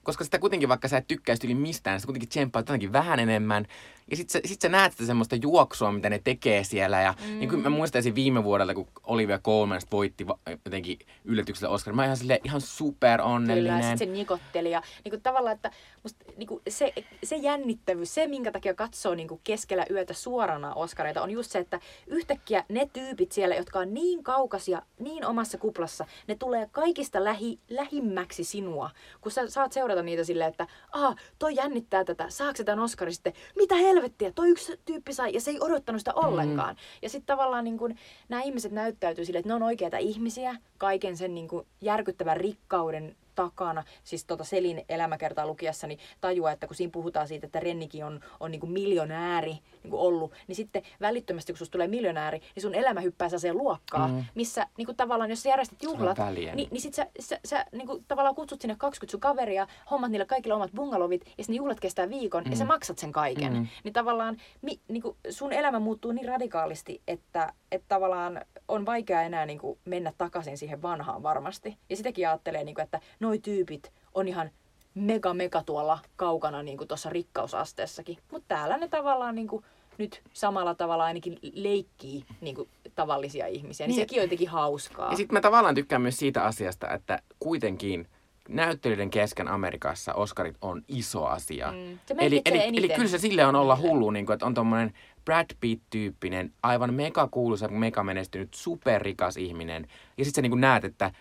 [0.06, 3.68] koska sitä kuitenkin, vaikka sä et tykkäisi yli mistään, sä kuitenkin tsemppaat jotenkin vähän enemmän.
[4.12, 7.01] Ja sit sä, sit sä näet sitä semmoista juoksua, mitä ne tekee siellä.
[7.01, 7.39] Ja mm.
[7.39, 10.26] niin kuin mä muistaisin viime vuodelta, kun Olivia Colman voitti
[10.66, 11.93] jotenkin yllätyksellä Oscar.
[11.93, 13.80] Mä ihan silleen ihan super onnellinen.
[13.80, 14.72] Kyllä, sit se nikotteli.
[14.72, 15.72] Ja niin kuin tavallaan, että
[16.03, 16.93] musta, niin kuin se,
[17.24, 21.60] se jännittävyys, se minkä takia katsoo niin kuin keskellä yötä suorana Oscareita, on just se,
[21.60, 27.24] että yhtäkkiä ne tyypit siellä, jotka on niin kaukaisia, niin omassa kuplassa, ne tulee kaikista
[27.24, 28.89] lähi, lähimmäksi sinua.
[29.22, 33.14] Kun sä saat seurata niitä silleen, että ah, toi jännittää tätä, saako se tämän Oscarin
[33.14, 33.34] sitten?
[33.56, 36.76] Mitä helvettiä, toi yksi tyyppi sai ja se ei odottanut sitä ollenkaan.
[36.76, 36.80] Mm.
[37.02, 37.96] Ja sitten tavallaan niin kun,
[38.30, 43.16] nämä ihmiset näyttäytyy sille, että ne on oikeita ihmisiä kaiken sen niin kun, järkyttävän rikkauden
[43.36, 48.06] takana, siis tota Selin elämäkertaa lukiessa, niin tajua, että kun siinä puhutaan siitä, että Rennikin
[48.06, 52.62] on, on niin miljonääri niin kuin ollut, niin sitten välittömästi, kun susta tulee miljonääri, niin
[52.62, 54.26] sun elämä hyppää sellaiseen luokkaan, mm.
[54.36, 56.18] missä niin kuin tavallaan, jos sä järjestät juhlat,
[56.56, 60.12] niin, niin sitten sä, sä, sä niin kuin, tavallaan kutsut sinne 20 sun kaveria, hommat
[60.12, 62.52] niille kaikille omat bungalovit, ja sitten juhlat kestää viikon, mm.
[62.52, 62.68] ja sä mm.
[62.68, 63.54] maksat sen kaiken.
[63.54, 63.68] Mm.
[63.84, 69.22] Niin tavallaan mi, niin kuin sun elämä muuttuu niin radikaalisti, että, että tavallaan on vaikea
[69.22, 71.78] enää niin kuin mennä takaisin siihen vanhaan varmasti.
[71.90, 74.52] Ja sitäkin ajattelee, niin kuin, että noi tyypit on ihan
[74.96, 78.18] mega mega tuolla kaukana niin kuin tuossa rikkausasteessakin.
[78.32, 79.66] Mutta täällä ne tavallaan niin kuin,
[79.98, 83.88] nyt samalla tavalla ainakin leikkii niin kuin, tavallisia ihmisiä.
[83.88, 85.12] Niin, niin sekin on jotenkin hauskaa.
[85.12, 88.08] Ja sitten mä tavallaan tykkään myös siitä asiasta, että kuitenkin
[88.50, 91.72] näyttelyiden kesken Amerikassa Oscarit on iso asia.
[91.72, 92.00] Mm.
[92.20, 94.93] Eli, eli, eli kyllä se sille on olla hullu, niin kuin, että on tuommoinen
[95.26, 99.88] Brad Pitt-tyyppinen, aivan mega kuuluisa, mega menestynyt, superrikas ihminen.
[100.18, 101.12] Ja sitten sä niin kuin näet, että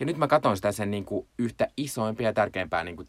[0.00, 3.08] ja nyt mä katson sitä sen niin kuin yhtä isoimpia ja tärkeimpää niin kuin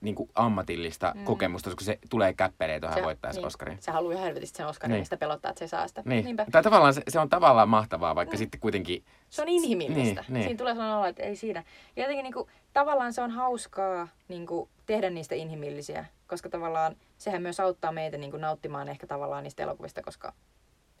[0.00, 1.24] niin kuin ammatillista mm.
[1.24, 3.46] kokemusta, koska se tulee käppeleen tuohon Se- voittaisi niin.
[3.46, 3.78] Oscarin.
[3.80, 5.00] Se haluaa ihan helvetisti sen Oscarin, Niin.
[5.00, 6.02] ja sitä pelottaa, että se saa sitä.
[6.04, 6.24] Niin.
[6.24, 6.46] Niinpä.
[6.52, 9.04] Tai tavallaan se, se on tavallaan mahtavaa, vaikka sitten kuitenkin...
[9.30, 10.20] Se on inhimillistä.
[10.20, 10.44] Niin, niin.
[10.44, 11.64] Siinä tulee sellainen olo, että ei siinä.
[11.96, 16.96] Ja jotenkin niin kuin, tavallaan se on hauskaa niin kuin, tehdä niistä inhimillisiä, koska tavallaan
[17.18, 20.32] sehän myös auttaa meitä niin kuin, nauttimaan ehkä tavallaan niistä elokuvista, koska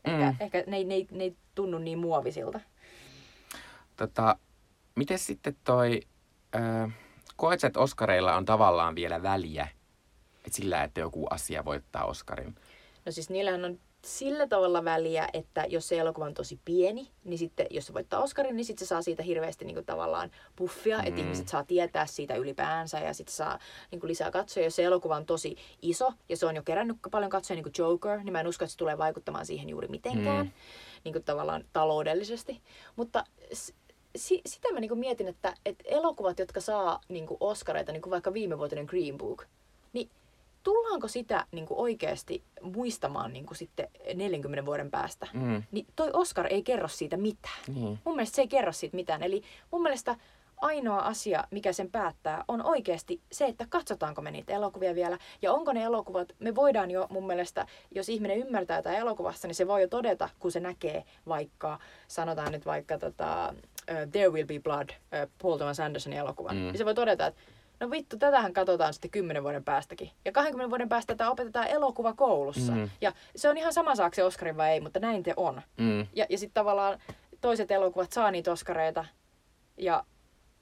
[0.04, 0.24] ehkä, Mm.
[0.24, 0.36] mm.
[0.40, 2.60] ehkä ne, ne, ne ei tunnu niin muovisilta.
[3.96, 4.36] Tota,
[4.94, 6.00] miten sitten toi...
[6.54, 6.58] Ö,
[7.36, 9.68] koet että Oscareilla on tavallaan vielä väliä
[10.46, 12.54] et sillä, että joku asia voittaa Oscarin?
[13.06, 17.38] No siis niillähän on sillä tavalla väliä, että jos se elokuva on tosi pieni, niin
[17.38, 20.98] sitten jos se voittaa Oscarin, niin sitten se saa siitä hirveästi niin kuin, tavallaan puffia,
[20.98, 21.06] mm.
[21.06, 23.58] että ihmiset saa tietää siitä ylipäänsä ja sitten saa
[23.90, 24.66] niin kuin, lisää katsoja.
[24.66, 27.74] Jos se elokuva on tosi iso ja se on jo kerännyt paljon katsoja, niin kuin
[27.78, 30.52] Joker, niin mä en usko, että se tulee vaikuttamaan siihen juuri mitenkään, Mm.
[31.04, 32.60] niin kuin, tavallaan taloudellisesti.
[32.96, 33.24] Mutta
[34.16, 38.02] si- sitä mä niin kuin, mietin, että, että elokuvat, jotka saa niin kuin, Oscareita, niin
[38.02, 39.44] kuin vaikka viimevuotinen Green Book,
[39.92, 40.10] niin
[40.62, 45.26] tullaanko sitä niin kuin oikeasti muistamaan niin kuin sitten 40 vuoden päästä?
[45.32, 45.62] Mm.
[45.72, 47.58] Niin toi Oscar ei kerro siitä mitään.
[47.74, 47.98] Niin.
[48.04, 49.22] Mun mielestä se ei kerro siitä mitään.
[49.22, 50.16] Eli mun mielestä
[50.56, 55.18] ainoa asia, mikä sen päättää, on oikeasti se, että katsotaanko me niitä elokuvia vielä.
[55.42, 59.54] Ja onko ne elokuvat, me voidaan jo mun mielestä, jos ihminen ymmärtää jotain elokuvassa, niin
[59.54, 63.54] se voi jo todeta, kun se näkee vaikka, sanotaan nyt vaikka tota,
[63.90, 66.56] uh, There Will Be Blood, uh, Paul Thomas Andersonin elokuvan.
[66.56, 66.62] Mm.
[66.62, 67.40] Niin se voi todeta, että
[67.80, 70.10] no vittu, tätähän katsotaan sitten kymmenen vuoden päästäkin.
[70.24, 72.72] Ja 20 vuoden päästä tätä opetetaan elokuvakoulussa.
[72.72, 72.90] Mm.
[73.00, 75.62] Ja se on ihan sama saako se Oscarin vai ei, mutta näin te on.
[75.76, 76.06] Mm.
[76.12, 76.98] Ja, ja sitten tavallaan
[77.40, 79.04] toiset elokuvat saa niitä oskareita
[79.76, 80.04] ja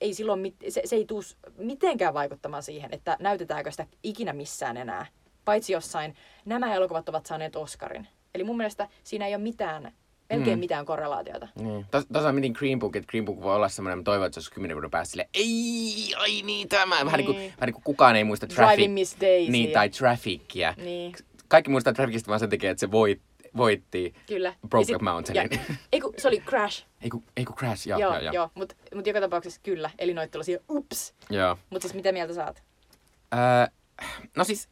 [0.01, 1.25] ei silloin, mit, se, se ei tule
[1.57, 5.07] mitenkään vaikuttamaan siihen, että näytetäänkö sitä ikinä missään enää.
[5.45, 8.09] Paitsi jossain, nämä elokuvat ovat saaneet Oscarin.
[8.35, 9.93] Eli mun mielestä siinä ei ole mitään,
[10.31, 10.61] melkein Mm.
[10.61, 11.49] mitään korrelaatiota.
[11.55, 11.87] Niin.
[11.91, 14.39] Tos, tuossa mietin Green Book, että Green Book voi olla semmoinen, mä toivon, että se
[14.41, 17.05] olisi kymmenen vuoden päästä silleen, ei, ai niin tämä.
[17.05, 17.51] Vähän niin kuin, Niin.
[17.57, 18.77] vähän niin kuin kukaan ei muista Traffic.
[18.77, 19.53] Driving Miss Daisy.
[19.53, 20.75] Niin, tai Trafficia.
[20.77, 21.13] Niin,
[21.49, 23.23] Kaikki muistaa Trafficista vaan sen takia, että se voit,
[23.57, 24.55] voitti kyllä.
[24.69, 25.51] Brokeback Mountainin.
[25.69, 26.85] Ja, ei kun, se oli Crash.
[27.03, 28.33] Ei kun, ei kun Crash, joo, joo, joo, joo.
[28.35, 28.51] joo.
[28.55, 29.91] Mutta mut joka tapauksessa kyllä.
[29.99, 31.15] Eli noit tällaisia ups.
[31.31, 31.59] joo.
[31.71, 32.63] Mutta siis mitä mieltä saat?
[33.35, 33.67] Öö,
[34.37, 34.69] no siis,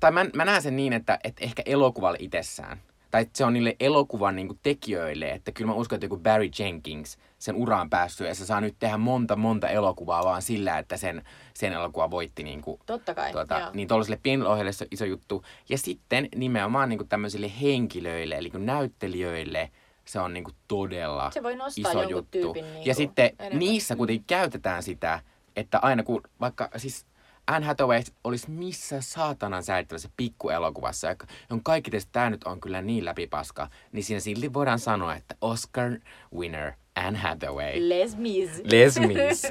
[0.00, 2.82] tai mä, mä näen sen niin, että, että ehkä elokuvalle itsessään,
[3.14, 7.18] tai se on niille elokuvan niin tekijöille, että kyllä mä uskon, että joku Barry Jenkins,
[7.38, 11.22] sen uraan päässyt, ja se saa nyt tehdä monta, monta elokuvaa vaan sillä, että sen,
[11.54, 13.32] sen elokuva voitti niin kuin, Totta kai.
[13.32, 13.70] tuota, joo.
[13.74, 15.44] niin tuollaiselle pienelle ohjelmalle se on iso juttu.
[15.68, 19.70] Ja sitten nimenomaan niin kuin tämmöisille henkilöille, eli kuin näyttelijöille,
[20.04, 22.28] se on niin kuin todella Se voi nostaa iso juttu.
[22.30, 23.58] tyypin niin ja kuin sitten enemmän.
[23.58, 25.20] niissä kuitenkin käytetään sitä,
[25.56, 27.06] että aina kun vaikka siis
[27.46, 31.08] Anne Hathaway olisi missä saatanan säädettävässä pikkuelokuvassa,
[31.50, 35.34] on kaikki teistä, tämä nyt on kyllä niin läpipaska, niin siinä silti voidaan sanoa, että
[35.40, 35.90] Oscar
[36.34, 37.88] winner Anne Hathaway.
[37.88, 38.50] Les Mis.
[38.64, 39.42] Les Mis.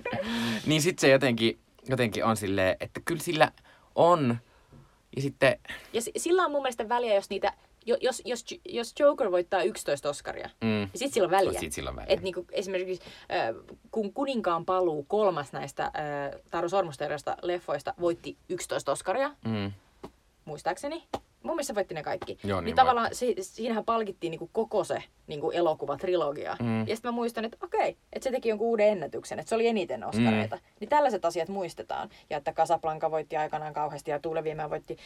[0.66, 1.58] niin sitten se jotenkin,
[1.88, 3.52] jotenkin on silleen, että kyllä sillä
[3.94, 4.38] on.
[5.16, 5.58] Ja sitten,
[5.92, 7.52] Ja si- sillä on mun mielestä väliä, jos niitä,
[7.86, 11.60] jos, jos, jos Joker voittaa 11 Oscaria, mm, niin sit sillä on väliä.
[11.60, 12.06] sit sillä on väliä.
[12.14, 13.54] Et niinku esimerkiksi äh,
[13.90, 15.92] kun Kuninkaan paluu kolmas näistä äh,
[16.50, 19.72] Taru Sormusterjasta leffoista voitti 11 Oscaria, mm,
[20.44, 21.04] muistaakseni.
[21.42, 22.38] Mun mielestä voitti ne kaikki.
[22.44, 26.56] Joo, niin niin tavallaan si- siinähän palkittiin niinku koko se niinku elokuvatrilogia.
[26.62, 26.80] Mm.
[26.80, 29.66] Ja sitten mä muistan, että okei, että se teki jonkun uuden ennätyksen, että se oli
[29.66, 30.58] eniten Oscareita.
[30.80, 32.08] Niin tällaiset asiat muistetaan.
[32.30, 34.96] Ja että Casablanca voitti aikanaan kauheasti ja Tuule voitti,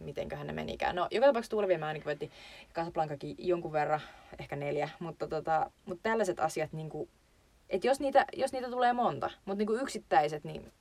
[0.00, 0.96] mitenköhän ne menikään.
[0.96, 2.30] No, joka tapauksessa Tuule Viemään ainakin voitti
[2.74, 4.00] Casablancakin jonkun verran,
[4.38, 4.88] ehkä neljä.
[4.98, 7.08] Mutta, tota, mutta tällaiset asiat, niinku,
[7.70, 10.72] että jos niitä, jos niitä tulee monta, mutta niinku yksittäiset, niin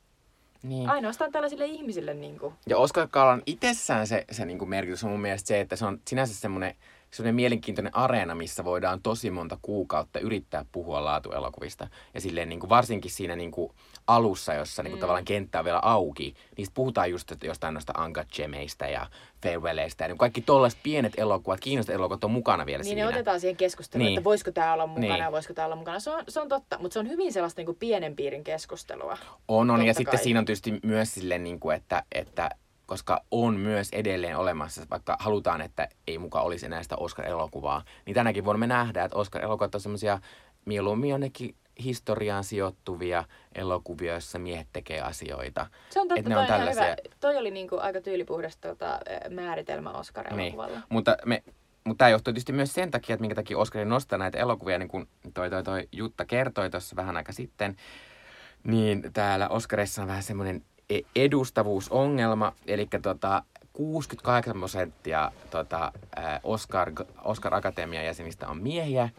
[0.64, 0.90] niin.
[0.90, 5.22] ainoastaan tällaisille ihmisille niinku, Ja Oscar Kaalan itsessään se, se niin kuin merkitys on mun
[5.22, 6.76] mielestä se, että se on sinänsä semmoinen,
[7.12, 11.88] semmoinen mielenkiintoinen areena, missä voidaan tosi monta kuukautta yrittää puhua laatuelokuvista.
[12.14, 13.72] Ja silleen niin kuin varsinkin siinä niin kuin
[14.08, 15.02] alussa, jossa niin kuin Mm.
[15.02, 19.08] tavallaan kenttä on vielä auki, niistä puhutaan just jostain noista Uncut Gemeistä ja
[19.44, 20.04] Farewellista.
[20.04, 23.02] Ja niin kaikki tollaiset pienet elokuvat, kiinnostavat elokuvat on mukana vielä Niin siinä.
[23.02, 24.18] ne otetaan siihen keskusteluun, Niin.
[24.18, 25.24] että voisiko tämä olla mukana Niin.
[25.24, 26.00] ja voisiko tämä olla mukana.
[26.00, 29.18] Se on, se on totta, mutta se on hyvin sellaista niin kuin pienen piirin keskustelua.
[29.48, 29.80] On, on.
[29.82, 30.24] Ja Totta sitten kai.
[30.24, 32.50] siinä on tietysti myös silleen, niin kuin, että, että
[32.90, 38.14] koska on myös edelleen olemassa, vaikka halutaan, että ei mukaan olisi enää sitä Oscar-elokuvaa, niin
[38.14, 40.20] tänäkin vuonna me nähdään, että Oscar-elokuvat on semmoisia
[40.66, 43.24] mieluummin jonnekin historiaan sijoittuvia
[43.56, 45.68] elokuvia, joissa miehet tekee asioita.
[45.90, 46.96] Se on totta, Et ne toi, on tällaisia- hyvä.
[47.20, 50.74] toi oli niin kuin aika tyylipuhdas tota, eh, määritelmä Oscar-elokuvalle.
[50.76, 50.84] Niin.
[50.90, 51.44] Mutta, me,
[51.86, 54.90] mutta tämä johtuu tietysti myös sen takia, että minkä takia Oscar nostaa näitä elokuvia, niin
[54.90, 57.76] kuin toi, toi, toi Jutta kertoi tuossa vähän aika sitten,
[58.64, 60.62] niin täällä Oscarissa on vähän semmoinen e-
[61.16, 65.92] edustavuusongelma, eli tota, 68 prosenttia tota,
[66.44, 66.92] Oscar,
[67.24, 69.10] Oscar Akatemian jäsenistä on miehiä,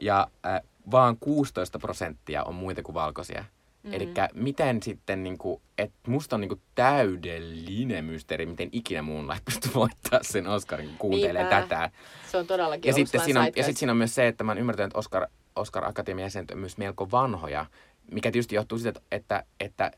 [0.00, 0.60] ja ää,
[0.90, 3.44] vaan 16 prosenttia on muita kuin valkoisia.
[3.82, 3.92] Mm.
[3.92, 9.44] Eli miten sitten, niin kuin, että musta on niin kuin täydellinen mysteeri, miten ikinä Moonlight
[9.44, 11.60] pystyy voittaa sen Oscarin, kun kuuntelee Niinpä.
[11.60, 11.90] tätä.
[12.30, 14.52] Se on todellakin Ja sitten, siinä on, ja sitten siinä on myös se, että mä
[14.52, 17.66] oon ymmärtänyt, että Oscar, Oscar Akatemian jäsenet on myös melko vanhoja,
[18.10, 19.90] mikä tietysti johtuu siitä, että, että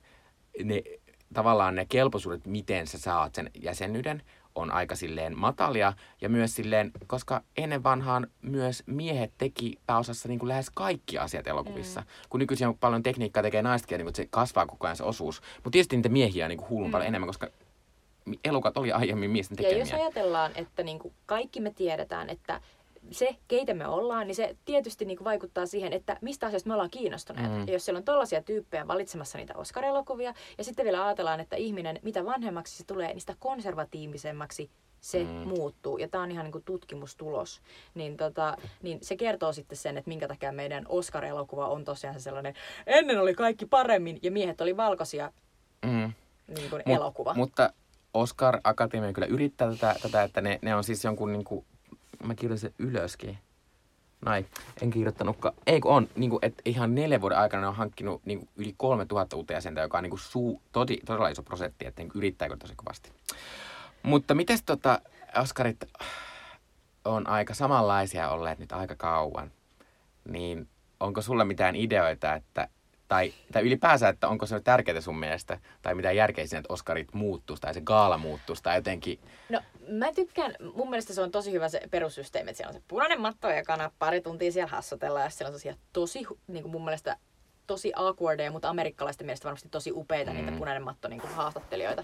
[0.65, 0.83] ne,
[1.35, 4.23] tavallaan ne kelpoisuudet, miten sä saat sen jäsenyyden,
[4.55, 5.93] on aika silleen matalia.
[6.21, 11.47] Ja myös silleen, koska ennen vanhaan myös miehet teki pääosassa niin kuin lähes kaikki asiat
[11.47, 12.01] elokuvissa.
[12.01, 12.07] Mm.
[12.31, 14.97] Kun nykyisin on paljon tekniikkaa, tekee naisetkin, ja niin kuin, että se kasvaa koko ajan
[14.97, 15.41] se osuus.
[15.55, 16.93] Mutta tietysti niitä miehiä on niin kuin hullun mm.
[16.93, 17.49] paljon enemmän, koska
[18.45, 19.83] elokuvat oli aiemmin miesten Ja tekemiä.
[19.83, 22.61] jos ajatellaan, että niin kuin kaikki me tiedetään, että
[23.11, 26.75] se, keitä me ollaan, niin se tietysti niin kuin vaikuttaa siihen, että mistä asioista me
[26.75, 27.51] ollaan kiinnostuneet.
[27.51, 27.57] Mm.
[27.57, 27.67] Mm.
[27.67, 31.99] Ja jos siellä on tollaisia tyyppejä valitsemassa niitä Oscar-elokuvia, ja sitten vielä ajatellaan, että ihminen,
[32.03, 35.29] mitä vanhemmaksi se tulee, niin sitä konservatiivisemmaksi se Mm.
[35.31, 35.99] muuttuu.
[35.99, 37.61] Ja tämä on ihan niin kuin tutkimustulos.
[37.95, 42.23] Niin, tota, niin se kertoo sitten sen, että minkä takia meidän Oscar-elokuva on tosiaan se
[42.23, 42.55] sellainen,
[42.87, 45.33] ennen oli kaikki paremmin, ja miehet oli valkoisia
[45.85, 46.13] Mm.
[46.57, 47.35] niin kuin Mut- elokuva.
[47.35, 47.73] Mutta
[48.15, 51.65] Oscar Akatemia kyllä yrittää tätä, tätä että ne, ne on siis jonkun niinku,
[52.25, 53.39] mä kirjoitin sen ylöskin.
[54.25, 54.47] Näin,
[54.83, 55.55] en kirjoittanutkaan.
[55.67, 59.37] Ei kun on, niinku, että ihan neljän vuoden aikana ne on hankkinut niinku, yli 3000
[59.37, 63.13] uutta jäsentä, joka on niinku, suu, todi, todella iso prosentti, että niinku, yrittääkö tosi kovasti.
[64.03, 65.01] Mutta miten tota,
[65.41, 65.85] Oscarit
[67.05, 69.53] on aika samanlaisia olleet nyt aika kauan,
[70.29, 70.69] niin
[71.01, 72.69] onko sulla mitään ideoita, että
[73.09, 77.15] tai, tai ylipäänsä, että onko se tärkeää sun mielestä, tai mitä järkeä siinä, että Oscarit
[77.15, 81.53] muuttuisi, tai se gaala muuttuisi, tai jotenkin, No mä tykkään, mun mielestä se on tosi
[81.53, 85.25] hyvä se perussysteemi, että siellä on se punainen matto ja kana pari tuntia siellä hassotellaan
[85.25, 87.17] ja siellä on tosiaan tosi, niin kuin mun mielestä
[87.67, 90.37] tosi awkwardeja, mutta amerikkalaisten mielestä varmasti tosi upeita mm.
[90.37, 92.03] niitä punainen matto niin kuin haastattelijoita.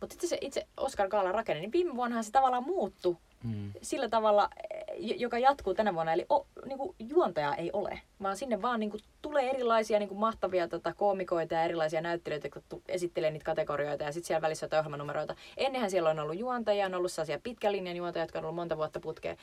[0.00, 4.08] Mutta sitten se itse Oscar Gaalan rakenne, niin viime vuonnahan se tavallaan muuttui mm, sillä
[4.08, 4.50] tavalla,
[4.96, 6.12] joka jatkuu tänä vuonna.
[6.12, 10.08] Eli o, niin kuin juontajaa ei ole, vaan sinne vaan niin kuin, tulee erilaisia niin
[10.08, 14.42] kuin mahtavia tota, koomikoita ja erilaisia näyttelijöitä, jotka tu- esittelee niitä kategorioita ja sitten siellä
[14.42, 15.34] välissä jotain ohjelmanumeroita.
[15.56, 18.76] Ennenhän siellä on ollut juontajia, on ollut sellaisia pitkän linjan juontajia, jotka on ollut monta
[18.76, 19.36] vuotta putkeen,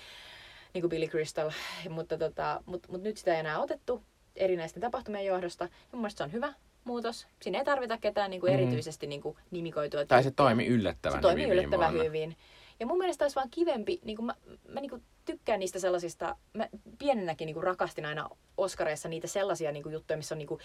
[0.74, 1.52] niin kuin Billy Crystal,
[1.90, 4.04] mutta tota, mut, mut nyt sitä ei enää otettu
[4.36, 5.64] erinäisten tapahtumien johdosta.
[5.64, 6.54] Ja mun mielestä se on hyvä
[6.86, 7.28] muutos.
[7.42, 8.60] Siinä ei tarvita ketään niin kuin Mm.
[8.60, 10.06] erityisesti niin kuin nimikoitua.
[10.06, 12.04] tai se toimi yllättävän Se toimii hyvin yllättävän vuonna.
[12.04, 12.36] hyvin.
[12.80, 14.36] Ja mun mielestä olisi vaan kivempi, niin kuin mä,
[14.68, 16.70] mä niin kuin tykkään niistä sellaisista, mä
[17.00, 20.60] pienenäkin niin kuin rakastin aina Oscareissa niitä sellaisia niin kuin juttuja, missä on niin kuin,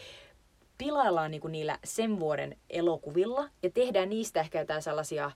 [0.79, 5.31] pilaillaan niin kuin niillä sen vuoden elokuvilla ja tehdään niistä ehkä jotain sellaisia,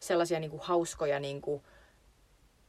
[0.00, 1.62] sellaisia niin kuin hauskoja niin kuin,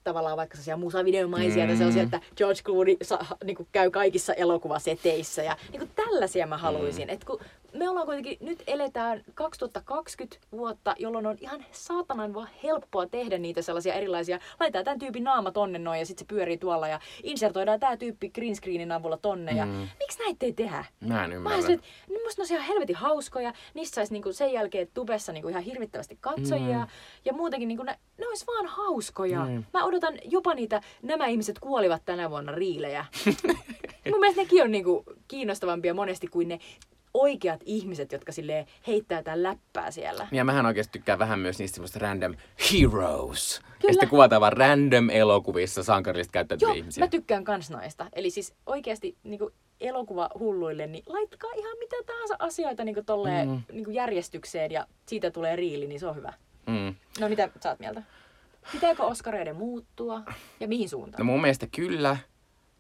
[0.04, 1.68] tavallaan vaikka sellaisia musavideomaisia mm.
[1.68, 6.48] tai sellaisia, että George Clooney sa, niin kuin käy kaikissa elokuvaseteissä ja niin kuin tällaisia
[6.48, 7.08] mä haluaisin.
[7.08, 7.14] Mm.
[7.14, 7.40] Et kun
[7.74, 13.62] me ollaan kuitenkin, nyt eletään 2020 vuotta, jolloin on ihan saatanan vaan helppoa tehdä niitä
[13.62, 17.80] sellaisia erilaisia, laitetaan tämän tyypin naama tonne noin ja sitten se pyörii tuolla ja insertoidaan
[17.80, 19.88] tämä tyyppi green screenin avulla tonne ja Mm.
[20.00, 20.86] miksi näitä ei tehdä?
[21.00, 21.56] Mä en Mä ymmärrä.
[21.56, 23.54] ajattelin, että niin musta ne olisi ihan helvetin hauskoja.
[23.74, 26.80] Niistä saisi niinku sen jälkeen tubessa niinku ihan hirvittävästi katsojia.
[26.80, 26.88] Mm.
[27.26, 29.40] Ja muutenkin niinku ne, ne olisi vaan hauskoja.
[29.46, 29.64] Mm.
[29.74, 33.06] Mä odotan jopa niitä Nämä ihmiset kuolivat tänä vuonna riilejä.
[34.12, 36.60] Mun mielestä nekin on niinku kiinnostavampia monesti kuin ne
[37.14, 40.28] oikeat ihmiset, jotka sille heittää jotain läppää siellä.
[40.32, 42.36] Ja mähän oikeasti tykkään vähän myös niistä semmoista random
[42.72, 43.62] heroes.
[43.64, 43.94] Ja Kyllä.
[43.94, 47.04] sitten kuvataan vaan random elokuvissa sankarillisesti käyttäytyviä Joo, ihmisiä.
[47.04, 48.06] mä tykkään kans noista.
[48.14, 53.54] Eli siis oikeasti niinku elokuvahulluille, niin laittakaa ihan mitä tahansa asioita niinku tolleen, Mm.
[53.54, 53.62] mm.
[53.72, 56.34] niinku järjestykseen ja siitä tulee riili, niin se on hyvä.
[56.68, 56.96] mm.
[57.20, 58.04] No mitä sä oot mieltä?
[58.72, 60.22] Pitääkö Oskareiden muuttua
[60.60, 61.26] ja mihin No suuntaan?
[61.26, 62.18] mun mielestä kyllä.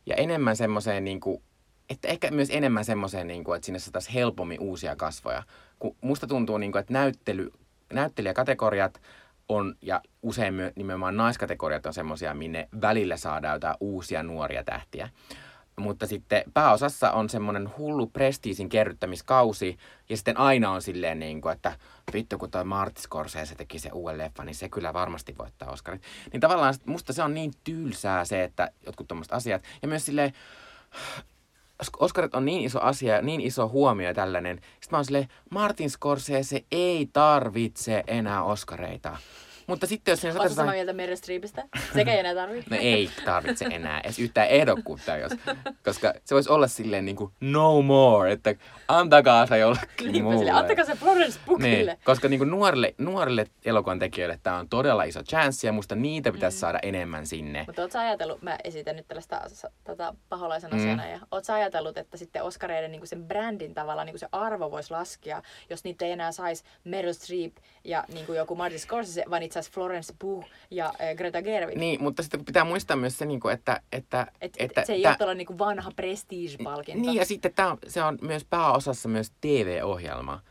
[0.06, 1.44] Ja enemmän semmoiseen niinku,
[1.90, 5.44] että ehkä myös enemmän semmoiseen, niinku, että sinne saataisiin helpommin uusia kasvoja.
[5.80, 7.52] Kun musta tuntuu, niinku, että näyttely,
[7.94, 9.02] näyttelijäkategoriat
[9.50, 15.10] on, ja usein myö, nimenomaan naiskategoriat on semmoisia, minne välillä saadaan jotain uusia nuoria tähtiä.
[15.80, 19.78] Mutta sitten pääosassa on semmoinen hullu prestiisin kerryttämiskausi,
[20.10, 21.78] ja sitten aina on silleen, niin kuin, että
[22.14, 26.02] vittu kun toi Martin Scorsese teki se uuden leffa, niin se kyllä varmasti voittaa Oscarit.
[26.32, 30.34] Niin tavallaan musta se on niin tylsää se, että jotkut tuommoiset asiat, ja myös silleen,
[32.00, 34.56] Oscarit on niin iso asia, niin iso huomio ja tällainen.
[34.58, 39.18] Sitten mä oon silleen, Martin Scorsese ei tarvitse enää Oscareita.
[39.68, 41.64] Mutta sitten jos Oletko saataisiin samaa mieltä Meryl Streepistä?
[41.94, 42.64] Sekä ei enää tarvii.
[42.70, 45.32] No ei tarvitse enää edes yhtään ehdokkuutta, jos,
[45.86, 48.56] koska se voisi olla silleen niin kuin no more, että
[48.88, 50.38] antakaa se jollekin Niinpä muulle.
[50.38, 51.92] sille, antakaa se Florence Pughille.
[51.92, 55.96] Niin, koska niin kuin nuorille, nuorille elokuvan tekijöille tämä on todella iso chanssi ja musta
[55.96, 56.60] niitä pitäisi mm.
[56.60, 57.64] saada enemmän sinne.
[57.68, 59.42] Mutta oot sä ajatellut, mä esitän nyt tällaista
[59.84, 60.78] tota, paholaisen Mm.
[60.78, 64.72] asiana, ja oot sä ajatellut, että sitten Oscareiden niin sen brändin tavalla niin se arvo
[64.72, 69.24] voisi laskea, jos niitä ei enää saisi Meryl Streep ja niin kuin joku Martin Scorsese,
[69.30, 71.78] vaan niitä voittaisi Florence Pugh ja äh, Greta Gerwig.
[71.78, 74.94] Niin, mutta sitten pitää muistaa myös se, niin kuin, että, että, Et, että et se
[74.94, 77.02] ei tää- ole niin vanha prestige-palkinto.
[77.02, 80.42] Niin, ja sitten tää, on- se on myös pääosassa myös TV-ohjelma.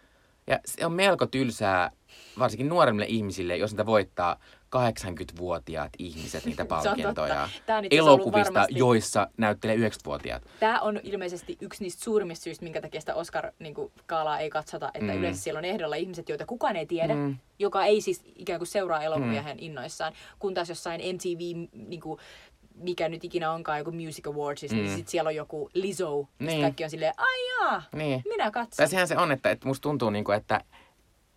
[0.47, 1.91] Ja se on melko tylsää,
[2.39, 4.37] varsinkin nuoremmille ihmisille, jos niitä voittaa
[4.77, 7.49] 80-vuotiaat ihmiset niitä palkintoja.
[7.91, 10.43] Elokuvista, varmasti- joissa näyttelee 90-vuotiaat.
[10.61, 15.19] Tämä on ilmeisesti yksi niistä suurimmista syistä, minkä takia sitä Oscar-kaalaa ei katsota, että Mm.
[15.19, 17.37] yleensä siellä on ehdolla ihmiset, joita kukaan ei tiedä, Mm.
[17.59, 19.49] joka ei siis ikään kuin seuraa elokuvia mm.
[19.59, 21.41] innoissaan, kun taas jossain MTV,
[21.89, 22.21] niin kuin,
[22.75, 24.83] mikä nyt ikinä onkaan, joku Music Awardsissa, mm.
[24.83, 24.87] Mm.
[24.87, 26.47] niin sit siellä on joku Lizzo, niin.
[26.47, 26.61] Niin.
[26.61, 28.23] kaikki on silleen, ai jaa, Niin.
[28.29, 28.77] minä katson.
[28.77, 30.61] Tai sehän se on, että, että musta tuntuu niin kuin, että...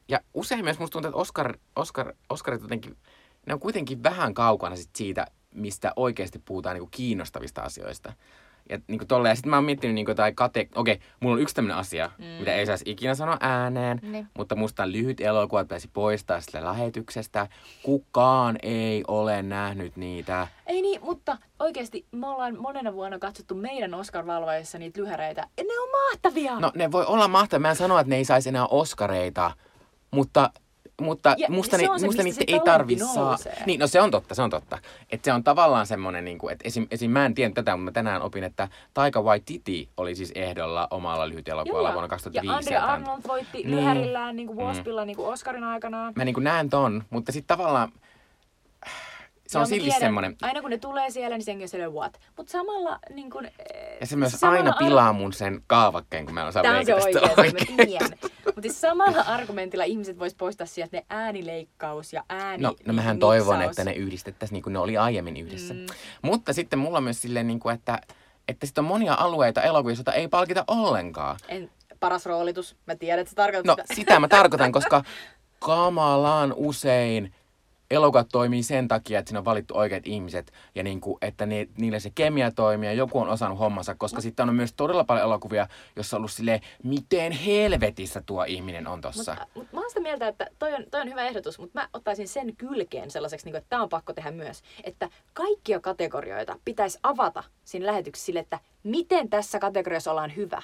[0.08, 2.98] Ja usein myös musta tuntuu, että Oscar, Oscar, Oscarit jotenkin,
[3.46, 8.14] ne on kuitenkin vähän kaukana sit siitä, mistä oikeasti puhutaan niin kuin kiinnostavista asioista.
[8.70, 9.32] Ja niin kuin tolleen.
[9.32, 10.68] Ja sitten mä oon miettinyt niin kuin jotain kate...
[10.76, 12.26] Okei, mulla on yksi tämmöinen asia, mm.
[12.26, 14.00] mitä ei saisi ikinä sanoa ääneen.
[14.02, 14.28] Niin.
[14.38, 17.48] Mutta musta on lyhyt elokuva, että pitäisi poistaa sille lähetyksestä.
[17.84, 20.48] Kukaan ei ole nähnyt niitä.
[20.68, 25.80] Ei niin, mutta oikeasti me ollaan monena vuonna katsottu meidän Oscar-valvojissa niitä lyhäreitä, ja ne
[25.80, 26.60] on mahtavia!
[26.60, 27.62] No ne voi olla mahtavia.
[27.62, 29.52] Mä en sano, että ne ei saisi enää Oskareita,
[30.12, 30.50] mutta,
[31.02, 33.38] mutta Ja musta, ni, se, musta niitä ei tarvi saa.
[33.66, 34.78] Niin, no se on totta, se on totta.
[35.12, 37.84] Että se on tavallaan semmoinen, niin kuin, että esim, esim, mä en tiedä tätä, mutta
[37.86, 42.48] mä tänään opin, että Taika Waititi oli siis ehdolla omalla lyhytelokuvalla vuonna 2005.
[42.48, 42.94] Ja Andrea sieltä.
[42.94, 43.72] Arnold voitti Niin.
[43.72, 46.14] lyhärillään niin kuin Waspilla niin kuin Oscarin aikanaan.
[46.16, 47.92] Mä niin kuin näen ton, mutta sitten tavallaan
[49.48, 52.20] se on Joo, silti semmoinen, Aina kun ne tulee siellä, niin senkin on silleen what.
[52.38, 53.52] Mutta samalla niin kuin,
[54.02, 56.86] ja se myös samalla aina pilaa mun sen kaavakkeen, kun mä en osaa Tämä on
[56.86, 58.10] se oikein, mä tiedän.
[58.46, 63.16] Mutta siis samalla argumentilla ihmiset vois poistaa sieltä ne äänileikkaus ja ääni No, no mähän
[63.16, 63.30] miksaus.
[63.30, 65.74] toivon, että ne yhdistettäisiin niin kuin ne oli aiemmin yhdessä.
[65.74, 65.86] Mm.
[66.22, 68.00] Mutta sitten mulla on myös silleen, niin kuin, että,
[68.48, 71.38] että sitten on monia alueita elokuvissa, joita ei palkita ollenkaan.
[71.48, 72.76] En, paras roolitus.
[72.88, 73.96] Mä tiedän, että sä tarkoitat No sitä.
[73.96, 75.04] sitä mä tarkoitan, koska
[75.60, 77.34] kamalaan usein
[77.92, 81.68] elokuvat toimii sen takia, että siinä on valittu oikeat ihmiset ja niin kuin, että ne,
[81.78, 85.26] niille se kemia toimii ja joku on osannut hommansa, koska sitten on myös todella paljon
[85.26, 89.36] elokuvia, jossa on ollut silleen, miten helvetissä tuo ihminen on tossa.
[89.40, 91.90] Mutta mut mä oon sitä mieltä, että toi on, toi on hyvä ehdotus, mutta mä
[91.94, 97.00] ottaisin sen kylkeen sellaiseksi, niin että tämä on pakko tehdä myös, että kaikkia kategorioita pitäisi
[97.04, 100.62] avata siinä lähetyksessä sille, että miten tässä kategoriassa ollaan hyvä.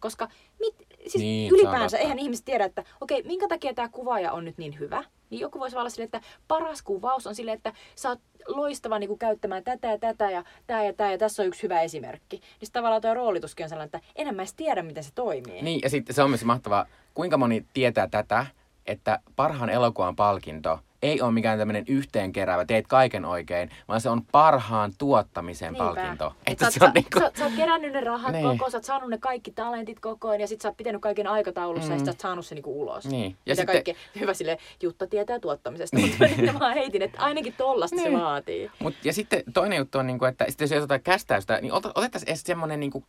[0.00, 0.28] Koska
[0.60, 0.74] mit,
[1.06, 4.78] siis Niin, ylipäänsä eihän ihmiset tiedä, että okei, minkä takia tämä kuvaaja on nyt niin
[4.78, 5.04] hyvä.
[5.30, 9.08] Niin joku voisi olla silleen, että paras kuvaus on silleen, että sä oot loistava niin
[9.08, 12.40] kuin käyttämään tätä ja tätä ja tää ja tää ja tässä on yksi hyvä esimerkki.
[12.60, 15.62] Niin tavallaan tuo roolituskin on sellainen, että enhän mä edes tiedä, miten se toimii.
[15.62, 18.46] Niin, ja sitten se on myös mahtavaa, kuinka moni tietää tätä,
[18.86, 24.22] että parhaan elokuvan palkinto ei ole mikään tämmöinen yhteenkerävä, teet kaiken oikein, vaan se on
[24.32, 25.84] parhaan tuottamisen Niinpä.
[25.84, 26.26] palkinto.
[26.46, 28.44] Et Että sä, se on sä, niinku, sä, sä oot kerännyt ne rahat Niin.
[28.48, 28.58] niin.
[28.58, 31.88] koko, sä oot saanut ne kaikki talentit kokoon ja sit sä oot pitänyt kaiken aikataulussa
[31.88, 31.92] mm.
[31.92, 33.06] ja sit sä oot saanut se niinku ulos.
[33.06, 33.30] Niin.
[33.30, 37.20] Ja Ja sitten- kaikki, hyvä sille Jutta tietää tuottamisesta, mutta nyt mä vaan heitin, että
[37.20, 38.12] ainakin tollasta Niin.
[38.12, 38.70] se vaatii.
[38.78, 42.42] Mut, ja sitten toinen juttu on, niinku, että sitten jos oteta kästäystä, niin otettaisiin edes
[42.42, 43.04] semmoinen niinku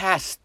[0.00, 0.42] cast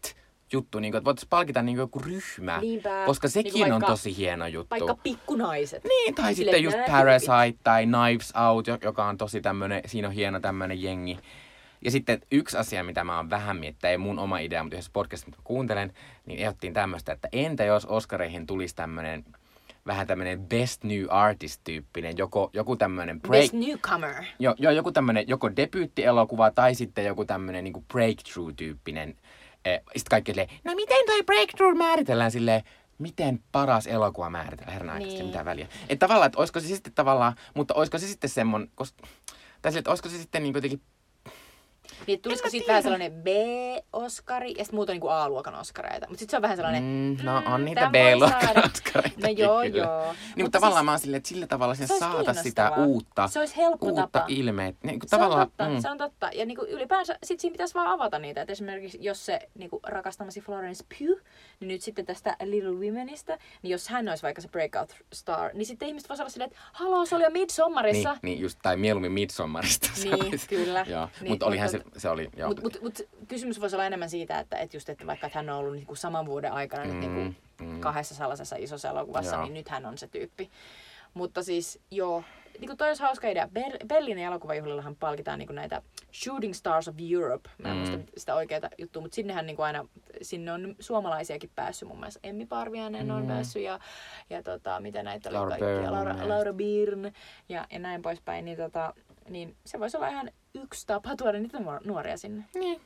[0.52, 2.58] juttu, niinku, että voitaisiin palkita niinku joku ryhmä.
[2.60, 3.02] Niinpä.
[3.06, 4.70] Koska sekin Niinku on vaikka- tosi hieno juttu.
[4.70, 5.84] Vaikka pikkunaiset.
[5.84, 10.08] Niin, tai Silleen, sitten just Parasite tai Knives Out, jo- joka on tosi tämmönen, siinä
[10.08, 11.18] on hieno tämmönen jengi.
[11.84, 14.90] Ja sitten yksi asia, mitä mä oon vähän miettinyt, ei mun oma idea, mutta yhdessä
[14.92, 15.92] podcastissa, mitä kuuntelen,
[16.26, 19.24] niin ehdottiin tämmöistä, että entä jos Oscareihin tulisi tämmönen
[19.86, 24.14] vähän tämmönen Best New Artist-tyyppinen, joko, joku tämmönen break, Best newcomer.
[24.38, 29.16] jo, jo, joku tämmönen joko debyyttielokuva tai sitten joku tämmönen niinku breakthrough-tyyppinen.
[29.64, 32.62] Eh, sitten kaikki silleen, no miten toi breakthrough määritellään silleen,
[32.98, 35.26] miten paras elokuva määritellään, herran niin.
[35.26, 35.68] Mitä väliä.
[35.88, 39.06] Että tavallaan, että olisiko se sitten tavallaan, mutta olisiko se sitten semmonen, koska,
[39.62, 40.82] tai sille, että olisiko se sitten niin jotenkin,
[42.06, 46.06] Niin tulisiko siitä vähän sellainen B-oskari ja sitten muut on niinku A-luokan oskareita.
[46.08, 48.62] Mutta sitten se on vähän sellainen, mm, no on mm, niitä B-luokan saada.
[48.74, 49.20] Oscareita.
[49.20, 49.84] No joo, kyllä.
[49.84, 50.02] joo.
[50.02, 52.34] Niin, mutta Mutta tavallaan siis- mä oon silleen, että sillä tavalla sinne Se olisi saata
[52.34, 54.24] sitä uutta, Se olisi helppo uutta tapa.
[54.28, 54.76] ilmeet.
[54.82, 55.80] Niin, kuin Se on tavallaan, totta, mm.
[55.80, 56.30] se on totta.
[56.34, 58.42] Ja niinku ylipäänsä sit siinä pitäisi vaan avata niitä.
[58.42, 61.20] Et esimerkiksi jos se niinku rakastamasi Florence Pugh,
[61.60, 65.66] niin nyt sitten tästä Little Womenista, niin jos hän olisi vaikka se breakout star, niin
[65.66, 68.10] sitten ihmiset voisivat olla silleen, että haloo, se oli jo Midsommarissa.
[68.12, 69.88] Niin, niin just, tai mieluummin Midsommarista.
[70.04, 70.48] Niin, olisi.
[70.48, 70.84] kyllä.
[70.88, 72.48] Joo, Niin, mutta olihan se, mutta- se oli, joo.
[72.48, 75.50] Mutta mut, mut, kysymys voisi olla enemmän siitä, että, että, just, että vaikka että hän
[75.50, 77.80] on ollut niinku saman vuoden aikana nyt Mm, niinku mm.
[77.80, 79.44] kahdessa sellaisessa isossa elokuvassa, Joo.
[79.44, 80.50] niin nyt hän on se tyyppi.
[81.14, 82.24] Mutta siis joo,
[82.58, 83.46] niin kuin toi olisi hauska idea.
[83.58, 85.82] Ber- Berliinin elokuvajuhlillahan palkitaan niin näitä
[86.12, 87.50] Shooting Stars of Europe.
[87.58, 87.78] Mä en Mm.
[87.80, 89.84] muista sitä oikeaa juttua, mutta sinnehän niin aina,
[90.22, 91.88] sinne on suomalaisiakin päässyt.
[91.88, 93.28] Mun mielestä Emmi Parviainen on Mm.
[93.28, 93.78] päässyt ja,
[94.30, 95.80] ja tota, mitä näitä oli Laura kaikkia.
[95.82, 96.28] Mun Laura.
[96.28, 97.12] Laura Byrne
[97.48, 98.44] ja, ja näin poispäin.
[98.44, 98.94] Niin, tota,
[99.28, 102.44] niin se voisi olla ihan yksi tapa tuoda niitä nuor- nuoria sinne.
[102.54, 102.80] Niin.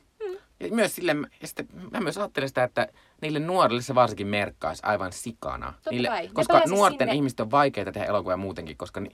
[0.59, 2.87] Ja myös sille, ja sitten mä myös ajattelen sitä, että
[3.21, 5.65] niille nuorille se varsinkin merkkaisi aivan sikana.
[5.73, 6.27] Totta niille, kai.
[6.33, 9.09] Koska nuorten sinne- ihmisten on vaikeaa tehdä elokuvia muutenkin, koska ni,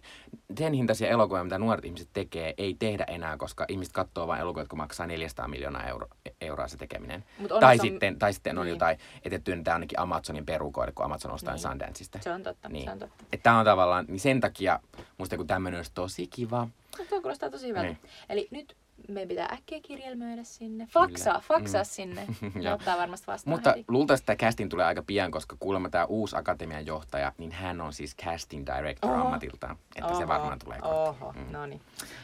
[0.58, 4.62] sen hintaisia elokuvia, mitä nuoret ihmiset tekee, ei tehdä enää, koska ihmiset katsoo vain elokuvia,
[4.62, 6.08] jotka maksaa 400 miljoonaa euro,
[6.42, 7.26] euroa se tekeminen.
[7.60, 8.74] Tai, on- sitten, tai sitten on Niin.
[8.76, 11.62] jotain, että työnnetään ainakin Amazonin perukoille, kun Amazon ostaa Niin.
[11.64, 11.72] niin.
[11.72, 12.20] Sundanceista.
[12.22, 12.86] Se on totta, Niin.
[12.86, 13.24] se on totta.
[13.34, 14.80] Että tämä on tavallaan, niin sen takia
[15.18, 16.68] musta kun tämmöinen olisi tosi kiva.
[17.00, 17.88] No, tuo kuulostaa tosi hyvältä.
[17.88, 17.98] Niin.
[18.30, 18.76] Eli nyt
[19.08, 20.86] meidän pitää äkkiä kirjelmöidä sinne.
[20.92, 21.86] Faksaa, faksaa Mm.
[21.86, 22.26] sinne.
[22.56, 22.74] Ne Joo.
[22.74, 23.86] ottaa varmasti vastaan Mutta heti.
[23.88, 27.94] luultavasti tämä casting tulee aika pian, koska kuulemma tämä uusi akatemian johtaja, niin hän on
[27.94, 29.22] siis casting director Oho.
[29.22, 29.78] ammatiltaan.
[29.96, 30.96] Että se varmaan tulee kohta.
[31.26, 31.52] Oho, Mm.
[31.52, 31.82] no niin.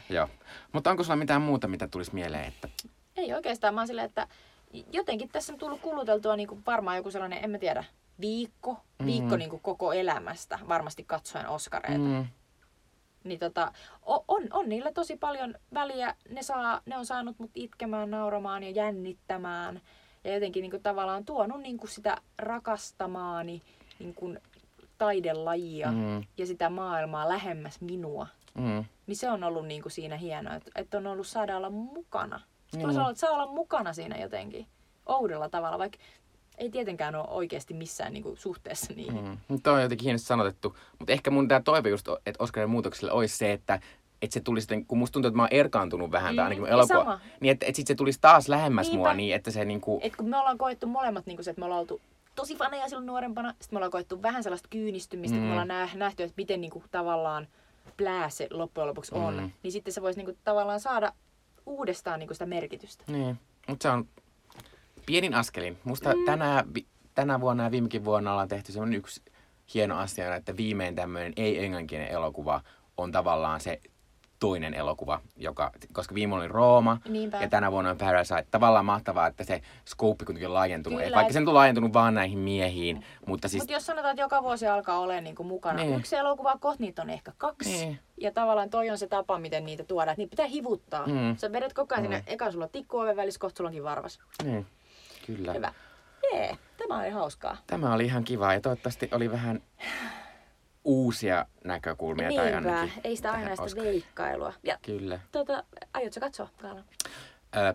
[0.08, 0.28] Joo.
[0.72, 2.44] Mutta onko sulla mitään muuta, mitä tulisi mieleen?
[2.44, 2.68] Että...
[3.16, 4.28] Ei oikeastaan, mä oon silleen, että
[4.92, 7.84] jotenkin tässä on tullut kuluteltua niin kuin varmaan joku sellainen, en mä tiedä,
[8.20, 9.38] viikko, viikko Mhm.
[9.38, 11.98] niin kuin koko elämästä, varmasti katsoen Oscareita.
[11.98, 12.26] Mm,
[13.24, 13.72] Niin tota,
[14.28, 16.14] on, on niillä tosi paljon väliä.
[16.28, 19.80] Ne, saa, ne on saanut mut itkemään, nauramaan ja jännittämään.
[20.24, 23.62] Ja jotenkin niin kuin, tavallaan tuonut niin kuin, sitä rakastamaani
[23.98, 24.40] niin kuin,
[24.98, 28.26] taidelajia mm, ja sitä maailmaa lähemmäs minua.
[28.54, 28.84] mm.
[29.06, 32.40] Niin se on ollut niin kuin, siinä hienoa, että, että on ollut saada olla mukana.
[32.72, 32.82] Niin.
[32.82, 34.66] Toisaalta että saa olla mukana siinä jotenkin
[35.06, 35.98] oudolla tavalla, vaikka
[36.60, 39.24] ei tietenkään ole oikeasti missään niin kuin, suhteessa niihin.
[39.24, 39.38] Mm.
[39.48, 40.76] Nyt on jotenkin hienosti sanotettu.
[40.98, 43.80] Mutta ehkä mun tämä toive just, että Oscarin muutokselle olisi se, että
[44.22, 46.62] että se tulisi sitten, kun musta tuntuu, että mä oon erkaantunut vähän, Mm, tai ainakin
[46.62, 47.20] mun niin elokuva, sama.
[47.40, 48.98] niin että, että sit se tulisi taas lähemmäs Niinpä.
[48.98, 51.64] mua, niin että se niinku, Et kun me ollaan koettu molemmat niin se, että me
[51.64, 52.00] ollaan oltu
[52.34, 55.40] tosi faneja silloin nuorempana, sitten me ollaan koettu vähän sellaista kyynistymistä, mm.
[55.40, 55.52] kun me Mm.
[55.52, 57.48] ollaan nä- nähty, että miten niin kuin, tavallaan
[57.96, 59.50] plää se loppujen lopuksi on, Mm.
[59.62, 61.12] niin sitten se voisi niin kuin, tavallaan saada
[61.66, 63.04] uudestaan niin kuin, sitä merkitystä.
[63.06, 63.38] Niin,
[63.68, 64.08] mutta se on
[65.06, 65.78] pienin askelin.
[65.84, 66.24] Musta mm.
[66.26, 66.64] tänä,
[67.14, 69.22] tänä vuonna ja viimekin vuonna ollaan tehty semmoinen yksi
[69.74, 72.60] hieno asia, että viimein tämmöinen ei-englanninkielinen elokuva
[72.96, 73.80] on tavallaan se
[74.38, 77.36] toinen elokuva, joka, koska viime oli Rooma Niinpä.
[77.42, 78.46] ja tänä vuonna on Parasite.
[78.50, 81.00] Tavallaan mahtavaa, että se scope kuitenkin on laajentunut.
[81.02, 83.60] Kyllä, vaikka et- se nyt on laajentunut vaan näihin miehiin, mutta siis...
[83.62, 85.96] Mutta jos sanotaan, että joka vuosi alkaa olemaan niin kuin mukana Niin.
[85.96, 87.70] yksi elokuva, kohta niitä on ehkä kaksi.
[87.70, 87.98] Niin.
[88.16, 90.14] Ja tavallaan toi on se tapa, miten niitä tuodaan.
[90.18, 91.06] Niitä pitää hivuttaa.
[91.06, 91.36] Mm.
[91.36, 92.12] Sä vedät koko ajan Mm.
[92.12, 94.18] sinne, eka sulla on tikku oven välissä, kohta sulla onkin varvas.
[94.44, 94.66] Niin,
[95.26, 95.52] kyllä.
[95.52, 95.72] Hyvä.
[96.32, 97.56] Jee, tämä oli hauskaa.
[97.66, 99.62] Tämä oli ihan kiva ja toivottavasti oli vähän
[100.84, 104.52] uusia näkökulmia tai Niinpä, ainakin ei sitä aina sitä Oscar- veikkailua.
[104.62, 105.20] Ja Kyllä.
[105.32, 105.64] tota,
[105.94, 106.84] aiotko katsoa Kaala?
[107.56, 107.74] Ö,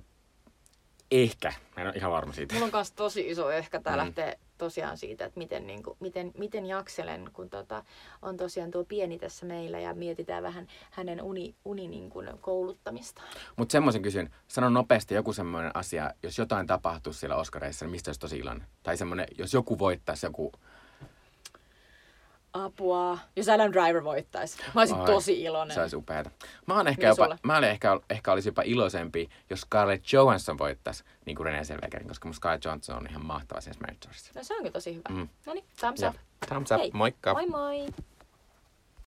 [1.12, 1.54] ehkä.
[1.76, 2.54] Mä en ole ihan varma siitä.
[2.54, 3.98] Mulla on kanssa tosi iso ehkä tää Mm.
[3.98, 7.84] lähtee tosiaan siitä, että miten, niin kuin, miten, miten jakselen, kun tota,
[8.22, 13.22] on tosiaan tuo pieni tässä meillä ja mietitään vähän hänen uni, uni niin kuin, kouluttamista.
[13.56, 14.30] Mutta semmoisen kysyn.
[14.48, 18.68] Sano nopeasti joku semmoinen asia, jos jotain tapahtuisi siellä Oscareissa, niin mistä olisi tosi iloinen?
[18.84, 20.52] Tai semmoinen, jos joku voittaisi joku...
[22.56, 23.18] Apua.
[23.36, 24.58] Jos Adam Driver voittaisi.
[24.76, 25.76] Mä olisin Ai, tosi iloinen.
[25.76, 26.30] Se olisi upeata.
[26.66, 27.40] Mä, oon ehkä jopa, sulle?
[27.44, 32.08] mä olen ehkä, ehkä olisi jopa iloisempi, jos Scarlett Johansson voittaisi, niin kuin Renée Zellwegerin,
[32.08, 33.94] koska mun Scarlett Johansson on ihan mahtava siinä.
[34.36, 35.10] No se onkin tosi hyvä.
[35.10, 35.30] Mm.
[35.46, 36.16] No niin, thumbs up.
[36.48, 37.34] thumbs up, Hei, moikka!
[37.34, 37.88] Moi moi!